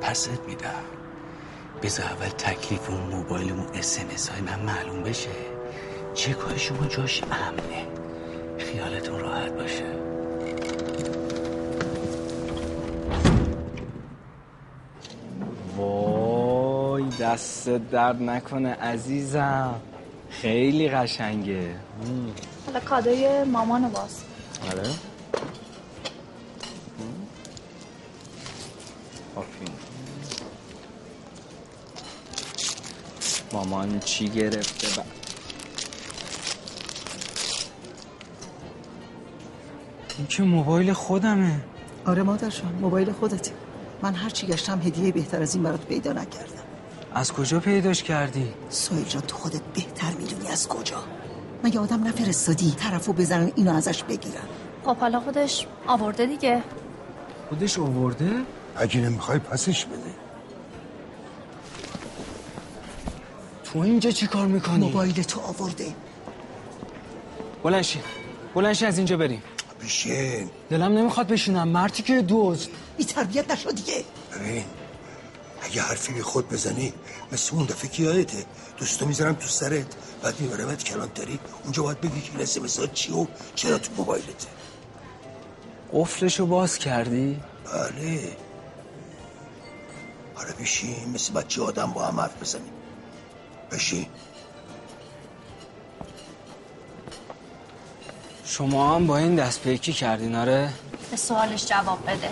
پست 0.00 0.40
میدم. 0.48 0.91
بذار 1.82 2.06
اول 2.06 2.28
تکلیف 2.28 2.90
اون 2.90 3.00
موبایل 3.00 3.52
اون 3.52 3.66
اسمس 3.74 4.28
های 4.28 4.40
من 4.40 4.60
معلوم 4.60 5.02
بشه. 5.02 5.30
چکای 6.14 6.58
شما 6.58 6.86
جاش 6.86 7.22
امنه؟ 7.22 7.86
خیالتون 8.58 9.20
راحت 9.20 9.52
باشه. 9.52 9.84
وای 15.76 17.04
دست 17.20 17.68
درد 17.68 18.22
نکنه 18.22 18.74
عزیزم. 18.74 19.74
خیلی 20.30 20.88
قشنگه. 20.88 21.74
حالا 22.66 22.80
کادوی 22.80 23.44
مامانو 23.44 23.88
باز. 23.88 24.22
آره. 24.70 25.11
مامان 33.72 34.00
چی 34.00 34.28
گرفته 34.28 34.96
با 34.96 35.04
این 40.18 40.26
که 40.26 40.42
موبایل 40.42 40.92
خودمه. 40.92 41.60
آره 42.06 42.22
مادرشان 42.22 42.72
موبایل 42.72 43.12
خودته. 43.12 43.52
من 44.02 44.14
هر 44.14 44.30
چی 44.30 44.46
گشتم 44.46 44.80
هدیه 44.80 45.12
بهتر 45.12 45.42
از 45.42 45.54
این 45.54 45.64
برات 45.64 45.84
پیدا 45.86 46.12
نکردم. 46.12 46.62
از 47.14 47.32
کجا 47.32 47.60
پیداش 47.60 48.02
کردی؟ 48.02 48.48
سویل 48.68 49.04
جان 49.04 49.22
تو 49.22 49.36
خودت 49.36 49.62
بهتر 49.74 50.10
می‌دونی 50.10 50.48
از 50.48 50.68
کجا. 50.68 51.04
مگه 51.64 51.80
آدم 51.80 52.06
نفرستادی 52.08 52.70
طرفو 52.70 53.12
بزنن 53.12 53.52
اینو 53.56 53.74
ازش 53.74 54.02
بگیرن؟ 54.02 54.48
خب 54.84 54.96
حالا 54.96 55.20
خودش 55.20 55.66
آورده 55.86 56.26
دیگه. 56.26 56.62
خودش 57.48 57.78
آورده؟ 57.78 58.30
اگه 58.76 59.00
نمی‌خوای 59.00 59.38
پسش 59.38 59.84
بده. 59.84 60.11
تو 63.72 63.78
اینجا 63.78 64.10
چی 64.10 64.26
کار 64.26 64.46
می‌کنی؟ 64.46 64.86
موبایل 64.86 65.22
تو 65.22 65.40
آورده. 65.40 65.94
بلنشی 67.62 68.00
بلنشی 68.54 68.86
از 68.86 68.98
اینجا 68.98 69.16
بریم. 69.16 69.42
بشین. 69.82 70.50
دلم 70.70 70.98
نمی‌خواد 70.98 71.26
بشینم. 71.28 71.68
مرتی 71.68 72.02
که 72.02 72.22
دوست. 72.22 72.68
بی 72.96 73.04
تربیت 73.04 73.50
نشو 73.50 73.70
دیگه. 73.70 74.04
ببین 74.34 74.64
اگه 75.62 75.82
حرفی 75.82 76.12
به 76.12 76.22
خود 76.22 76.48
بزنی 76.48 76.92
مثل 77.32 77.56
اون 77.56 77.64
دفعه 77.66 77.90
که 77.90 78.02
یادته 78.02 78.44
دوستو 78.78 79.06
می‌ذارم 79.06 79.34
تو 79.34 79.48
سرت. 79.48 79.86
بعد 80.22 80.40
میبرمت 80.40 80.84
کلانتری 80.84 81.38
اونجا 81.62 81.82
باید 81.82 82.00
بگی 82.00 82.20
که 82.20 82.30
این 82.32 82.40
اسمسا 82.40 82.86
چی 82.86 83.12
و 83.12 83.26
چرا 83.54 83.78
تو 83.78 83.92
موبایلته. 83.96 84.48
قفلشو 85.92 86.46
باز 86.46 86.78
کردی؟ 86.78 87.40
بله. 87.64 88.36
آره 90.36 90.52
بشین 90.60 91.10
مثل 91.14 91.32
بچه 91.32 91.62
آدم 91.62 91.92
با 91.92 92.06
هم 92.06 92.20
حرف 92.20 92.42
بزنیم. 92.42 92.72
بشین 93.72 94.06
شما 98.44 98.96
هم 98.96 99.06
با 99.06 99.16
این 99.16 99.34
دست 99.34 99.62
پیکی 99.62 99.92
کردین 99.92 100.34
آره؟ 100.34 100.72
به 101.10 101.16
سوالش 101.16 101.66
جواب 101.66 102.10
بده. 102.10 102.30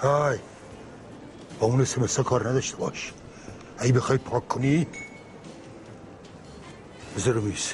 های 0.00 0.38
با 1.60 1.66
اون 1.66 1.80
اسمسا 1.80 2.22
کار 2.22 2.48
نداشته 2.48 2.76
باش. 2.76 3.12
اگه 3.78 3.92
بخوای 3.92 4.18
پاک 4.18 4.48
کنی 4.48 4.86
بذار 7.16 7.34
رو 7.34 7.40
میز. 7.40 7.72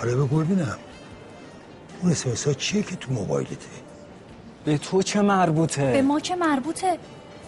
آره 0.00 0.14
بگو 0.14 0.36
ببینم. 0.40 0.78
اون 2.02 2.12
اسمسا 2.12 2.52
چیه 2.54 2.82
که 2.82 2.96
تو 2.96 3.12
موبایلته؟ 3.12 3.56
به 4.64 4.78
تو 4.78 5.02
چه 5.02 5.22
مربوطه؟ 5.22 5.92
به 5.92 6.02
ما 6.02 6.20
چه 6.20 6.36
مربوطه؟ 6.36 6.98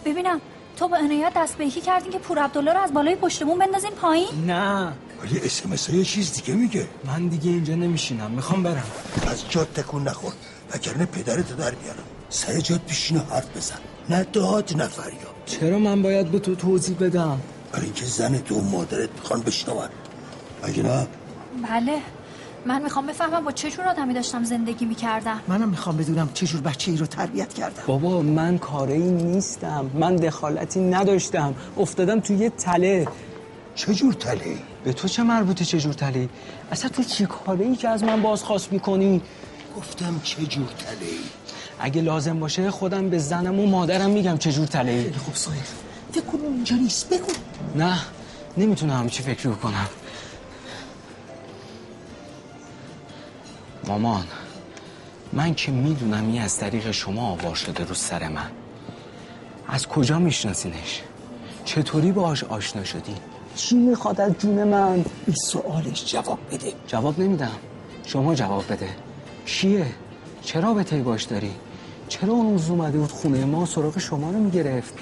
ببینم. 0.05 0.41
تو 0.83 0.89
با 0.89 0.97
عنایت 0.97 1.33
دست 1.37 1.59
به 1.59 1.67
یکی 1.67 1.81
کردین 1.81 2.13
که 2.13 2.19
پور 2.19 2.39
عبدالله 2.39 2.73
رو 2.73 2.81
از 2.81 2.93
بالای 2.93 3.17
پشتمون 3.17 3.59
بندازین 3.59 3.91
پایین؟ 3.91 4.29
نه. 4.47 4.93
ولی 5.23 5.41
اسمس 5.41 5.89
یه 5.89 6.05
چیز 6.05 6.33
دیگه 6.33 6.55
میگه. 6.55 6.89
من 7.05 7.29
دیگه 7.29 7.51
اینجا 7.51 7.75
نمیشینم. 7.75 8.31
می‌خوام 8.31 8.63
برم. 8.63 8.85
از 9.31 9.51
جات 9.51 9.75
تکون 9.75 10.09
نخور. 10.09 10.33
وگرنه 10.75 11.05
پدرت 11.05 11.57
در 11.57 11.71
بیارم. 11.71 12.05
سر 12.29 12.61
جات 12.61 12.81
بشین 12.81 13.17
و 13.17 13.21
حرف 13.21 13.57
بزن. 13.57 13.79
نه 14.11 14.25
داد 14.25 14.77
نه 14.77 14.89
فریاد. 14.89 15.35
چرا 15.47 15.79
من 15.79 16.03
باید 16.03 16.31
به 16.31 16.39
تو 16.39 16.55
توضیح 16.55 16.97
بدم؟ 16.97 17.41
برای 17.73 17.85
اینکه 17.85 18.05
زن 18.05 18.39
تو 18.39 18.55
و 18.55 18.71
مادرت 18.71 19.11
می‌خوان 19.19 19.41
بشنون. 19.41 19.89
اگه 20.63 20.83
نه؟ 20.83 21.07
بله. 21.69 21.99
من 22.67 22.83
می‌خوام 22.83 23.07
بفهمم 23.07 23.45
با 23.45 23.53
چه 23.53 23.71
جور 23.71 23.85
آدمی 23.85 24.15
داشتم 24.15 24.45
زندگی 24.45 24.85
می‌کردم. 24.85 25.41
منم 25.49 25.69
می‌خوام 25.69 25.97
بدونم 25.97 26.29
چه 26.35 26.47
جور 26.47 26.61
بچه 26.61 26.91
ای 26.91 26.97
رو 26.97 27.07
تربیت 27.07 27.55
کردم. 27.55 27.83
بابا 27.87 28.23
من 28.23 28.59
کاری 28.59 28.99
نیستم. 28.99 29.91
من 29.95 30.17
دخالتی 30.17 30.81
نداشتم. 30.81 31.55
افتادم 31.77 32.21
تو 32.21 32.33
یه 32.33 32.51
تله. 32.51 33.09
چه 33.75 33.95
جور 33.95 34.13
تله؟ 34.13 34.57
به 34.85 34.93
تو 34.93 35.09
چه 35.09 35.23
مربوطه 35.23 35.65
چه 35.65 35.81
جور 35.81 35.93
تله؟ 35.93 36.29
اصلا 36.73 36.91
تو 36.91 37.03
چی 37.03 37.27
کاره 37.27 37.65
ای 37.65 37.77
که 37.77 37.89
از 37.89 38.05
من 38.05 38.23
بازخواست 38.23 38.73
می‌کنی؟ 38.73 39.23
گفتم 39.77 40.21
چه 40.25 40.47
جور 40.47 40.67
تله؟ 40.67 41.07
اگه 41.79 42.03
لازم 42.03 42.41
باشه 42.41 42.71
خودم 42.71 43.11
به 43.11 43.19
زنم 43.19 43.61
و 43.61 43.67
مادرم 43.67 44.11
میگم 44.11 44.39
چه 44.39 44.53
جور 44.53 44.67
تله. 44.67 45.13
خب 45.27 45.35
سایر. 45.35 45.63
فکر 46.13 46.25
کن 46.25 46.39
اونجا 46.39 46.77
نیست. 46.77 47.09
بگو. 47.09 47.33
نه 47.77 47.99
نمی‌تونم 48.57 48.99
همه 48.99 49.11
چی 49.11 49.23
فکر 49.23 49.51
کنم 49.51 49.89
مامان 53.89 54.25
من 55.33 55.55
که 55.55 55.73
می‌دونم 55.73 56.27
این 56.27 56.43
از 56.43 56.59
طریق 56.59 56.91
شما 56.91 57.29
آوار 57.29 57.55
شده 57.55 57.85
رو 57.85 57.95
سر 57.95 58.29
من. 58.29 58.51
از 59.69 59.87
کجا 59.87 60.19
میشناسینش؟ 60.19 61.03
چطوری 61.65 62.13
باهاش 62.13 62.45
آشنا 62.45 62.85
شدی؟ 62.85 63.15
چی 63.57 63.77
می‌خواد 63.77 64.21
از 64.21 64.33
جون 64.39 64.65
من؟ 64.65 65.05
به 65.27 65.33
سوالش 65.33 66.13
جواب 66.13 66.39
بده. 66.53 66.73
جواب 66.87 67.21
نمیدم. 67.21 67.57
شما 68.07 68.35
جواب 68.35 68.73
بده. 68.73 68.89
چیه؟ 69.47 69.87
چرا 70.43 70.75
به 70.75 71.03
باش 71.03 71.23
داری؟ 71.23 71.51
چرا 72.09 72.33
اون 72.33 72.53
روز 72.53 72.71
اومده 72.71 72.99
بود 72.99 73.11
خونه 73.11 73.45
ما 73.45 73.67
سراغ 73.67 73.99
شما 73.99 74.31
رو 74.31 74.39
می‌گرفت؟ 74.39 74.95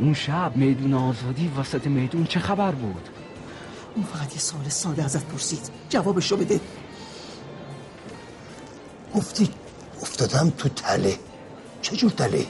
اون 0.00 0.14
شب 0.14 0.52
میدون 0.56 0.94
آزادی 0.94 1.50
وسط 1.58 1.86
میدون 1.86 2.24
چه 2.24 2.40
خبر 2.40 2.70
بود؟ 2.70 3.08
اون 3.94 4.04
فقط 4.04 4.32
یه 4.32 4.38
سوال 4.38 4.68
ساده 4.68 5.04
ازت 5.04 5.24
پرسید. 5.24 5.70
جوابشو 5.88 6.36
بده. 6.36 6.60
گفتی 9.14 9.48
افتادم 10.02 10.50
تو 10.58 10.68
تله. 10.68 11.18
چجور 11.82 12.10
تله؟ 12.10 12.46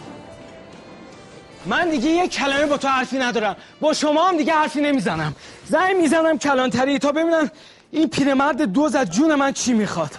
من 1.66 1.90
دیگه 1.90 2.08
یه 2.10 2.28
کلمه 2.28 2.66
با 2.66 2.76
تو 2.76 2.88
حرفی 2.88 3.18
ندارم. 3.18 3.56
با 3.80 3.92
شما 3.92 4.28
هم 4.28 4.36
دیگه 4.36 4.52
حرفی 4.52 4.80
نمی‌زنم. 4.80 5.34
زنگ 5.68 5.96
می‌زنم 5.96 6.38
کلانتری 6.38 6.98
تا 6.98 7.12
ببینم 7.12 7.50
این 7.90 8.08
پیرمرد 8.08 8.62
دوز 8.62 8.94
از 8.94 9.10
جون 9.10 9.34
من 9.34 9.52
چی 9.52 9.72
می‌خواد. 9.72 10.18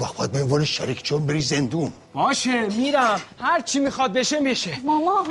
وقت 0.00 0.16
باید 0.16 0.32
به 0.32 0.42
عنوان 0.42 0.64
شریک 0.64 1.02
چون 1.02 1.26
بری 1.26 1.40
زندون. 1.40 1.92
باشه 2.14 2.66
میرم. 2.66 3.20
هر 3.40 3.60
چی 3.60 3.80
می‌خواد 3.80 4.12
بشه 4.12 4.40
بشه 4.40 4.78
ماما. 4.84 5.26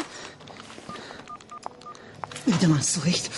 بده 2.47 2.68
من 2.68 2.82
سوید 2.82 3.30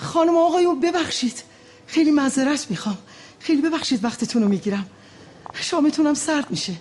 خانم 0.00 0.36
آقایون 0.36 0.80
ببخشید. 0.80 1.42
خیلی 1.86 2.10
معذرت 2.10 2.66
می‌خوام. 2.70 2.98
خیلی 3.44 3.62
ببخشید 3.62 4.04
وقتتون 4.04 4.42
رو 4.42 4.48
می‌گیرم. 4.48 4.86
شامتونم 5.54 6.14
سرد 6.14 6.50
میشه. 6.50 6.72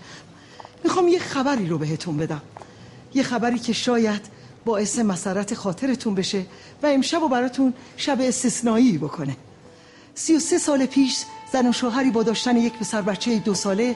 می‌خوام 0.84 1.08
یه 1.08 1.20
خبری 1.20 1.68
رو 1.68 1.78
بهتون 1.78 2.18
بدم. 2.18 2.42
یه 3.14 3.24
خبری 3.24 3.60
که 3.60 3.74
شاید 3.74 4.22
باعث 4.66 5.00
مسرت 5.00 5.54
خاطرتون 5.54 6.16
بشه 6.16 6.46
و 6.84 6.88
امشب 6.88 7.24
و 7.24 7.28
براتون 7.28 7.74
شب 7.98 8.18
استثنایی 8.22 8.98
بکنه. 8.98 9.36
سی 10.16 10.36
و 10.36 10.40
سه 10.40 10.58
سال 10.58 10.86
پیش 10.86 11.24
زن 11.54 11.70
و 11.70 11.72
شوهری 11.72 12.12
با 12.12 12.24
داشتن 12.24 12.58
یک 12.58 12.74
پسر 12.74 13.02
بچه 13.02 13.40
دو 13.40 13.54
ساله 13.54 13.96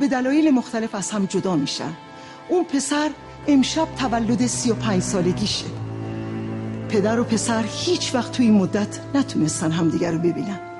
به 0.00 0.08
دلایل 0.08 0.50
مختلف 0.50 0.94
از 0.94 1.10
هم 1.10 1.26
جدا 1.26 1.56
میشن. 1.56 1.92
اون 2.48 2.64
پسر 2.64 3.10
امشب 3.46 3.88
تولد 3.94 4.46
سی 4.46 4.70
و 4.70 4.74
پنج 4.74 5.02
سالگیشه. 5.02 5.66
پدر 6.88 7.20
و 7.20 7.24
پسر 7.24 7.64
هیچ 7.68 8.14
وقت 8.14 8.32
توی 8.32 8.46
این 8.46 8.54
مدت 8.54 9.00
نتونستن 9.14 9.70
همدیگر 9.70 10.12
رو 10.12 10.18
ببینن. 10.18 10.73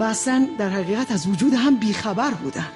و 0.00 0.02
اصلا 0.02 0.48
در 0.58 0.68
حقیقت 0.68 1.12
از 1.12 1.26
وجود 1.26 1.54
هم 1.54 1.76
بیخبر 1.76 2.30
بودن 2.30 2.66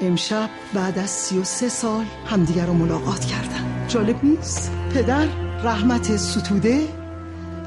امشب 0.00 0.50
بعد 0.74 0.98
از 0.98 1.10
سی 1.10 1.38
و 1.38 1.44
سه 1.44 1.68
سال 1.68 2.04
همدیگر 2.26 2.66
رو 2.66 2.72
ملاقات 2.72 3.24
کردن 3.24 3.86
جالب 3.88 4.24
نیست؟ 4.24 4.70
پدر 4.94 5.26
رحمت 5.62 6.16
ستوده 6.16 6.88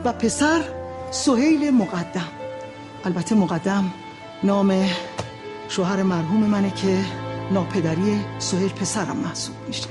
و 0.06 0.14
پسر 0.14 0.64
سهیل 1.12 1.72
مقدم. 1.72 2.28
البته 3.06 3.36
مقدم 3.36 3.94
نام 4.44 4.90
شوهر 5.70 6.04
مرحوم 6.04 6.44
منه 6.44 6.72
که 6.72 7.06
ناپدری 7.52 8.20
سهیل 8.40 8.70
پسرم 8.70 9.18
محسوب 9.18 9.56
میشه. 9.68 9.88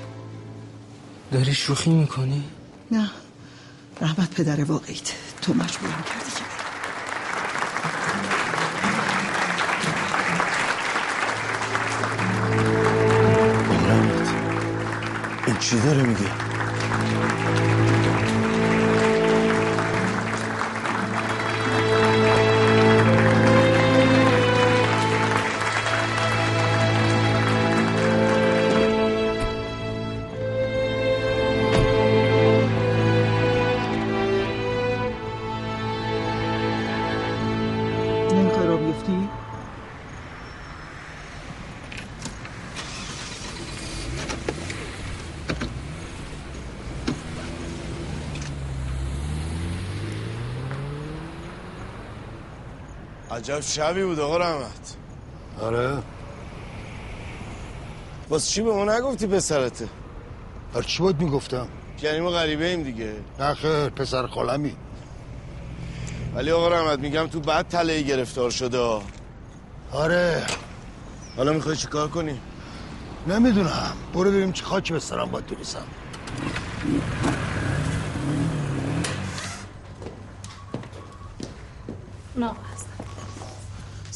داری 1.32 1.54
شوخی 1.54 1.90
می‌کنی؟ 1.90 2.44
نه. 2.90 3.10
رحمت 4.00 4.30
پدر 4.34 4.64
واقعیت. 4.64 5.12
تو 5.42 5.54
مجبورم 5.54 6.04
کردی 6.08 6.30
که 6.30 6.57
این 15.48 15.56
چی 15.56 15.76
عجب 53.38 53.60
شبی 53.60 54.02
بود 54.02 54.20
آقا 54.20 54.36
رحمت. 54.36 54.96
آره. 55.60 56.02
باز 58.28 58.50
چی 58.50 58.62
به 58.62 58.72
ما 58.72 58.84
نگفتی 58.84 59.26
پسرته؟ 59.26 59.88
هر 60.74 60.82
چی 60.82 61.02
بود 61.02 61.22
می‌گفتم؟ 61.22 61.68
یعنی 62.02 62.20
ما 62.20 62.30
غریبه 62.30 62.66
ایم 62.66 62.82
دیگه. 62.82 63.12
نه 63.40 63.54
خیر 63.54 63.88
پسر 63.88 64.26
خالمی. 64.26 64.76
ولی 66.34 66.50
آقا 66.50 66.68
رحمت 66.68 66.98
میگم 66.98 67.26
تو 67.26 67.40
بعد 67.40 67.68
تله 67.68 68.02
گرفتار 68.02 68.50
شده. 68.50 69.00
آره. 69.92 70.46
حالا 71.36 71.52
می‌خوای 71.52 71.76
چیکار 71.76 72.08
کنی؟ 72.08 72.40
نمی‌دونم. 73.26 73.96
برو 74.14 74.30
ببینیم 74.30 74.52
چه 74.52 74.64
خاکی 74.64 74.92
به 74.92 75.00
سرم 75.00 75.30
باید 75.30 75.46
بریسم 75.46 75.84
نه. 82.36 82.50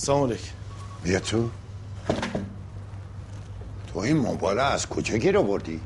سلام 0.03 0.23
علیکم. 0.23 0.53
بیا 1.05 1.21
تو. 1.21 1.51
تو 3.93 3.99
این 3.99 4.17
موبایل 4.17 4.59
از 4.59 4.89
کجا 4.89 5.17
گیر 5.17 5.39
آوردی؟ 5.39 5.81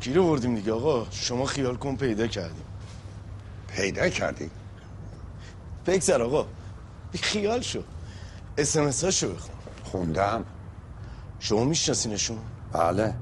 گیر 0.00 0.20
آوردیم 0.20 0.54
دیگه 0.54 0.72
آقا. 0.72 1.06
شما 1.10 1.44
خیال 1.44 1.76
کن 1.76 1.96
پیدا 1.96 2.26
کردیم. 2.26 2.64
پیدا 3.68 4.08
کردی؟ 4.08 4.50
بگذر 5.86 6.22
آقا. 6.22 6.46
بی 7.12 7.18
خیال 7.18 7.60
شو. 7.60 7.82
اسمس 8.58 9.04
هاشو 9.04 9.34
بخون. 9.34 9.54
خوندم. 9.84 10.44
شما 11.40 11.64
میشناسینشون؟ 11.64 12.38
بله. 12.72 13.14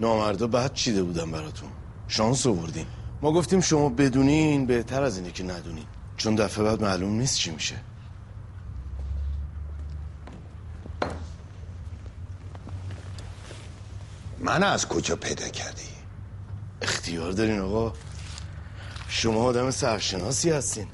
نامردا 0.00 0.46
بعد 0.46 0.74
چیده 0.74 1.02
بودن 1.02 1.30
براتون. 1.30 1.68
شانس 2.08 2.46
آوردین. 2.46 2.86
ما 3.22 3.32
گفتیم 3.32 3.60
شما 3.60 3.88
بدونین 3.88 4.66
بهتر 4.66 5.02
از 5.02 5.18
اینه 5.18 5.30
که 5.30 5.44
ندونین. 5.44 5.86
چون 6.16 6.34
دفعه 6.34 6.64
بعد 6.64 6.82
معلوم 6.82 7.10
نیست 7.10 7.36
چی 7.36 7.50
میشه. 7.50 7.93
من 14.44 14.62
از 14.62 14.88
کجا 14.88 15.16
پیدا 15.16 15.48
کردی؟ 15.48 15.88
اختیار 16.82 17.32
دارین 17.32 17.60
آقا. 17.60 17.92
شما 19.08 19.42
آدم 19.42 19.70
سرشناسی 19.70 20.50
هستین. 20.50 20.86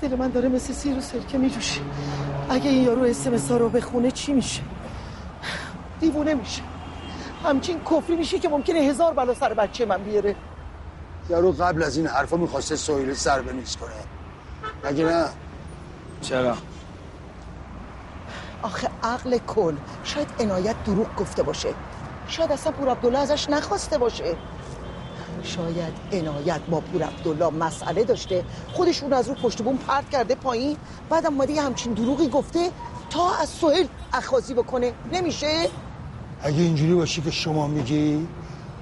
دل 0.00 0.16
من 0.16 0.30
داره 0.30 0.48
مثل 0.48 0.72
سیر 0.72 0.98
و 0.98 1.00
سرکه 1.00 1.38
میجوشه. 1.38 1.80
اگه 2.50 2.70
این 2.70 2.84
یارو 2.84 3.02
اسمس 3.02 3.50
رو 3.50 3.68
بخونه 3.68 4.10
چی 4.10 4.32
میشه؟ 4.32 4.62
دیوونه 6.00 6.34
میشه. 6.34 6.62
همچین 7.44 7.80
کفری 7.80 8.16
میشه 8.16 8.38
که 8.38 8.48
ممکنه 8.48 8.78
هزار 8.78 9.14
بلا 9.14 9.34
سر 9.34 9.54
بچه 9.54 9.86
من 9.86 10.02
بیاره. 10.02 10.36
یارو 11.30 11.52
قبل 11.52 11.82
از 11.82 11.96
این 11.96 12.06
حرفا 12.06 12.36
می‌خواسته 12.36 12.76
سویل 12.76 13.14
سر 13.14 13.42
بنیز 13.42 13.76
کنه. 13.76 13.90
مگه 14.84 15.04
نه؟ 15.04 15.28
چرا؟ 16.20 16.56
آخه 18.62 18.88
عقل 19.02 19.38
کل. 19.38 19.74
شاید 20.04 20.28
عنایت 20.40 20.76
دروغ 20.84 21.06
گفته 21.16 21.42
باشه. 21.42 21.68
شاید 22.28 22.52
اصلا 22.52 22.72
پور 22.72 22.88
عبدالله 22.88 23.18
ازش 23.18 23.50
نخواسته 23.50 23.98
باشه. 23.98 24.36
شاید 25.42 25.94
عنایت 26.12 26.60
با 26.70 26.80
پور 26.80 27.02
عبدالله 27.02 27.50
مسئله 27.50 28.04
داشته. 28.04 28.44
خودش 28.72 29.02
اون 29.02 29.12
از 29.12 29.28
رو 29.28 29.34
پشت 29.34 29.62
بوم 29.62 29.76
پرت 29.76 30.10
کرده 30.10 30.34
پایین. 30.34 30.76
بعدم 31.10 31.34
اومده 31.34 31.52
یه 31.52 31.62
همچین 31.62 31.92
دروغی 31.92 32.28
گفته 32.28 32.70
تا 33.10 33.34
از 33.42 33.48
سهل 33.48 33.86
اخازی 34.12 34.54
بکنه. 34.54 34.92
نمیشه؟ 35.12 35.68
اگه 36.42 36.58
اینجوری 36.58 36.94
باشه 36.94 37.22
که 37.22 37.30
شما 37.30 37.66
میگی 37.66 38.26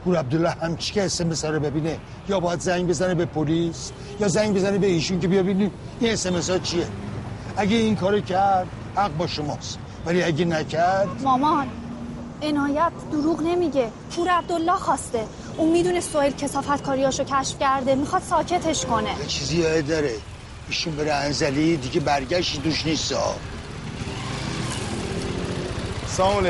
پور 0.04 0.16
عبدالله 0.16 0.50
همچی 0.50 0.94
که 0.94 1.04
اسمس 1.04 1.44
رو 1.44 1.60
ببینه؟ 1.60 1.98
یا 2.28 2.40
باید 2.40 2.60
زنگ 2.60 2.88
بزنه 2.88 3.14
به 3.14 3.24
پلیس؟ 3.24 3.92
یا 4.20 4.28
زنگ 4.28 4.56
بزنه 4.56 4.78
به 4.78 4.86
ایشون 4.86 5.20
که 5.20 5.28
بیا 5.28 5.42
ببینیم 5.42 5.70
این 6.00 6.12
اسمس 6.12 6.50
ها 6.50 6.58
چیه؟ 6.58 6.86
اگه 7.56 7.76
این 7.76 7.96
کارو 7.96 8.20
کرد 8.20 8.66
حق 8.96 9.16
با 9.16 9.26
شماست. 9.26 9.78
ولی 10.06 10.22
اگه 10.22 10.44
نکرد 10.44 11.08
مامان 11.22 11.66
عنایت 12.42 12.92
دروغ 13.12 13.42
نمیگه. 13.42 13.90
پور 14.10 14.28
عبدالله 14.28 14.72
خواسته. 14.72 15.24
اون 15.56 15.72
می‌دونه 15.72 16.00
سوئیل 16.00 16.32
کسافت 16.32 16.82
کاریاشو 16.82 17.24
کشف 17.24 17.58
کرده. 17.58 17.94
می‌خواد 17.94 18.22
ساکتش 18.22 18.86
کنه. 18.86 19.10
یه 19.20 19.26
چیزی 19.26 19.56
یاد 19.56 19.86
داره. 19.86 20.14
ایشون 20.68 20.96
بره 20.96 21.12
انزلی 21.12 21.76
دیگه 21.76 22.00
برگشتی 22.00 22.58
دوش 22.58 22.86
نیست 22.86 23.12
ها 23.12 23.34
سلام 26.06 26.46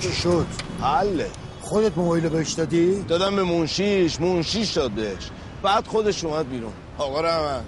چی 0.00 0.12
شد؟ 0.12 0.46
حله. 0.82 1.30
خودت 1.62 1.98
موبایل 1.98 2.28
بهش 2.28 2.52
دادی؟ 2.52 3.02
دادم 3.02 3.36
به 3.36 3.44
منشیش. 3.44 4.20
منشیش 4.20 4.72
داد 4.72 4.90
بهش. 4.90 5.30
بعد 5.62 5.86
خودش 5.86 6.24
اومد 6.24 6.50
بیرون. 6.50 6.72
آقا 6.98 7.20
رحمت. 7.20 7.64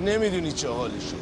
نمی‌دونی 0.00 0.52
چه 0.52 0.68
حالشه. 0.68 1.16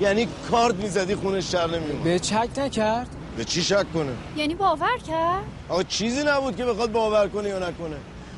یعنی 0.00 0.28
کارت 0.50 0.74
می‌زدی 0.74 1.14
خونه 1.14 1.40
شر 1.40 1.66
نمیومد 1.66 2.02
به 2.04 2.18
چک 2.18 2.48
نکرد؟ 2.58 3.08
به 3.36 3.44
چی 3.44 3.62
شک 3.62 3.92
کنه؟ 3.94 4.12
یعنی 4.36 4.54
باور 4.54 4.98
کرد؟ 5.08 5.42
آقا 5.68 5.82
چیزی 5.82 6.22
نبود 6.26 6.56
که 6.56 6.64
بخواد 6.64 6.92
باور 6.92 7.28
کنه 7.28 7.48
یا 7.48 7.58
نکنه. 7.58 7.96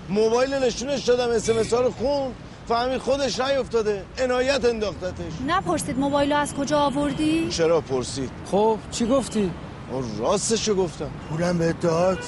موبایل 0.09 0.55
نشونش 0.55 1.05
دادم 1.05 1.31
اسمس 1.33 1.75
ها 1.75 1.81
رو 1.81 1.91
خون 1.91 2.33
فهمید 2.69 2.99
خودش 2.99 3.41
رای 3.41 3.57
افتاده 3.57 4.05
عنایت 4.19 4.65
انداختتش. 4.65 5.33
نپرسید 5.47 5.99
موبایل 5.99 6.33
از 6.33 6.55
کجا 6.55 6.79
آوردی؟ 6.79 7.49
چرا 7.51 7.81
پرسید؟ 7.81 8.31
خب 8.51 8.79
چی 8.91 9.07
گفتی؟ 9.07 9.51
آه، 9.93 10.03
راستشو 10.19 10.75
گفتم. 10.75 11.11
پولم 11.31 11.59
به 11.59 11.73
داد. 11.73 12.19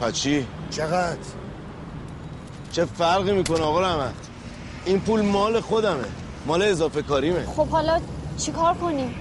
پچی 0.00 0.46
چقدر؟ 0.70 1.16
چه 2.72 2.84
فرقی 2.84 3.32
می‌کنه 3.32 3.60
آقا 3.60 3.80
رحمت؟ 3.80 4.14
این 4.84 5.00
پول 5.00 5.20
مال 5.20 5.60
خودمه. 5.60 6.04
مال 6.46 6.62
اضافه 6.62 7.02
کاریمه. 7.02 7.46
خب 7.46 7.68
حالا 7.68 8.00
چیکار 8.38 8.74
کنیم؟ 8.74 9.14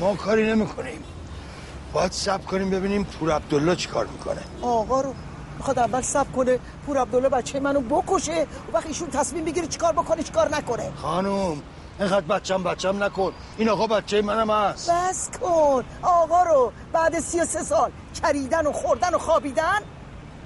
ما 0.00 0.14
کاری 0.14 0.52
نمی 0.52 0.66
کنیم 0.66 1.04
باید 1.92 2.12
سب 2.12 2.44
کنیم 2.44 2.70
ببینیم 2.70 3.04
پور 3.04 3.32
عبدالله 3.32 3.76
چی 3.76 3.88
کار 3.88 4.06
می‌کنه. 4.06 4.40
آقا 4.62 5.00
رو 5.00 5.14
می‌خواد 5.58 5.78
اول 5.78 6.00
سب 6.00 6.32
کنه 6.32 6.58
پور 6.86 6.98
عبدالله 6.98 7.28
بچه 7.28 7.60
منو 7.60 7.80
بکشه. 7.80 8.42
و 8.42 8.76
وقت 8.76 8.86
ایشون 8.86 9.10
تصمیم 9.10 9.44
بگیره 9.44 9.66
چیکار 9.66 9.92
بکنه 9.92 10.22
چیکار 10.22 10.56
نکنه. 10.56 10.92
خانم 10.96 11.62
اینقدر 11.98 12.20
بچم 12.20 12.62
بچم 12.62 13.04
نکن. 13.04 13.32
این 13.58 13.68
آقا 13.68 13.86
بچه 13.86 14.22
منم 14.22 14.50
هست. 14.50 14.90
بس 14.90 15.30
کن. 15.40 15.84
آقا 16.02 16.42
رو 16.42 16.72
بعد 16.92 17.20
سی 17.20 17.40
و 17.40 17.44
سه 17.44 17.62
سال 17.62 17.90
کریدن 18.22 18.66
و 18.66 18.72
خوردن 18.72 19.14
و 19.14 19.18
خوابیدن 19.18 19.80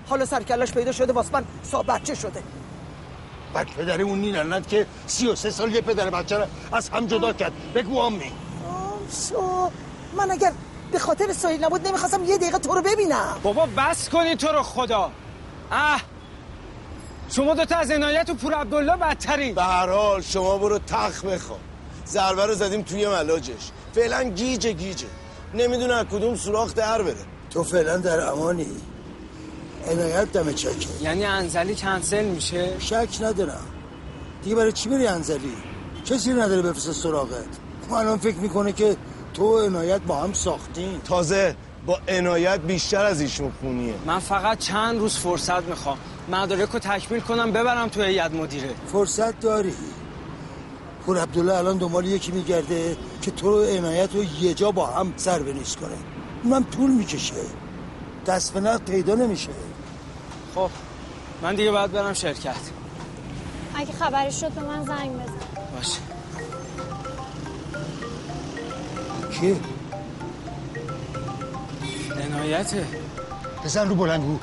حالا 0.08 0.24
سرکلش 0.24 0.72
پیدا 0.72 0.92
شده 0.92 1.12
واسه 1.12 1.32
من 1.32 1.44
سا 1.62 1.82
بچه 1.82 2.14
شده. 2.14 2.42
بعد 3.54 3.66
پدر 3.66 4.02
اون 4.02 4.18
نینند 4.20 4.66
که 4.66 4.86
سی 5.06 5.26
و 5.26 5.34
سه 5.34 5.50
سال 5.50 5.74
یه 5.74 5.80
پدر 5.80 6.10
بچه 6.10 6.38
رو 6.38 6.44
از 6.72 6.88
هم 6.88 7.06
جدا 7.06 7.32
کرد. 7.32 7.52
بگو 7.74 8.00
آمی 8.00 8.32
سو 9.10 9.70
من 10.16 10.30
اگر 10.30 10.52
به 10.92 10.98
خاطر 10.98 11.32
سایل 11.32 11.64
نبود 11.64 11.88
نمی‌خواستم 11.88 12.24
یه 12.24 12.38
دقیقه 12.38 12.58
تو 12.58 12.74
رو 12.74 12.82
ببینم. 12.82 13.40
بابا 13.42 13.68
بس 13.76 14.08
کنی 14.08 14.36
تو 14.36 14.48
رو 14.48 14.62
خدا. 14.62 15.10
اه. 15.72 16.02
شما 17.30 17.54
دوتا 17.54 17.76
از 17.76 17.90
عنایت 17.90 18.30
و 18.30 18.34
پور 18.34 18.54
عبدالله 18.54 18.96
بدترین. 18.96 19.54
به 19.54 19.62
هر 19.62 19.88
حال 19.88 20.22
شما 20.22 20.58
برو 20.58 20.78
تخ 20.78 21.24
بخوا 21.24 21.56
ضربه 22.06 22.46
رو 22.46 22.54
زدیم 22.54 22.82
توی 22.82 23.08
ملاجش. 23.08 23.70
فعلا 23.94 24.22
گیجه 24.22 24.72
گیجه. 24.72 25.06
نمی‌دونه 25.54 25.94
از 25.94 26.06
کدوم 26.06 26.34
سوراخ 26.34 26.74
در 26.74 27.02
بره. 27.02 27.24
تو 27.50 27.64
فعلا 27.64 27.96
در 27.96 28.20
امانی. 28.20 28.66
عنایت 29.88 30.32
دم 30.32 30.52
چکه 30.52 30.88
یعنی 31.02 31.24
انزلی 31.24 31.74
کنسل 31.74 32.24
میشه؟ 32.24 32.72
شک 32.78 33.08
ندارم. 33.20 33.66
دیگه 34.42 34.56
برای 34.56 34.72
چی 34.72 34.88
بری 34.88 35.06
انزلی؟ 35.06 35.52
کسی 36.04 36.32
نداره 36.32 36.62
بفرسته 36.62 36.92
سراغت. 36.92 37.44
خب 37.88 37.92
الان 37.92 38.18
فکر 38.18 38.36
می‌کنه 38.36 38.72
که 38.72 38.96
تو 39.34 39.44
و 39.44 39.58
عنایت 39.58 40.00
با 40.00 40.16
هم 40.16 40.32
ساختین. 40.32 41.00
تازه 41.00 41.56
با 41.86 41.98
عنایت 42.08 42.60
بیشتر 42.60 43.04
از 43.04 43.20
ایشون 43.20 43.52
خونیه. 43.60 43.94
من 44.06 44.18
فقط 44.18 44.58
چند 44.58 44.98
روز 44.98 45.16
فرصت 45.16 45.62
می‌خوام. 45.62 45.98
مدارک 46.28 46.70
رو 46.70 46.78
تکمیل 46.78 47.20
کنم 47.20 47.52
ببرم 47.52 47.88
تو 47.88 48.02
هیئت 48.02 48.30
مدیره. 48.30 48.70
فرصت 48.92 49.40
داری. 49.40 49.74
پور 51.06 51.18
عبدالله 51.18 51.54
الان 51.54 51.78
دنبال 51.78 52.06
یکی 52.06 52.32
میگرده 52.32 52.96
که 53.22 53.30
تو 53.30 53.50
رو 53.50 53.62
عنایت 53.64 54.14
رو 54.14 54.24
یه 54.40 54.54
جا 54.54 54.70
با 54.70 54.86
هم 54.86 55.12
سر 55.16 55.38
کنه. 55.38 55.96
اونم 56.44 56.64
طول 56.64 56.90
می‌کشه. 56.90 57.34
دست 58.26 58.54
به 58.54 58.60
نقد 58.60 58.84
پیدا 58.84 59.14
نمیشه. 59.14 59.50
خب 60.54 60.70
من 61.42 61.54
دیگه 61.54 61.70
باید 61.70 61.92
برم 61.92 62.12
شرکت. 62.12 62.54
اگه 63.74 63.92
خبری 63.92 64.32
شد 64.32 64.50
به 64.52 64.60
من 64.60 64.84
زنگ 64.84 65.12
بزن. 65.12 65.32
باشه. 65.74 66.00
کی؟ 69.30 69.60
عنایته 72.24 72.86
بزن 73.64 73.88
رو 73.88 73.94
بلنگو 73.94 74.38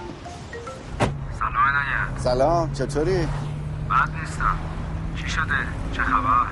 سلام 1.40 1.54
عنایت. 1.58 2.22
سلام 2.24 2.74
چطوری؟ 2.74 3.18
بد 3.18 4.10
نیستم. 4.20 4.58
چی 5.16 5.30
شده؟ 5.30 5.44
چه 5.94 6.02
خبر؟ 6.02 6.48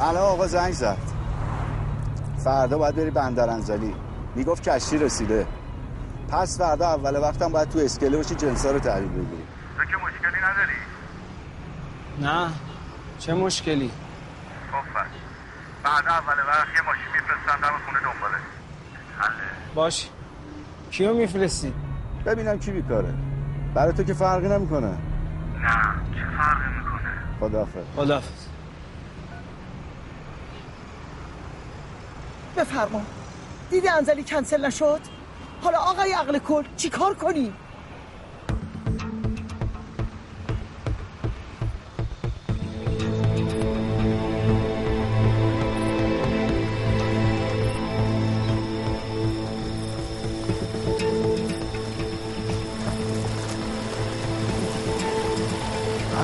الان 0.00 0.22
آقا 0.22 0.46
زنگ 0.46 0.72
زد. 0.72 0.98
فردا 2.44 2.78
باید 2.78 2.96
بری 2.96 3.10
بندر 3.10 3.50
انزلی. 3.50 3.94
می‌گفت 4.34 4.68
کشتی 4.68 4.98
رسیده. 4.98 5.46
پس 6.28 6.58
فردا 6.58 6.86
اول 6.88 7.16
وقتم 7.16 7.52
باید 7.52 7.68
تو 7.68 7.78
اسکله 7.78 8.16
باشی 8.16 8.34
جنسا 8.34 8.70
رو 8.70 8.78
تحویل 8.78 9.08
بگیری. 9.08 9.42
تو 9.76 9.84
که 9.84 9.96
مشکلی 9.96 10.40
نداری؟ 10.42 10.78
نه. 12.20 12.50
چه 13.18 13.34
مشکلی؟ 13.34 13.90
خب 14.72 15.00
بعد 15.84 16.06
اول 16.08 16.46
وقت 16.46 16.68
یه 16.76 16.82
ماشین 16.86 17.04
میفرستم 17.14 17.60
دم 17.62 17.78
خونه 17.86 17.98
دنباله. 17.98 18.36
حله. 19.18 19.74
باش. 19.74 20.08
کیو 20.90 21.14
میفرستی؟ 21.14 21.74
ببینم 22.26 22.58
کی 22.58 22.70
بیکاره. 22.70 23.14
برای 23.74 23.92
تو 23.92 24.02
که 24.02 24.14
فرقی 24.14 24.48
نمی‌کنه. 24.48 24.86
نه. 24.86 24.96
چه 26.14 26.24
فرقی 26.36 26.68
می‌کنه؟ 26.78 27.10
خدافظ 27.40 27.84
خدافظ 27.96 28.46
بفرما. 32.56 33.02
دیدی 33.70 33.88
انزلی 33.88 34.24
کنسل 34.24 34.66
نشد؟ 34.66 35.00
حالا 35.62 35.78
آقای 35.78 36.12
عقل 36.12 36.38
کل 36.38 36.62
چی 36.76 36.88
کار 36.88 37.14
کنیم 37.14 37.54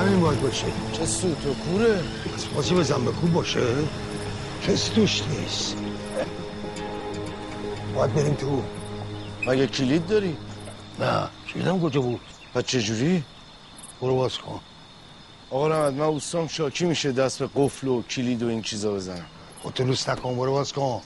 همین 0.05 0.21
باید 0.21 0.41
باشه. 0.41 0.65
چه 0.93 1.05
سوت 1.05 1.45
و 1.45 1.53
کوره؟ 1.53 1.99
از 2.35 2.45
بازی 2.55 2.75
بزن 2.75 3.05
به 3.05 3.11
کوب 3.11 3.33
باشه. 3.33 3.59
کسی 4.67 4.91
توش 4.95 5.23
نیست. 5.27 5.77
باید 7.95 8.13
بریم 8.13 8.33
تو. 8.33 8.61
مگه 9.47 9.67
کلید 9.67 10.07
داری؟ 10.07 10.37
نه 10.99 11.29
کلیدم 11.53 11.81
کجا 11.81 12.01
بود 12.01 12.21
پس 12.53 12.63
چجوری؟ 12.63 13.23
برو 14.01 14.15
باز 14.15 14.37
کن 14.37 14.59
آقا 15.49 15.67
رحمت 15.67 15.93
من 15.93 16.05
اوستام 16.05 16.47
شاکی 16.47 16.85
میشه 16.85 17.11
دست 17.11 17.39
به 17.39 17.49
قفل 17.55 17.87
و 17.87 18.01
کلید 18.01 18.43
و 18.43 18.47
این 18.47 18.61
چیزا 18.61 18.93
بزنم 18.93 19.25
خودتو 19.63 19.83
نکن 19.83 20.35
برو 20.35 20.51
باز 20.51 20.73
کن 20.73 21.01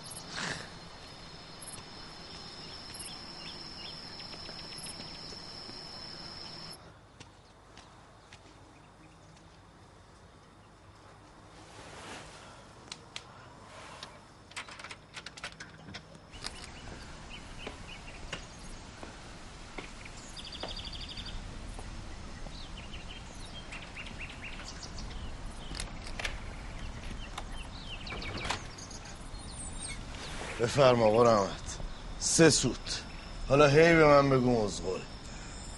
بفرما 30.80 31.06
آقا 31.06 31.24
رحمت. 31.24 31.78
سه 32.20 32.50
سوت. 32.50 33.04
حالا 33.50 33.68
هی 33.68 33.96
به 33.96 34.06
من 34.06 34.30
بگو 34.30 34.66
مزغول 34.66 35.00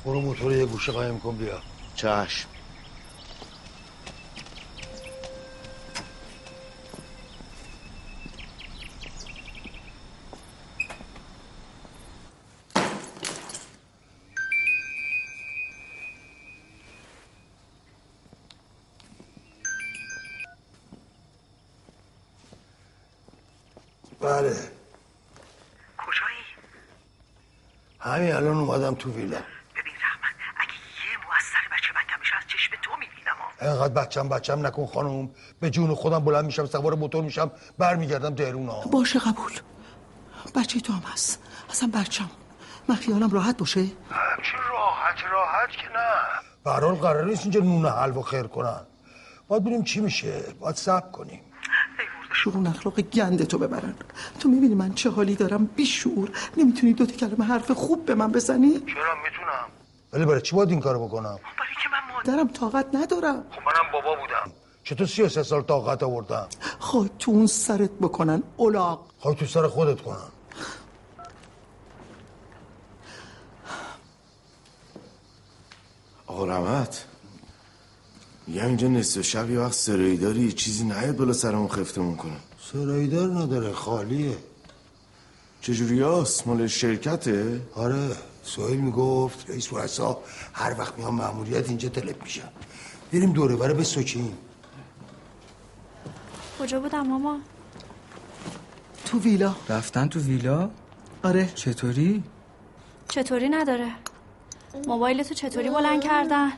برو 0.05 0.21
موتور 0.21 0.53
یه 0.53 0.65
گوشه 0.65 0.91
قایم 0.91 1.19
کن 1.19 1.35
بیا. 1.35 1.61
چشم. 1.95 2.49
بله 24.21 24.71
کجایی؟ 25.97 26.43
همین 28.21 28.35
الان 28.35 28.57
اومدم 28.57 28.95
تو 28.95 29.11
ویلا. 29.11 29.37
ببین 29.75 29.93
رحمت 30.03 30.35
اگه 30.59 30.73
یه 30.73 31.17
مو 31.25 31.31
از 31.37 31.43
سر 31.43 31.75
بچه 31.75 31.93
من 31.95 32.01
کم 32.13 32.19
میشه 32.19 32.35
از 32.37 32.43
چشم 32.47 32.71
تو 32.81 32.91
می‌بینم 32.99 33.35
اینقدر 33.61 33.93
بچم 33.93 34.29
بچم 34.29 34.65
نکن 34.65 34.85
خانم. 34.85 35.29
به 35.59 35.69
جون 35.69 35.95
خودم 35.95 36.19
بلند 36.19 36.45
میشم 36.45 36.65
سوار 36.65 36.95
موتور 36.95 37.23
میشم 37.23 37.51
برمیگردم 37.77 38.35
دهرونا 38.35 38.81
باشه 38.81 39.19
قبول. 39.19 39.51
بچه 40.55 40.79
تو 40.79 40.93
هم 40.93 41.03
هست. 41.13 41.39
اصلا 41.69 41.91
بچم 41.93 42.29
من 42.87 42.95
خیالم 42.95 43.29
راحت 43.29 43.57
باشه؟ 43.57 43.79
همچین 43.79 44.59
راحت 44.69 45.23
راحت 45.31 45.69
که 45.69 45.87
نه. 45.93 46.41
برحال 46.63 46.95
قرار 46.95 47.25
نیست 47.25 47.41
اینجا 47.41 47.59
نون 47.59 47.85
حلوا 47.85 48.21
خیر 48.21 48.43
کنن. 48.43 48.81
باید 49.47 49.63
ببینیم 49.63 49.83
چی 49.83 49.99
میشه. 49.99 50.43
باید 50.59 50.75
صبر 50.75 51.11
کنیم. 51.11 51.41
شروع 52.43 52.69
اخلاق 52.69 53.01
گنده 53.01 53.45
تو 53.45 53.57
ببرن. 53.57 53.95
تو 54.39 54.49
می‌بینی 54.49 54.75
من 54.75 54.93
چه 54.93 55.09
حالی 55.09 55.35
دارم؟ 55.35 55.65
بی 55.65 55.85
شعور 55.85 56.29
نمی‌تونی 56.57 56.93
دو 56.93 57.05
تا 57.05 57.15
کلمه 57.15 57.45
حرف 57.45 57.71
خوب 57.71 58.05
به 58.05 58.15
من 58.15 58.31
بزنی؟ 58.31 58.71
چرا؟ 58.79 59.15
می‌تونم 59.23 59.65
ولی 60.13 60.25
برای 60.25 60.41
چی 60.41 60.55
باید 60.55 60.69
این 60.69 60.79
کارو 60.79 61.07
بکنم؟ 61.07 61.39
برای 61.59 61.75
که 61.83 61.89
من 61.91 62.33
مادرم 62.33 62.47
طاقت 62.47 62.85
ندارم. 62.93 63.43
خب 63.51 63.61
منم 63.61 63.91
بابا 63.93 64.15
بودم. 64.15 64.51
چطور 64.83 65.07
سی 65.07 65.21
و 65.21 65.29
سه 65.29 65.43
سال 65.43 65.61
طاقت 65.61 66.03
آوردم؟ 66.03 66.47
خواهی 66.79 67.09
تو 67.19 67.31
اون 67.31 67.47
سرت 67.47 67.91
بکنن 67.91 68.43
اولاق 68.57 69.05
خواهی 69.19 69.37
تو 69.37 69.45
سر 69.45 69.67
خودت 69.67 70.01
کنن. 70.01 70.31
آقا 76.27 76.45
رحمت. 76.45 77.05
میگم 78.51 78.65
اینجا 78.65 78.87
نصف 78.87 79.21
شب 79.21 79.49
یه 79.49 79.59
وقت 79.59 79.73
سرایی 79.73 80.17
داری 80.17 80.51
چیزی 80.51 80.83
نیاد 80.83 81.15
بالا 81.15 81.33
سرمون 81.33 81.67
خفتمون 81.67 82.15
کنه. 82.15 82.37
سرایدار 82.71 83.29
نداره 83.29 83.71
خالیه. 83.71 84.37
چجوری 85.61 86.01
هست؟ 86.01 86.47
مال 86.47 86.67
شرکته؟ 86.67 87.61
آره 87.75 88.17
سوهیل 88.43 88.79
می‌گفت 88.79 89.49
رئیس 89.49 89.73
رؤسا 89.73 90.19
هر 90.53 90.75
وقت 90.79 90.97
میان 90.97 91.13
مأموریت 91.13 91.69
اینجا 91.69 91.89
طلب 91.89 92.23
میشن. 92.23 92.49
بریم 93.13 93.31
دوره 93.33 93.55
بره 93.55 93.73
به 93.73 93.83
سوچین 93.83 94.33
کجا 96.59 96.79
بودم 96.79 97.07
ماما؟ 97.07 97.39
تو 99.05 99.19
ویلا. 99.19 99.55
رفتن 99.69 100.07
تو 100.07 100.19
ویلا؟ 100.19 100.69
آره. 101.23 101.49
چطوری؟ 101.55 102.23
چطوری 103.09 103.49
نداره؟ 103.49 103.91
موبایل 104.87 105.23
تو 105.23 105.33
چطوری 105.33 105.69
بلند 105.69 106.01
کردن؟ 106.01 106.51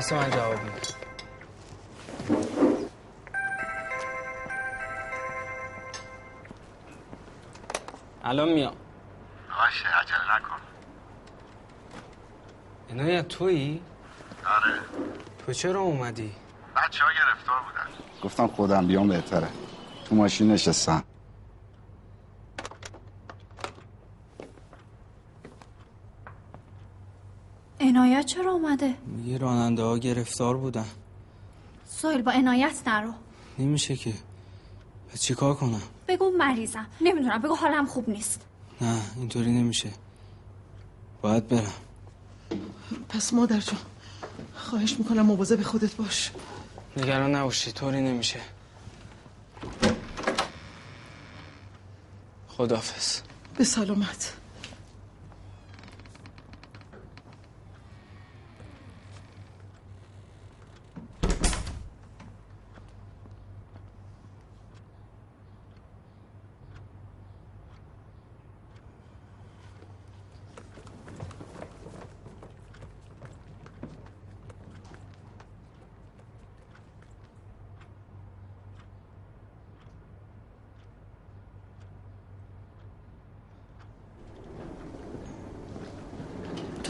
بس 0.00 0.12
من 0.12 0.30
جواب 0.30 0.58
میدم 0.62 0.80
الان 8.24 8.48
میام. 8.48 8.74
باشه 9.48 9.88
عجله 9.88 10.36
نکن. 10.36 10.56
عنایت 12.90 13.28
تویی؟ 13.28 13.82
آره. 14.46 14.80
تو 15.46 15.52
چرا 15.52 15.80
اومدی؟ 15.80 16.34
بچه 16.76 17.04
ها 17.04 17.10
گرفتار 17.10 17.62
بودن. 17.62 18.22
گفتم 18.22 18.46
خودم 18.46 18.86
بیام 18.86 19.08
بهتره. 19.08 19.48
تو 20.08 20.14
ماشین 20.14 20.52
نشستم. 20.52 21.04
عنایت 27.80 28.26
چرا 28.26 28.52
اومده؟ 28.52 28.94
میگه 29.06 29.38
راننده 29.38 29.82
ها 29.82 29.98
گرفتار 29.98 30.56
بودن. 30.56 30.86
سویل 31.88 32.22
با 32.22 32.32
عنایت 32.32 32.88
نرو. 32.88 33.12
نمیشه 33.58 33.96
که. 33.96 34.12
پس 35.12 35.20
چیکار 35.20 35.54
کنم؟ 35.54 35.82
بگو 36.08 36.30
مریضم. 36.38 36.86
نمی‌دونم 37.00 37.42
بگو 37.42 37.54
حالم 37.54 37.86
خوب 37.86 38.08
نیست. 38.08 38.40
نه 38.80 39.00
اینطوری 39.16 39.52
نمیشه. 39.52 39.90
باید 41.22 41.48
برم. 41.48 41.72
پس 43.08 43.34
مادر 43.34 43.60
جان 43.60 43.80
خواهش 44.54 44.98
می‌کنم 44.98 45.26
مواظب 45.26 45.62
خودت 45.62 45.94
باش. 45.94 46.30
نگران 46.96 47.34
نباشی 47.34 47.72
طوری 47.72 48.00
نمیشه. 48.00 48.40
خدافز 52.48 53.20
به 53.56 53.64
سلامت. 53.64 54.36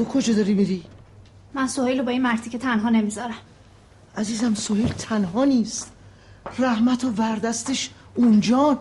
تو 0.01 0.07
کجا 0.07 0.35
داری 0.35 0.55
میری؟ 0.55 0.83
من 1.55 1.67
سهیل 1.67 1.99
رو 1.99 2.05
با 2.05 2.11
این 2.11 2.23
مرتی 2.23 2.51
که 2.51 2.59
تنها 2.59 2.89
نمی‌ذارم. 2.89 3.35
عزیزم 4.17 4.55
سهیل 4.55 4.89
تنها 4.89 5.45
نیست. 5.45 5.93
رحمت 6.59 7.05
و 7.05 7.11
وردستش 7.11 7.91
اونجا. 8.15 8.79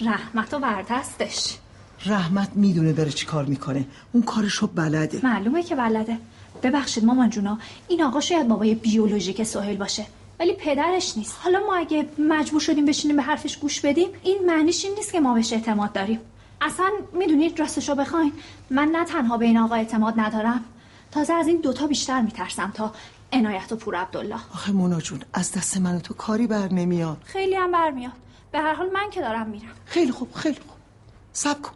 رحمت 0.00 0.54
و 0.54 0.58
وردستش. 0.58 1.58
رحمت 2.06 2.50
می‌دونه 2.54 2.92
داره 2.92 3.10
چی 3.10 3.26
کار 3.26 3.44
می‌کنه. 3.44 3.86
اون 4.12 4.22
کارشو 4.22 4.66
بلده. 4.66 5.20
معلومه 5.22 5.62
که 5.62 5.74
بلده. 5.74 6.18
ببخشید 6.62 7.04
مامان 7.04 7.30
جونا 7.30 7.58
این 7.88 8.02
آقا 8.02 8.20
شاید 8.20 8.48
بابای 8.48 8.74
بیولوژیک 8.74 9.42
سهیل 9.42 9.76
باشه 9.76 10.06
ولی 10.40 10.52
پدرش 10.52 11.16
نیست. 11.16 11.36
حالا 11.42 11.60
ما 11.66 11.74
اگه 11.74 12.08
مجبور 12.18 12.60
شدیم 12.60 12.86
بشینیم 12.86 13.16
به 13.16 13.22
حرفش 13.22 13.56
گوش 13.56 13.80
بدیم 13.80 14.08
این 14.22 14.38
معنیش 14.46 14.84
این 14.84 14.94
نیست 14.94 15.12
که 15.12 15.20
ما 15.20 15.34
بهش 15.34 15.52
اعتماد 15.52 15.92
داریم. 15.92 16.20
اصلا 16.64 16.90
می‌دونید 17.12 17.60
راستشو 17.60 17.94
بخواین. 17.94 18.32
من 18.70 18.88
نه 18.88 19.04
تنها 19.04 19.36
به 19.38 19.44
این 19.44 19.58
آقا 19.58 19.74
اعتماد 19.74 20.14
ندارم. 20.16 20.64
تازه 21.10 21.32
از 21.32 21.46
این 21.46 21.60
دوتا 21.60 21.86
بیشتر 21.86 22.20
میترسم 22.20 22.70
تا 22.74 22.92
عنایت 23.32 23.72
و 23.72 23.76
پور 23.76 23.94
عبدالله. 23.96 24.40
آخه 24.54 24.72
مونا 24.72 25.00
جون 25.00 25.20
از 25.32 25.52
دست 25.52 25.76
من 25.76 25.96
و 25.96 26.00
تو 26.00 26.14
کاری 26.14 26.46
بر 26.46 26.72
نمیاد. 26.72 27.16
خیلی 27.24 27.54
هم 27.54 27.72
برمیاد. 27.72 28.12
به 28.52 28.58
هر 28.60 28.74
حال 28.74 28.90
من 28.90 29.10
که 29.10 29.20
دارم 29.20 29.46
میرم. 29.46 29.74
خیلی 29.86 30.12
خوب 30.12 30.34
خیلی 30.34 30.60
خوب. 30.66 30.78
سب 31.32 31.62
کن. 31.62 31.72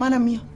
منم 0.00 0.22
میام. 0.22 0.55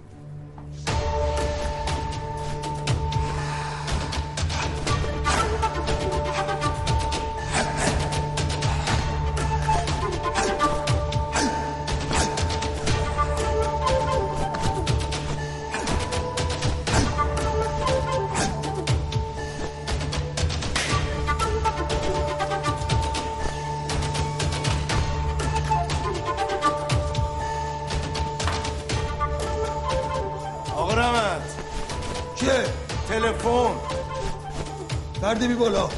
برده 35.40 35.48
بی 35.48 35.54
بالا. 35.54 35.88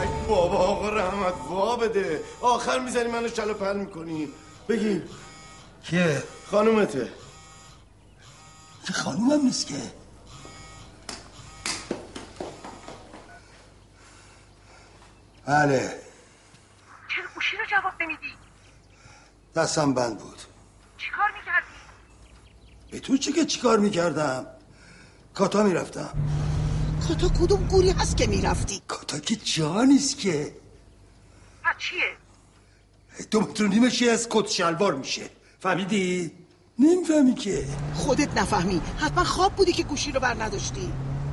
ای 0.00 0.26
بابا 0.28 0.58
آقا 0.58 0.88
رحمت 0.88 1.34
وا 1.48 1.76
بده. 1.76 2.24
آخر 2.40 2.78
می‌زنی 2.78 3.08
منو 3.08 3.28
چلو 3.28 3.54
پل 3.54 3.76
می‌کنی. 3.76 4.28
بگی. 4.68 5.02
کیه؟ 5.84 6.22
خانومته. 6.50 7.12
که 8.86 8.92
خانومم 8.92 9.44
نیست 9.44 9.66
که؟ 9.66 9.74
بله. 15.46 16.00
چرا 17.08 17.24
گوشی 17.34 17.56
رو 17.56 17.64
جواب 17.64 18.02
نمیدی؟ 18.02 18.32
دستم 19.54 19.94
بند 19.94 20.18
بود. 20.18 20.45
به 22.90 23.00
تو 23.00 23.16
چه 23.16 23.32
که 23.32 23.44
چیکار 23.44 23.78
می‌کردم؟ 23.78 24.46
کاتا 25.34 25.62
می‌رفتم. 25.62 26.10
کاتا 27.08 27.28
کدوم 27.28 27.68
گوری 27.68 27.90
هست 27.90 28.16
که 28.16 28.26
می‌رفتی؟ 28.26 28.82
کاتا 28.88 29.18
که 29.18 29.36
جا 29.36 29.84
نیست 29.84 30.18
که. 30.18 30.54
پس 31.62 31.74
چیه؟ 31.78 32.16
دو 33.30 33.40
متر 33.40 33.88
شی 33.88 34.08
از 34.08 34.26
کت 34.30 34.48
شلوار 34.48 34.94
میشه. 34.94 35.22
فهمیدی؟ 35.60 36.32
نمی‌فهمی 36.78 37.34
که. 37.34 37.66
خودت 37.94 38.38
نفهمی. 38.38 38.80
حتما 38.98 39.24
خواب 39.24 39.52
بودی 39.52 39.72
که 39.72 39.82
گوشی 39.82 40.12
رو 40.12 40.20
بر 40.20 40.34
نداشتی. 40.42 40.92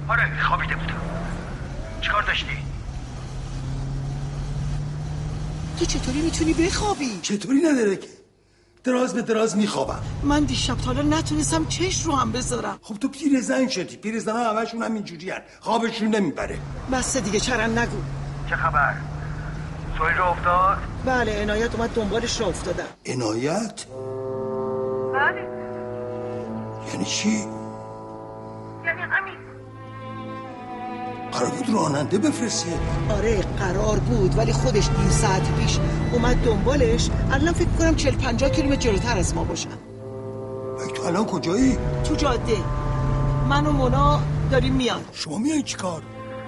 آره 0.10 0.44
خوابیده 0.44 0.76
بودم. 0.76 1.02
چیکار 2.02 2.24
داشتی؟ 2.24 2.58
تو 5.80 5.86
چطوری 5.86 6.22
می‌تونی 6.22 6.54
بخوابی؟ 6.54 7.20
چطوری 7.22 7.60
نداره 7.62 7.96
که؟ 7.96 8.08
دراز 8.84 9.14
به 9.14 9.22
دراز 9.22 9.57
میخوابم. 9.57 9.99
من 10.23 10.43
دیشب 10.43 10.77
تا 10.77 10.93
حالا 10.93 11.01
نتونستم 11.01 11.65
چش 11.65 12.03
رو 12.03 12.15
هم 12.15 12.31
بذارم. 12.31 12.80
خب 12.81 12.95
تو 12.95 13.07
پیر 13.07 13.41
زن 13.41 13.68
شدی. 13.68 13.97
پیر 13.97 14.19
زن 14.19 14.31
ها 14.31 14.53
همشون 14.53 14.84
هم 14.84 14.93
اینجوری 14.93 15.30
هن. 15.30 15.41
خوابشون 15.60 16.07
نمی‌بره. 16.15 16.57
بسته 16.91 17.19
دیگه 17.19 17.39
چرن 17.39 17.77
نگو. 17.77 17.97
چه 18.49 18.55
خبر؟ 18.55 18.93
سویل 19.97 20.18
رو 20.18 20.26
افتاد؟ 20.26 20.77
بله 21.05 21.41
عنایت 21.41 21.76
اومد 21.76 21.89
دنبالش 21.89 22.41
را 22.41 22.47
افتادم. 22.47 22.84
عنایت؟ 23.05 23.85
بله. 25.14 25.47
یعنی 26.93 27.05
چی؟ 27.05 27.43
قرار 31.34 31.49
بود 31.49 31.69
راننده 31.73 32.18
بفرسته. 32.18 32.80
آره 33.10 33.41
قرار 33.60 33.99
بود 33.99 34.38
ولی 34.38 34.53
خودش 34.53 34.89
نیم 34.89 35.10
ساعت 35.10 35.55
پیش 35.55 35.80
اومد 36.14 36.35
دنبالش. 36.43 37.10
الان 37.31 37.53
فکر 37.53 37.69
کنم 37.69 37.95
40 37.95 38.15
50 38.15 38.49
کیلومتر 38.49 38.76
جلوتر 38.76 39.18
از 39.18 39.35
ما 39.35 39.43
باشن 39.43 39.69
تو 40.95 41.03
الان 41.03 41.26
کجایی؟ 41.26 41.77
تو 42.03 42.15
جاده. 42.15 42.57
من 43.49 43.65
و 43.65 43.72
مونا 43.72 44.19
داریم 44.51 44.73
میاد. 44.73 45.05
شما 45.14 45.38
میای 45.38 45.64
چیکار؟ 45.64 46.01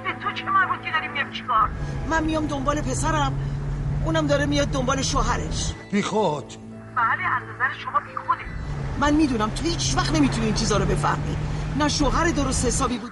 به 0.04 0.14
تو 0.24 0.32
چه 0.32 0.46
مربوط 0.46 0.86
که 0.86 0.92
داریم 0.92 1.12
میام 1.12 1.32
چیکار؟ 1.32 1.70
من 2.10 2.24
میام 2.24 2.46
دنبال 2.46 2.82
پسرم. 2.82 3.34
اونم 4.06 4.28
داره 4.28 4.46
میاد 4.46 4.68
دنبال 4.68 5.02
شوهرش. 5.02 5.74
بی 5.92 6.02
خود 6.02 6.54
بله 6.96 7.26
از 7.36 7.44
نظر 7.56 7.84
شما 7.84 8.00
بی 8.00 8.16
خوده 8.28 8.42
من 9.00 9.14
می‌دونم 9.14 9.50
تو 9.50 9.64
هیچ 9.64 9.94
وقت 9.98 10.16
نمی‌تونی 10.16 10.46
این 10.46 10.56
چیزا 10.56 10.78
رو 10.78 10.86
بفهمی. 10.86 11.38
نه 11.80 11.90
شوهر 11.90 12.30
درست 12.30 12.66
حسابی 12.66 12.98
بود. 12.98 13.12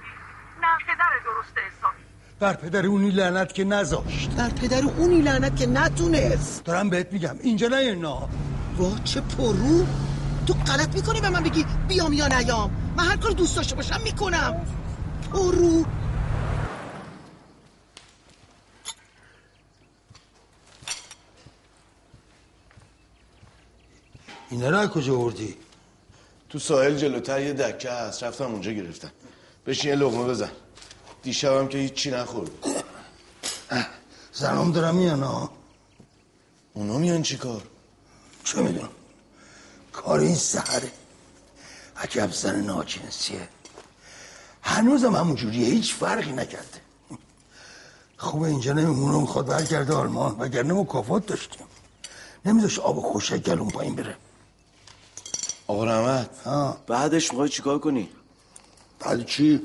درست 1.44 1.58
حسابی. 1.78 2.02
بر 2.40 2.54
پدر 2.54 2.86
اونی 2.86 3.10
لعنت 3.10 3.54
که 3.54 3.64
نذاشت. 3.64 4.30
بر 4.30 4.48
پدر 4.48 4.82
اونی 4.84 5.20
لعنت 5.20 5.56
که 5.56 5.66
نتونست. 5.66 6.64
دارم 6.64 6.90
بهت 6.90 7.12
میگم 7.12 7.36
اینجا 7.42 7.68
نه 7.68 7.76
اینا. 7.76 8.28
وا 8.78 8.98
چه 9.04 9.20
پررو 9.20 9.86
تو 10.46 10.54
غلط 10.54 10.94
می‌کنی 10.94 11.20
به 11.20 11.30
من 11.30 11.42
بگی 11.42 11.64
بیام 11.88 12.12
یا 12.12 12.28
نیام. 12.28 12.94
من 12.96 13.04
هر 13.04 13.16
کار 13.16 13.30
دوست 13.30 13.56
داشته 13.56 13.76
باشم 13.76 14.00
می‌کنم. 14.04 14.66
پررو 15.32 15.84
اینا 24.50 24.70
رو 24.70 24.76
از 24.76 24.88
کجا 24.88 25.16
آوردی؟ 25.16 25.56
تو 26.48 26.58
ساحل 26.58 26.96
جلوتر 26.96 27.40
یه 27.40 27.52
دکه 27.52 27.90
هست. 27.90 28.22
رفتم 28.22 28.44
اونجا 28.44 28.72
گرفتم. 28.72 29.10
بشین 29.66 29.90
یه 29.90 29.96
لغمه 29.96 30.24
بزن. 30.24 30.50
دیشبم 31.24 31.68
که 31.68 31.78
هیچی 31.78 32.10
نخورد. 32.10 32.50
زنم 34.32 34.72
دارم 34.72 34.94
میان 34.94 35.22
ها 35.22 35.50
اونا 36.74 36.98
میان 36.98 37.22
چی 37.22 37.36
کار؟ 37.36 37.62
چه 38.44 38.60
می‌دونم؟ 38.62 38.88
کار 39.92 40.20
این 40.20 40.34
سهره. 40.34 40.92
عجب 41.96 42.32
زن 42.32 42.60
ناجنسیه. 42.60 43.48
هنوزم 44.62 45.16
همون 45.16 45.34
جوریه 45.34 45.66
هیچ 45.66 45.94
فرقی 45.94 46.32
نکرده. 46.32 46.80
خوبه 48.16 48.48
اینجا 48.48 48.72
نمیمونه 48.72 49.18
می‌خواد 49.18 49.46
برگرده 49.46 49.94
آلمان 49.94 50.36
وگرنه 50.38 50.74
مکافات 50.74 51.26
داشتیم. 51.26 51.66
نمیذاش 52.44 52.78
آب 52.78 53.00
خوشه 53.00 53.38
گلون 53.38 53.68
پایین 53.68 53.94
بره. 53.94 54.16
آقا 55.66 55.84
رحمت 55.84 56.30
بعدش 56.86 57.30
می‌خوای 57.30 57.48
چیکار 57.48 57.78
کنی؟ 57.78 58.08
بعد 58.98 59.26
چی؟ 59.26 59.60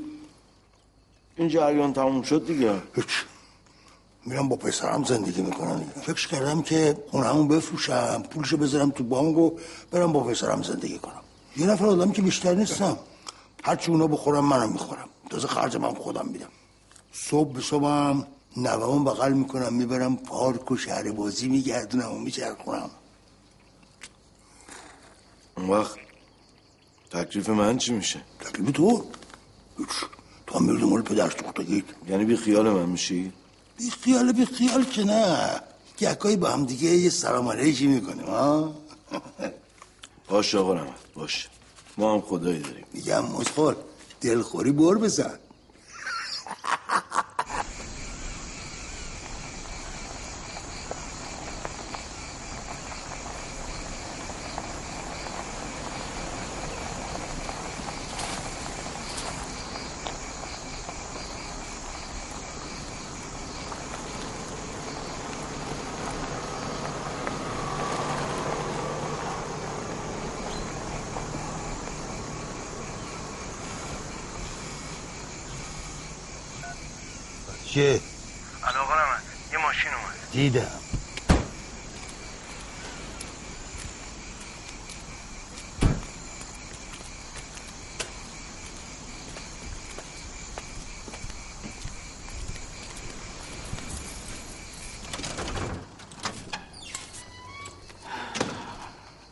این 1.40 1.48
جریان 1.48 1.92
تموم 1.92 2.22
شد 2.22 2.46
دیگه. 2.46 2.82
هیچ. 2.94 3.24
میرم 4.26 4.48
با 4.48 4.56
پسرم 4.56 5.04
زندگی 5.04 5.42
می‌کنم 5.42 5.92
فکر 6.02 6.28
کردم 6.28 6.62
که 6.62 7.04
خونهمون 7.10 7.48
بفروشم 7.48 8.22
پولشو 8.22 8.56
بذارم 8.56 8.90
تو 8.90 9.04
بانک 9.04 9.38
و 9.38 9.58
برم 9.90 10.12
با 10.12 10.20
پسرم 10.20 10.62
زندگی 10.62 10.98
کنم. 10.98 11.22
یه 11.56 11.66
نفر 11.66 11.86
آدم 11.86 12.12
که 12.12 12.22
بیشتر 12.22 12.54
نیستم. 12.54 12.98
هرچی 13.64 13.90
اونا 13.90 14.06
بخورم 14.06 14.44
منم 14.44 14.72
می‌خورم. 14.72 15.08
تازه 15.30 15.48
خرج 15.48 15.76
من 15.76 15.94
خودم 15.94 16.28
میدم. 16.28 16.48
صبح 17.12 17.52
به 17.52 17.60
صبحم 17.60 18.26
نوامو 18.56 19.04
بغل 19.04 19.32
می‌کنم 19.32 19.74
می‌برم 19.74 20.16
پارک 20.16 20.70
و 20.70 20.76
شهر 20.76 21.10
بازی 21.10 21.48
میگردونم 21.48 22.12
و 22.12 22.18
میچرخونم. 22.18 22.90
اون 25.56 25.70
وقت 25.70 25.96
تکلیف 27.10 27.48
من 27.48 27.78
چی 27.78 27.92
میشه؟ 27.92 28.20
تکلیف 28.40 28.70
تو؟ 28.70 29.04
هیچ 30.50 30.58
تو 30.58 30.58
هم 30.58 30.64
میردی 30.64 30.84
مال 30.84 31.02
پدر 31.02 31.30
سوختگیت 31.30 31.84
یعنی 32.08 32.24
بی 32.24 32.36
خیال 32.36 32.70
من 32.70 32.86
میشی؟ 32.88 33.32
بی 33.78 33.90
خیال 33.90 34.32
بی 34.32 34.46
خیال 34.46 34.84
که 34.84 35.04
نه. 35.04 35.60
یکایی 36.00 36.36
با 36.36 36.50
هم 36.50 36.64
دیگه 36.66 36.88
یه 36.88 37.10
سلام 37.10 37.48
علیکی 37.48 37.86
می‌کنیم 37.86 38.26
ها؟ 38.26 38.74
باش 40.28 40.54
آقا 40.54 40.74
رحمت 40.74 41.14
باش 41.14 41.48
ما 41.98 42.14
هم 42.14 42.20
خدایی 42.20 42.58
داریم. 42.60 42.84
میگم 42.92 43.24
مسخال 43.24 43.76
دلخوری 44.20 44.72
بر 44.72 44.94
بزن 44.94 45.38
چه؟ 77.64 78.00
الو 78.62 78.78
آقا 78.78 78.94
رحمت 78.94 79.22
یه 79.52 79.58
ماشین 79.58 79.90
اومد 79.94 80.20
دیدم. 80.40 80.62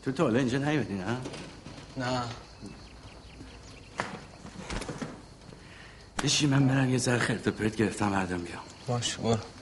تو 0.05 0.13
تا 0.13 0.23
حالا 0.23 0.39
اینجا 0.39 0.59
نیومدی 0.59 0.95
نه؟ 0.95 1.05
نه. 1.97 2.23
بشی 6.25 6.47
من 6.47 6.69
برم 6.69 6.91
یه 6.91 6.99
ذره 6.99 7.19
خرت 7.19 7.49
و 7.49 7.51
پرت 7.51 7.77
گرفتم 7.77 8.11
بعدم 8.11 8.39
بیام. 8.39 8.63
باش 8.87 9.17
برو. 9.17 9.58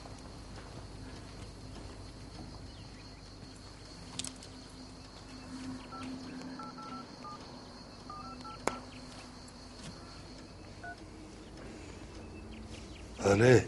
بله. 13.27 13.67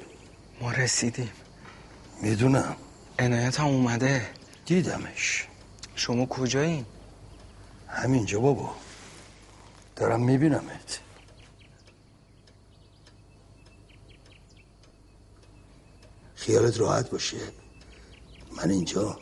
ما 0.62 0.72
رسیدیم. 0.72 1.32
می‌دونم. 2.22 2.76
عنایت 3.20 3.60
هم 3.60 3.66
اومده. 3.66 4.30
دیدمش. 4.66 5.48
شما 5.96 6.26
کجایین؟ 6.26 6.86
همینجا 7.88 8.40
بابا. 8.40 8.76
دارم 9.96 10.22
میبینمت. 10.24 11.00
خیالت 16.36 16.80
راحت 16.80 17.10
باشه. 17.10 17.38
من 18.58 18.70
اینجا. 18.72 19.20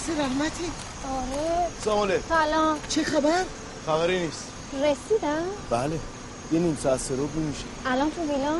بردست 0.00 0.20
رحمتی. 0.20 0.64
آره. 1.10 1.66
سلام 1.84 2.10
علیکم. 2.10 2.22
سلام. 2.28 2.76
چه 2.88 3.04
خبر؟ 3.04 3.44
خبری 3.86 4.18
نیست. 4.20 4.44
رسیدم. 4.72 5.42
بله. 5.70 5.98
یه 6.52 6.58
نیم 6.60 6.78
ساعت 6.82 7.00
سه 7.00 7.16
روب 7.16 7.36
میشه. 7.36 7.64
الان 7.86 8.10
تو 8.10 8.22
ویلا 8.22 8.56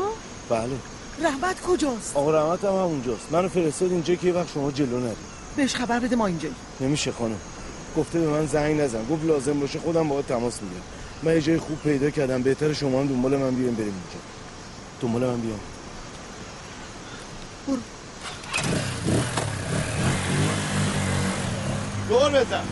بله. 0.51 0.77
رحمت 1.23 1.63
کجاست؟ 1.63 2.17
آقا 2.17 2.31
رحمت 2.31 2.65
هم 2.65 2.71
همونجاست. 2.71 3.33
منو 3.33 3.49
فرستاد 3.49 3.91
اینجا 3.91 4.15
که 4.15 4.27
یه 4.27 4.33
وقت 4.33 4.49
شما 4.55 4.71
جلو 4.71 5.01
نرید. 5.01 5.17
بهش 5.57 5.75
خبر 5.75 6.01
بده 6.01 6.17
ما 6.17 6.27
اینجایی 6.27 6.55
نمیشه 6.81 7.13
خانم. 7.13 7.41
گفته 7.97 8.21
به 8.21 8.27
من 8.27 8.47
زنگ 8.47 8.81
نزن. 8.81 9.07
گفت 9.11 9.25
لازم 9.25 9.61
باشه 9.61 9.79
خودم 9.79 10.09
باهات 10.09 10.27
تماس 10.27 10.63
می‌گیرم. 10.63 10.83
من 11.23 11.35
یه 11.35 11.41
جای 11.41 11.59
خوب 11.59 11.79
پیدا 11.83 12.11
کردم. 12.11 12.43
بهتر 12.43 12.73
شما 12.73 13.01
هم 13.01 13.07
دنبال 13.07 13.37
من 13.37 13.55
بیاین 13.55 13.75
بریم 13.75 13.95
اونجا 13.95 14.19
دنبال 15.01 15.31
من 15.31 15.41
بیاین 15.41 15.61
برو. 17.69 17.79
بزن. 22.31 22.65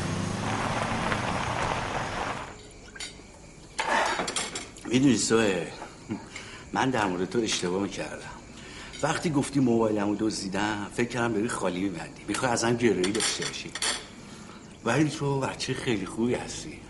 می‌دونی 4.86 5.16
سوه 5.16 5.66
من 6.72 6.90
در 6.90 7.04
مورد 7.06 7.30
تو 7.30 7.38
اشتباه 7.38 7.82
می‌کردم. 7.82 8.30
وقتی 9.02 9.30
گفتی 9.30 9.60
موبایلمو 9.60 10.16
دزدیدم 10.18 10.86
فکر 10.94 11.08
کردم 11.08 11.32
بری 11.32 11.48
خالی 11.48 11.80
میبندی. 11.80 12.24
می‌خوای 12.28 12.52
ازم 12.52 12.76
گرایی 12.76 13.12
داشته 13.12 13.44
باشی. 13.44 13.70
ولی 14.84 15.10
تو 15.10 15.40
بچه 15.40 15.74
خیلی 15.74 16.06
خوبی 16.06 16.34
هستی. 16.34 16.80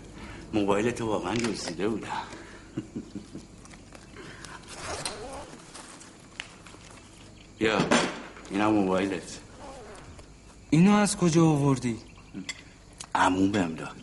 موبایلت 0.53 1.01
واقعا 1.01 1.33
دزدیده 1.33 1.87
بودم. 1.87 2.07
یا 7.59 7.77
اینم 8.51 8.71
موبایلت. 8.71 9.39
اینو 10.69 10.95
از 10.95 11.17
کجا 11.17 11.45
آوردی؟ 11.45 12.08
عموم 13.15 13.51
بهم 13.51 13.75
داد. 13.75 13.95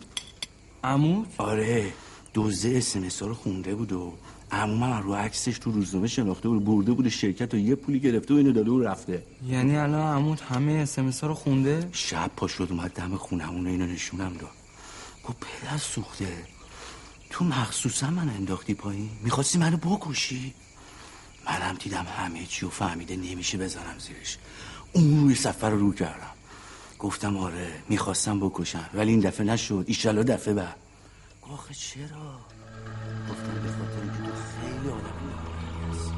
عمود؟ 0.83 1.27
آره 1.37 1.93
دوزه 2.33 2.73
اسمس 2.77 3.23
رو 3.23 3.33
خونده 3.33 3.75
بود 3.75 3.91
و 3.91 4.13
عمومم 4.51 5.03
رو 5.03 5.13
عکسش 5.13 5.57
تو 5.59 5.71
روزنامه 5.71 6.07
شناخته 6.07 6.49
بود 6.49 6.65
برده 6.65 6.91
بود 6.91 7.09
شرکت 7.09 7.53
و 7.53 7.57
یه 7.57 7.75
پولی 7.75 7.99
گرفته 7.99 8.33
و 8.33 8.37
اینو 8.37 8.51
داده 8.51 8.71
و 8.71 8.81
رفته. 8.81 9.23
یعنی 9.47 9.77
الان 9.77 10.15
عمود 10.15 10.39
همه 10.39 10.71
اسمس 10.71 11.23
رو 11.23 11.33
خونده؟ 11.33 11.89
شب 11.91 12.31
پا 12.35 12.47
شد 12.47 12.67
اومد 12.69 12.91
دم 12.91 13.15
خونمون 13.15 13.67
اینو 13.67 13.85
نشونم 13.85 14.33
داد. 14.33 14.49
گفت 15.23 15.37
پدر 15.39 15.77
سوخته 15.77 16.27
تو 17.29 17.45
مخصوصا 17.45 18.09
من 18.09 18.29
انداختی 18.29 18.73
پایین؟ 18.73 19.09
می‌خواستی 19.23 19.57
منو 19.57 19.77
بکشی؟ 19.77 20.53
منم 21.45 21.75
دیدم 21.79 22.05
همه 22.17 22.45
چی 22.45 22.65
و 22.65 22.69
فهمیده 22.69 23.15
نمیشه 23.15 23.57
بزنم 23.57 23.99
زیرش. 23.99 24.37
اون 24.93 25.23
روی 25.23 25.35
سفر 25.35 25.69
رو 25.69 25.79
رو 25.79 25.93
کردم. 25.93 26.36
گفتم 26.99 27.37
آره 27.37 27.67
می‌خواستم 27.89 28.39
بکشم 28.39 28.89
ولی 28.93 29.11
این 29.11 29.19
دفعه 29.19 29.45
نشد. 29.45 29.83
ایشالا 29.87 30.23
دفعه 30.23 30.53
بعد. 30.53 30.75
آخه 31.41 31.73
چرا؟ 31.73 32.39
گفتم 33.29 33.53
به 33.63 33.69
خاطر 33.69 34.01
اینکه 34.01 34.17
تو 34.17 34.31
خیلی 34.61 34.89
آدم 34.89 35.17
هستی. 35.89 36.11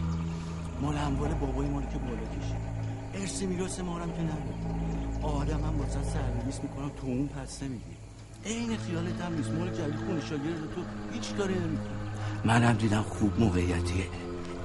مال 0.82 0.98
اموال 0.98 1.34
بابای 1.34 1.68
ما 1.68 1.80
رو 1.80 1.86
که 1.86 1.98
بالا 1.98 2.16
کشید. 2.16 2.70
ارث 3.14 3.42
میراث 3.42 3.80
ما 3.80 4.00
هم 4.00 4.12
که 4.12 4.22
نداد 4.22 4.60
آدم 5.24 5.64
هم 5.64 5.80
واسه 5.80 6.04
سرنویس 6.04 6.60
می‌کنم 6.64 6.90
تو 6.90 7.08
اون 7.08 7.28
پس 7.28 7.64
نمیدی 7.64 7.84
عین 8.46 8.78
خیالت 8.78 9.22
هم 9.22 9.34
نیست. 9.34 9.50
مال 9.50 9.70
جدید 9.70 9.96
خونه 9.96 10.22
شاگرد 10.22 10.76
تو 10.76 10.82
هیچ 11.14 11.34
کاری 11.34 11.54
نمی‌کنی 11.54 12.00
منم 12.46 12.74
دیدم 12.74 13.02
خوب 13.02 13.40
موقعیتیه. 13.40 14.06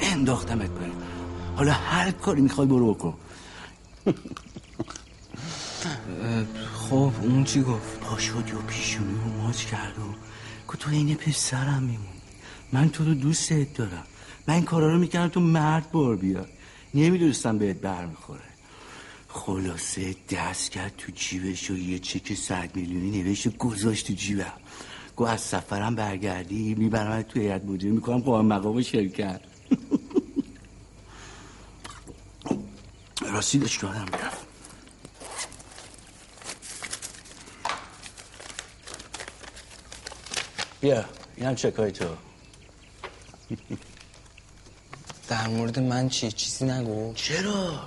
انداختمت 0.01 0.71
پایین. 0.71 0.95
حالا 1.57 1.73
هر 1.73 2.11
کاری 2.11 2.41
می‌خوای 2.41 2.67
برو 2.67 2.95
بکن. 2.95 3.15
خب 6.75 7.13
اون 7.23 7.45
چی 7.45 7.63
گفت؟ 7.63 8.01
پا 8.01 8.19
شد 8.19 8.55
و 8.55 8.59
پیشونی 8.67 9.15
رو 9.25 9.43
ماچ 9.43 9.65
کرد 9.65 9.99
و 9.99 10.15
که 10.73 10.79
تو 10.79 10.91
این 10.91 11.15
پسرم 11.15 11.83
میمونی. 11.83 12.21
من 12.73 12.89
تو 12.89 13.05
رو 13.05 13.15
دوستت 13.15 13.75
دارم. 13.75 14.05
من 14.47 14.55
این 14.55 14.65
کارا 14.65 14.93
رو 14.93 14.99
می‌کردم 14.99 15.29
تو 15.29 15.41
مرد 15.41 15.91
بار 15.91 16.17
بیاد 16.17 16.49
نمی‌دونستم 16.95 17.59
بهت 17.59 17.77
بر 17.77 18.07
می‌خوره 18.07 18.41
خلاصه 19.29 20.17
دست 20.31 20.71
کرد 20.71 20.93
تو 20.99 21.13
جیبش 21.15 21.71
و 21.71 21.77
یه 21.77 21.99
چک 21.99 22.35
صد 22.35 22.71
میلیونی 22.75 23.23
نوشت 23.23 23.47
و 23.47 23.51
گذاشت 23.51 24.07
تو 24.07 24.13
جیبم. 24.13 24.53
گو 25.17 25.25
از 25.25 25.41
سفرم 25.41 25.95
برگردی 25.95 26.75
می‌برم 26.75 27.23
تو 27.23 27.41
هیئت 27.41 27.65
مدیره. 27.65 27.93
می‌کنم 27.93 28.19
قوام 28.19 28.47
مقام 28.47 28.83
شرکت. 28.83 29.41
کردم 33.81 34.07
رفت 34.13 34.34
بیا 40.85 41.05
اینم 41.37 41.55
چکای 41.55 41.93
تو. 41.93 42.05
در 45.29 45.49
مورد 45.49 45.79
من 45.79 46.09
چی؟ 46.09 46.33
چیزی 46.33 46.65
نگو. 46.65 47.13
چرا؟ 47.15 47.81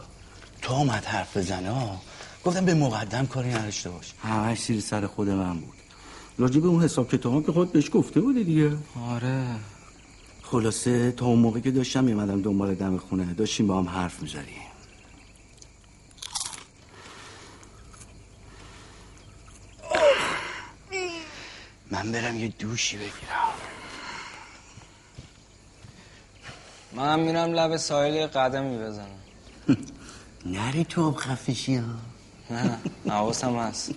تو 0.61 0.73
آمد 0.73 1.05
حرف 1.05 1.37
بزنه 1.37 1.71
ها. 1.71 2.01
گفتم 2.45 2.65
به 2.65 2.73
مقدم 2.73 3.25
کاری 3.25 3.49
نداشته 3.53 3.89
باش. 3.89 4.13
همش 4.23 4.59
سیر 4.59 4.81
سر 4.81 5.07
خود 5.07 5.29
من 5.29 5.59
بود. 5.59 5.75
راجع 6.37 6.59
به 6.59 6.67
اون 6.67 6.83
حساب 6.83 7.11
کتاب 7.11 7.45
که 7.45 7.51
خود 7.51 7.71
بهش 7.71 7.89
گفته 7.93 8.21
بودی 8.21 8.43
دیگه. 8.43 8.77
آره. 9.09 9.45
خلاصه 10.43 11.11
تا 11.11 11.25
اون 11.25 11.39
موقع 11.39 11.59
که 11.59 11.71
داشتم 11.71 12.03
میمدم 12.03 12.41
دنبال 12.41 12.75
دم 12.75 12.97
خونه 12.97 13.33
داشتیم 13.33 13.67
با 13.67 13.77
هم 13.79 13.89
حرف 13.89 14.21
می‌زدیم. 14.21 14.66
من 21.97 22.11
برم 22.11 22.39
یه 22.39 22.47
دوشی 22.47 22.97
بگیرم. 22.97 23.53
منم 26.93 27.19
میرم 27.19 27.53
لب 27.53 27.77
ساحل 27.77 28.27
قدمی 28.27 28.77
بزنم. 28.77 29.19
نری 30.45 30.83
تو 30.83 31.07
آب 31.07 31.15
خفشی 31.15 31.75
ها. 31.75 31.83
نه 32.49 32.77
حواسم 33.07 33.57
هست. 33.57 33.91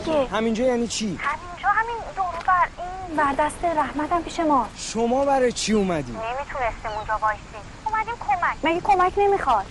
دیگه 0.00 0.26
همینجا 0.26 0.64
یعنی 0.64 0.88
چی؟ 0.88 1.06
همینجا 1.06 1.68
همین 1.68 1.96
دورو 2.16 2.38
بر 2.46 2.68
این 2.78 3.16
بردست 3.16 3.64
رحمتم 3.64 4.22
پیش 4.22 4.40
ما. 4.40 4.68
شما 4.76 5.24
برای 5.24 5.52
چی 5.52 5.72
اومدی؟ 5.72 6.12
نمی‌تونستیم 6.12 6.90
اونجا 6.96 7.18
وایسیم. 7.22 7.44
اومدیم 7.86 8.14
کمک. 8.28 8.56
مگه 8.64 8.80
کمک 8.80 9.12
نمی‌خواد؟ 9.16 9.66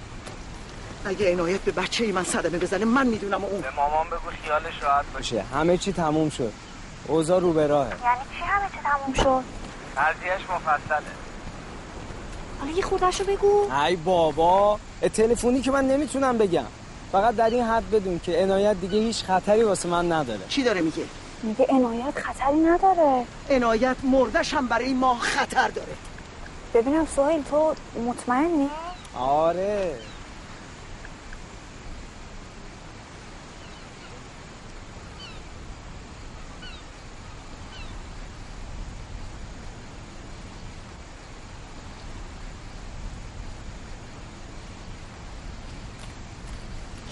اگه 1.06 1.32
عنایت 1.34 1.62
به 1.62 1.72
بچه 1.72 2.04
ای 2.04 2.12
من 2.12 2.24
صدمه 2.24 2.58
بزنه 2.58 2.86
من 2.86 3.08
می‌دونم 3.08 3.44
اون 3.46 3.62
به 3.62 3.70
مامان 3.76 4.08
بگو 4.08 4.30
خیالش 4.44 4.84
راحت 4.84 5.06
باشه. 5.14 5.44
همه 5.54 5.78
چی 5.78 5.94
تموم 5.94 6.30
شد. 6.30 6.54
اوضاع 7.08 7.40
رو 7.40 7.54
به 7.54 7.68
راهه. 7.68 7.90
یعنی 7.90 8.20
چی 8.38 8.44
همه 8.44 8.70
چی 8.70 8.78
تموم 8.84 9.14
شد؟ 9.14 9.44
قضیهش 9.98 10.42
مفصله. 10.50 11.08
حالا 12.60 12.72
یه 12.72 12.84
خودشو 12.84 13.24
بگو. 13.24 13.72
ای 13.74 13.96
بابا 13.96 14.80
تلفنی 15.14 15.62
که 15.62 15.72
من 15.72 15.88
نمی‌تونم 15.88 16.38
بگم. 16.38 16.66
فقط 17.12 17.36
در 17.36 17.50
این 17.50 17.64
حد 17.64 17.92
بدون 17.92 18.20
که 18.20 18.44
عنایت 18.44 18.82
دیگه 18.82 19.00
هیچ 19.00 19.24
خطری 19.24 19.64
واسه 19.64 19.90
من 19.90 20.12
نداره. 20.12 20.40
چی 20.50 20.64
داره 20.64 20.82
میگه؟ 20.82 21.04
میگه 21.44 21.66
عنایت 21.70 22.20
خطری 22.20 22.58
نداره. 22.58 23.26
عنایت 23.50 23.96
مردش 24.04 24.54
هم 24.54 24.68
برای 24.68 24.94
ما 24.94 25.16
خطر 25.16 25.68
داره. 25.68 25.94
ببینم 26.74 27.08
سوهیل 27.16 27.44
تو 27.44 27.76
مطمئنی؟ 28.08 28.70
آره. 29.20 29.96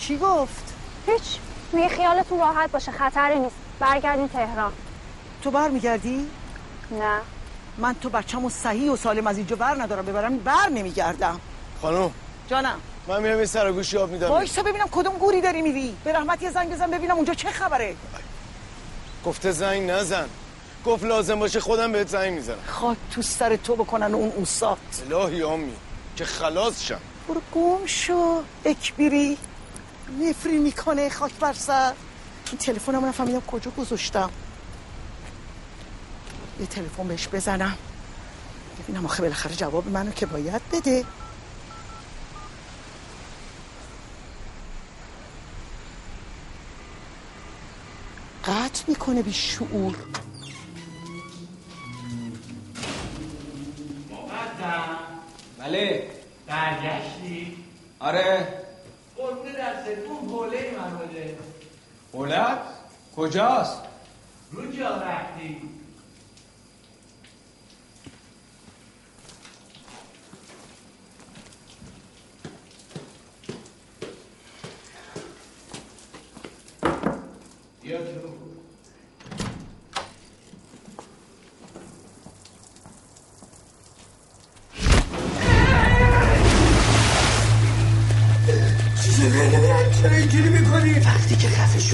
چی 0.07 0.17
گفت؟ 0.17 0.73
هیچ. 1.07 1.21
میگه 1.73 1.89
خیالتون 1.89 2.39
راحت 2.39 2.71
باشه 2.71 2.91
خطری 2.91 3.39
نیست. 3.39 3.55
برگردین 3.79 4.27
تهران. 4.27 4.73
تو 5.41 5.51
برمیگردی؟ 5.51 6.27
نه. 6.91 7.21
من 7.77 7.95
تو 8.01 8.09
بچه‌مو 8.09 8.49
صحیح 8.49 8.91
و 8.91 8.95
سالم 8.95 9.27
از 9.27 9.37
اینجا 9.37 9.55
بر 9.55 9.81
ندارم 9.81 10.05
ببرم 10.05 10.37
بر 10.37 10.69
نمیگردم. 10.69 11.39
خانم. 11.81 12.11
جانم. 12.49 12.79
من 13.07 13.21
میرم 13.21 13.39
یه 13.39 13.45
سر 13.45 13.71
گوشی 13.71 13.97
آب 13.97 14.11
میدم. 14.11 14.27
وایسا 14.27 14.63
ببینم 14.63 14.87
کدوم 14.91 15.13
گوری 15.13 15.41
داری 15.41 15.61
میری. 15.61 15.97
به 16.03 16.13
رحمت 16.13 16.41
یه 16.41 16.51
زنگ 16.51 16.71
بزن 16.71 16.91
ببینم 16.91 17.15
اونجا 17.15 17.33
چه 17.33 17.49
خبره. 17.49 17.95
گفته 19.25 19.51
زنگ 19.51 19.89
نزن. 19.89 20.25
گفت 20.85 21.03
لازم 21.03 21.39
باشه 21.39 21.59
خودم 21.59 21.91
بهت 21.91 22.07
زنگ 22.07 22.33
می‌زنم. 22.33 22.63
خاک 22.67 22.97
تو 23.11 23.21
سر 23.21 23.55
تو 23.55 23.75
بکنن 23.75 24.13
اون 24.13 24.29
اوسات 24.29 24.77
الهی 25.11 25.43
آمی 25.43 25.73
که 26.15 26.25
خلاص 26.25 26.83
شم. 26.83 26.99
برو 27.27 27.41
گم 27.55 27.85
شو. 27.85 28.41
اکبیری 28.65 29.37
نفرین 30.09 30.61
می‌کنه 30.61 31.09
خاک 31.09 31.33
بر 31.33 31.53
سر. 31.53 31.93
این 32.49 32.57
تلفنم 32.57 33.05
نفهمیدم 33.05 33.41
کجا 33.41 33.71
گذاشتم. 33.71 34.29
یه 36.59 36.65
تلفن 36.65 37.07
بهش 37.07 37.27
بزنم. 37.27 37.77
ببینم 38.79 39.05
آخه 39.05 39.21
بالاخره 39.21 39.55
جواب 39.55 39.87
منو 39.87 40.11
که 40.11 40.25
باید 40.25 40.61
بده. 40.71 41.03
قطع 48.45 48.83
می‌کنه 48.87 49.21
بی 49.21 49.33
شعور. 49.33 49.95
بله. 55.59 56.11
برگشتی؟ 56.47 57.57
آره. 57.99 58.64
قربون 59.55 59.65
دستتون 59.65 60.29
حوله 60.29 60.71
من 60.77 60.97
بده 60.97 61.37
اولاد 62.11 62.59
کجاست؟ 63.15 63.81
رو 64.51 64.71
جا 64.71 64.89
رفتی 64.97 65.61
بیا 77.81 77.97
تو. 77.97 78.44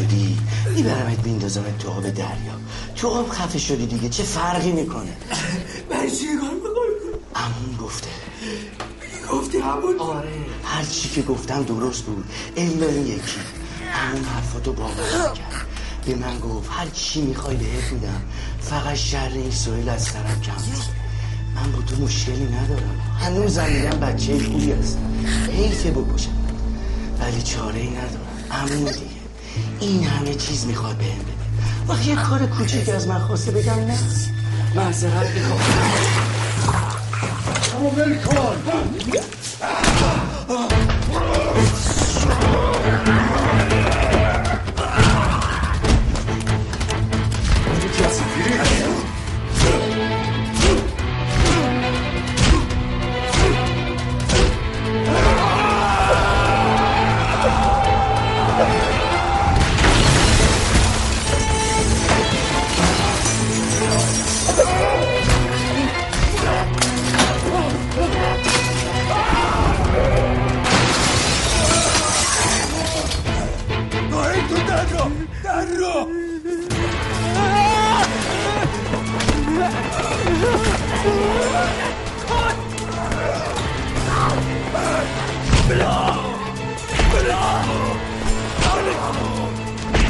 شدی؟ 0.02 0.38
میبرمت 0.76 1.26
میندازمت 1.26 1.78
تو 1.78 1.90
آب 1.90 2.10
دریا. 2.10 2.56
تو 2.95 3.07
آب 3.07 3.30
خفه 3.30 3.60
شدی 3.60 3.86
دیگه. 3.86 4.10
چه 4.10 4.23
فرقی 4.23 4.72
می‌کنه؟ 4.72 5.18
برای 5.90 6.11
چی 6.11 6.26
کار 6.41 6.49
می‌کنی؟ 6.53 7.11
امون 7.36 7.78
گفته. 7.82 8.07
گفتی 9.32 9.57
همون 9.57 9.99
آره. 9.99 10.30
هر 10.64 10.84
چی 10.84 11.10
که 11.10 11.22
گفتم 11.22 11.64
درست 11.64 12.03
بود. 12.03 12.26
الا 12.57 12.88
این 12.88 13.07
یکی. 13.07 13.22
همون 13.91 14.23
حرفاتو 14.23 14.73
باور 14.73 14.91
نکرد. 14.91 15.65
به 16.06 16.15
من 16.15 16.40
گفت 16.40 16.69
هر 16.72 16.88
چی 16.94 17.22
می‌خوای 17.22 17.56
بهت 17.56 17.91
میدم 17.91 18.22
فقط 18.61 18.95
شر 18.95 19.32
این 19.34 19.52
سویل 19.52 19.90
از 19.90 20.03
سرم 20.03 20.41
کم. 20.41 20.53
من 21.56 21.72
با 21.72 21.82
تو 21.82 22.03
مشکلی 22.03 22.45
ندارم. 22.45 22.99
هنوزم 23.19 23.65
میگم 23.65 23.99
بچه 23.99 24.40
خوبی 24.40 24.72
هستم. 24.72 25.26
حیفه 25.52 25.91
بکشم. 25.91 26.32
ولی 27.19 27.41
چاره 27.41 27.80
ای 27.80 27.90
ندارم. 27.90 28.45
همون 28.49 28.91
دیگه. 28.91 29.20
این 29.82 30.03
همه 30.03 30.34
چیز 30.36 30.66
می‌خواد 30.66 30.95
بهم 30.98 31.08
بده. 31.08 31.34
وقتی 31.88 32.10
یه 32.10 32.16
کار 32.16 32.45
کوچیک 32.45 32.90
از 32.90 33.08
من 33.08 33.20
خواسته 33.20 33.52
بگم 33.52 33.74
نه. 33.74 33.98
معذرت 34.76 35.30
می‌خوام. 35.36 35.60
ول 37.98 38.18
کن. 38.18 38.58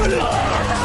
غلطی 0.02 0.80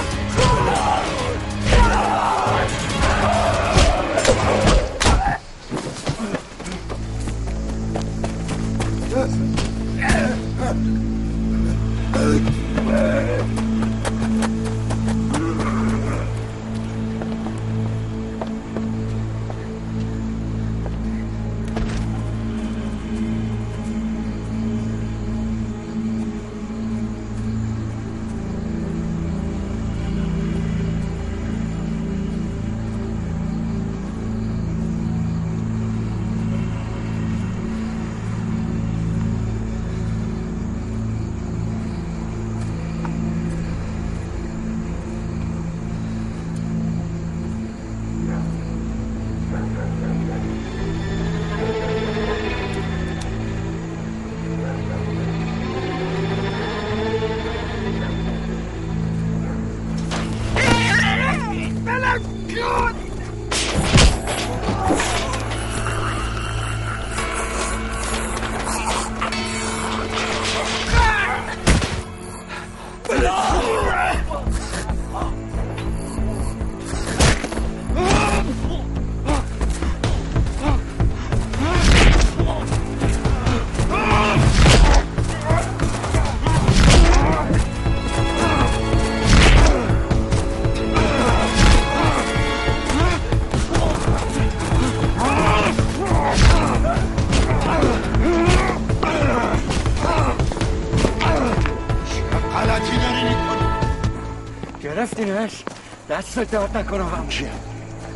دست 106.37 106.51
درد 106.51 106.77
نکنم 106.77 107.09
هم 107.09 107.29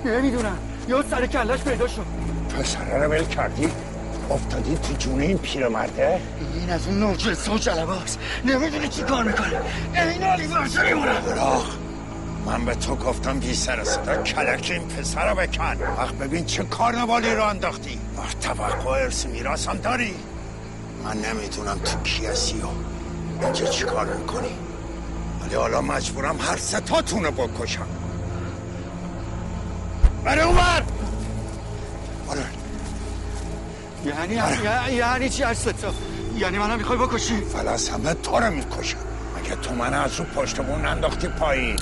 نمی‌دونم. 0.05 0.59
یه 0.89 0.97
سر 1.11 1.27
کلش 1.27 1.61
پیدا 1.61 1.87
شد. 1.89 2.05
پسره 2.59 3.05
رو 3.05 3.11
ول 3.11 3.25
کردی؟ 3.25 3.69
افتادی 4.31 4.77
تو 4.77 4.95
جون 4.95 5.21
این 5.21 5.39
پیرمرده؟ 5.39 6.21
این 6.55 6.71
از 6.71 6.87
اون 6.87 7.01
نوجسه 7.01 7.53
و 7.53 7.59
جلباست 7.59 8.19
نمی‌دونی 8.45 8.89
چی 8.89 9.03
کار 9.03 9.25
می‌کنه. 9.25 9.61
این 9.95 10.23
علی 10.23 10.47
مونه 10.47 11.21
براخ 11.21 11.67
من 12.47 12.65
به 12.65 12.75
تو 12.75 12.97
گفتم 12.97 13.39
بی 13.39 13.55
سر 13.55 13.85
صدا 13.85 14.23
کلک 14.23 14.69
این 14.71 14.89
پسر 14.89 15.31
رو 15.31 15.37
بکن. 15.37 15.77
وقت 15.99 16.15
ببین 16.15 16.45
چه 16.45 16.65
کارنوالی 16.65 17.35
رو 17.35 17.45
انداختی. 17.45 17.99
وقت 18.19 18.41
توقع 18.41 18.91
ارث 18.91 19.27
میراث 19.27 19.69
هم 19.69 19.77
داری. 19.77 20.15
من 21.05 21.17
نمی‌دونم 21.17 21.79
تو 21.79 22.03
کی 22.03 22.27
هستی 22.27 22.61
و 22.61 22.67
اینجا 23.45 23.67
چی 23.67 23.85
کار 23.85 24.07
می‌کنی. 24.07 24.59
ولی 25.43 25.55
حالا 25.55 25.81
مجبورم 25.81 26.39
هر 26.41 26.57
ستاتون 26.57 27.25
رو 27.25 27.31
بکشم. 27.31 27.87
برای 30.31 30.45
اونور 30.45 30.83
یعنی 34.05 34.35
یعنی- 34.35 34.95
یعنی 34.97 35.29
چی 35.29 35.45
ستا 35.55 35.93
یعنی 36.37 36.59
منم 36.59 36.79
می‌خوای 36.79 36.99
بکشی؟ 36.99 37.41
فلس 37.41 37.91
همه 37.91 38.15
تو 38.15 38.37
رو 38.41 38.51
می‌کشم. 38.51 38.99
مگه 39.37 39.57
تو 39.57 39.75
من 39.75 39.95
از 39.95 40.17
رو 40.17 40.25
پشت 40.25 40.61
بون 40.61 40.87
انداختی 40.87 41.29
پایین؟ 41.29 41.77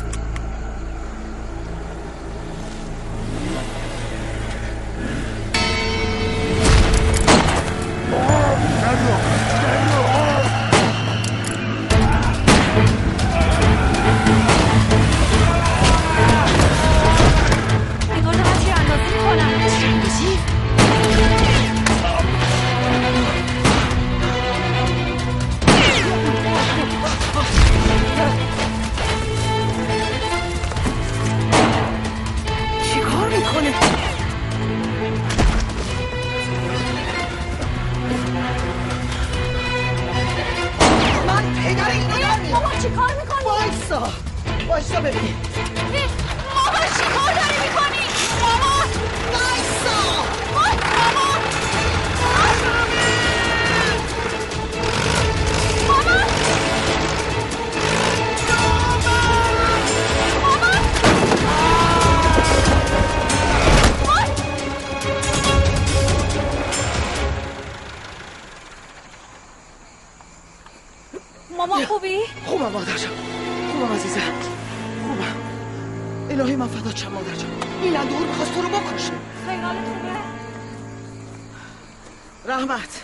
رحمت 82.49 83.03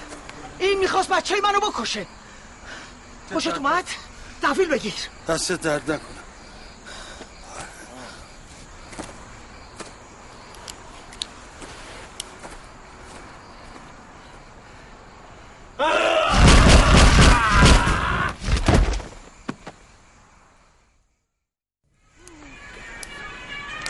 این 0.58 0.78
می‌خواست 0.78 1.08
بچه 1.08 1.40
منو 1.40 1.60
بکشه. 1.60 2.06
خوشت 3.32 3.54
اومد؟ 3.54 3.84
تحویل 4.42 4.68
بگیر. 4.68 4.94
دست 5.28 5.52
درد 5.52 5.90
نکنه. 5.90 6.08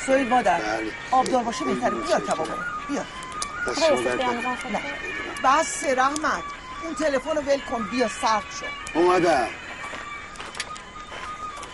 سویل 0.06 0.28
مادر 0.28 0.60
آبدار 1.10 1.42
باشه 1.42 1.64
بهتره. 1.64 1.90
بیا 1.90 2.20
کبابو 2.20 2.52
بیا. 2.88 3.23
بس 5.44 5.84
رحمت. 5.84 6.42
اون 6.84 6.94
تلفن 6.94 7.30
رو 7.30 7.42
ول 7.42 7.60
کن. 7.70 7.88
بیا 7.90 8.08
سرد 8.08 8.44
شد 8.60 8.98
اومدم. 8.98 9.48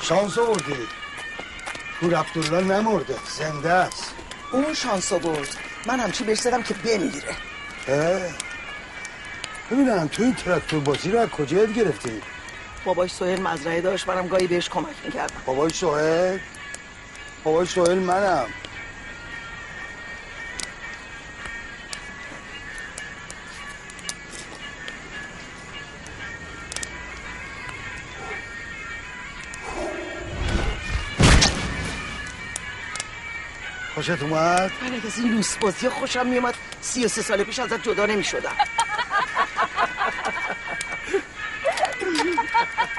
شانس 0.02 0.38
آوردی؟ 0.38 0.88
پور 2.00 2.14
عبدالله 2.14 2.60
نمرده. 2.60 3.14
زنده 3.38 3.70
است. 3.70 4.14
اون 4.52 4.74
شانس 4.74 5.12
برد 5.12 5.56
من 5.86 6.00
همچی 6.00 6.24
بهش 6.24 6.38
زدم 6.38 6.62
که 6.62 6.74
بمیره. 6.74 7.36
ببینم 9.70 10.08
تو 10.08 10.22
این 10.22 10.34
تراکتور 10.34 10.80
بازی 10.80 11.10
رو 11.10 11.18
از 11.18 11.28
کجا 11.28 11.56
یاد 11.56 11.74
گرفتی؟ 11.74 12.22
بابای 12.84 13.08
سوهل 13.08 13.40
مزرعه 13.40 13.80
داشت. 13.80 14.08
منم 14.08 14.28
گاهی 14.28 14.46
بهش 14.46 14.68
کمک 14.68 14.94
می‌کردم. 15.04 15.42
بابای 15.46 15.70
سوهل 15.70 16.38
بابای 17.44 17.66
سوهل 17.66 17.98
منم. 17.98 18.46
خوشت 34.00 34.22
اومد؟ 34.22 34.72
من 34.82 34.94
اگه 34.94 35.06
از 35.06 35.18
این 35.18 35.32
لوس 35.32 35.56
بازی 35.56 35.88
خوشم 35.88 36.26
میومد 36.26 36.54
سی 36.80 37.04
و 37.04 37.08
سه 37.08 37.22
سال 37.22 37.44
پیش 37.44 37.58
ازت 37.58 37.82
جدا 37.82 38.06
نمی‌شدم 38.06 38.56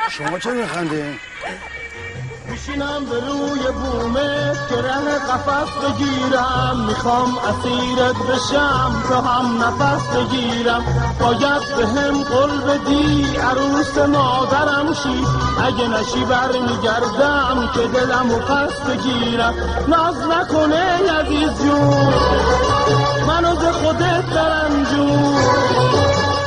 شما 0.09 0.39
چه 0.39 0.51
میخندین؟ 0.51 1.19
میشینم 2.61 3.05
به 3.05 3.19
روی 3.19 3.71
بومه 3.71 4.51
که 4.69 4.75
ره 4.75 5.19
قفص 5.29 5.69
بگیرم. 5.83 6.85
می‌خوام 6.87 7.37
اسیرت 7.37 8.15
بشم 8.15 9.03
تا 9.09 9.21
هم 9.21 9.63
نفس 9.63 10.03
بگیرم. 10.07 10.83
باید 11.19 11.75
به 11.77 11.87
هم 11.87 12.23
قل 12.23 12.59
بدی 12.59 13.37
عروس 13.37 13.97
مادرم 13.97 14.93
شی 14.93 15.25
اگه 15.63 15.87
نشی 15.87 16.25
بر 16.25 16.51
میگردم 16.51 17.69
که 17.73 17.87
دلم 17.87 18.31
و 18.31 18.37
پس 18.39 18.81
بگیرم. 18.81 19.53
ناز 19.87 20.15
نکنه 20.17 21.11
عزیز 21.19 21.57
جون 21.63 22.13
منو 23.27 23.55
به 23.55 23.71
خودت 23.71 24.29
درم 24.33 24.83
جون. 24.83 25.35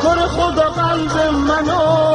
کر 0.02 0.26
خدا 0.26 0.70
قلب 0.70 1.34
منو 1.34 2.14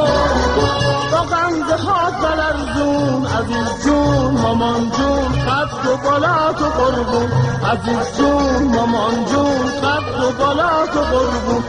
ها 1.76 2.10
بلرزون 2.10 3.26
عزیز 3.26 3.84
جون 3.84 4.40
مامان 4.40 4.90
جون 4.90 5.32
قد 5.32 5.86
و 5.86 5.96
بالا 5.96 6.52
تو 6.52 6.64
قربون. 6.64 7.30
عزیز 7.72 8.18
جون 8.18 8.74
مامان 8.74 9.24
جون 9.24 9.66
قد 9.82 10.24
و 10.24 10.32
بالا 10.38 10.86
تو 10.86 11.00
قربون. 11.00 11.64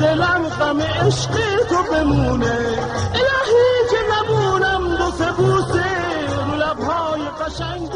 دلم 0.00 0.48
غم 0.48 0.80
عشق 0.80 1.30
تو 1.68 1.92
بمونه. 1.92 2.58
الهی 3.14 3.70
که 3.90 4.00
نبونم 4.12 4.96
دو 4.96 5.10
سه 5.10 5.32
بوسه 5.32 5.84
رو 6.28 6.54
لبهای 6.56 7.22
قشنگ 7.40 7.89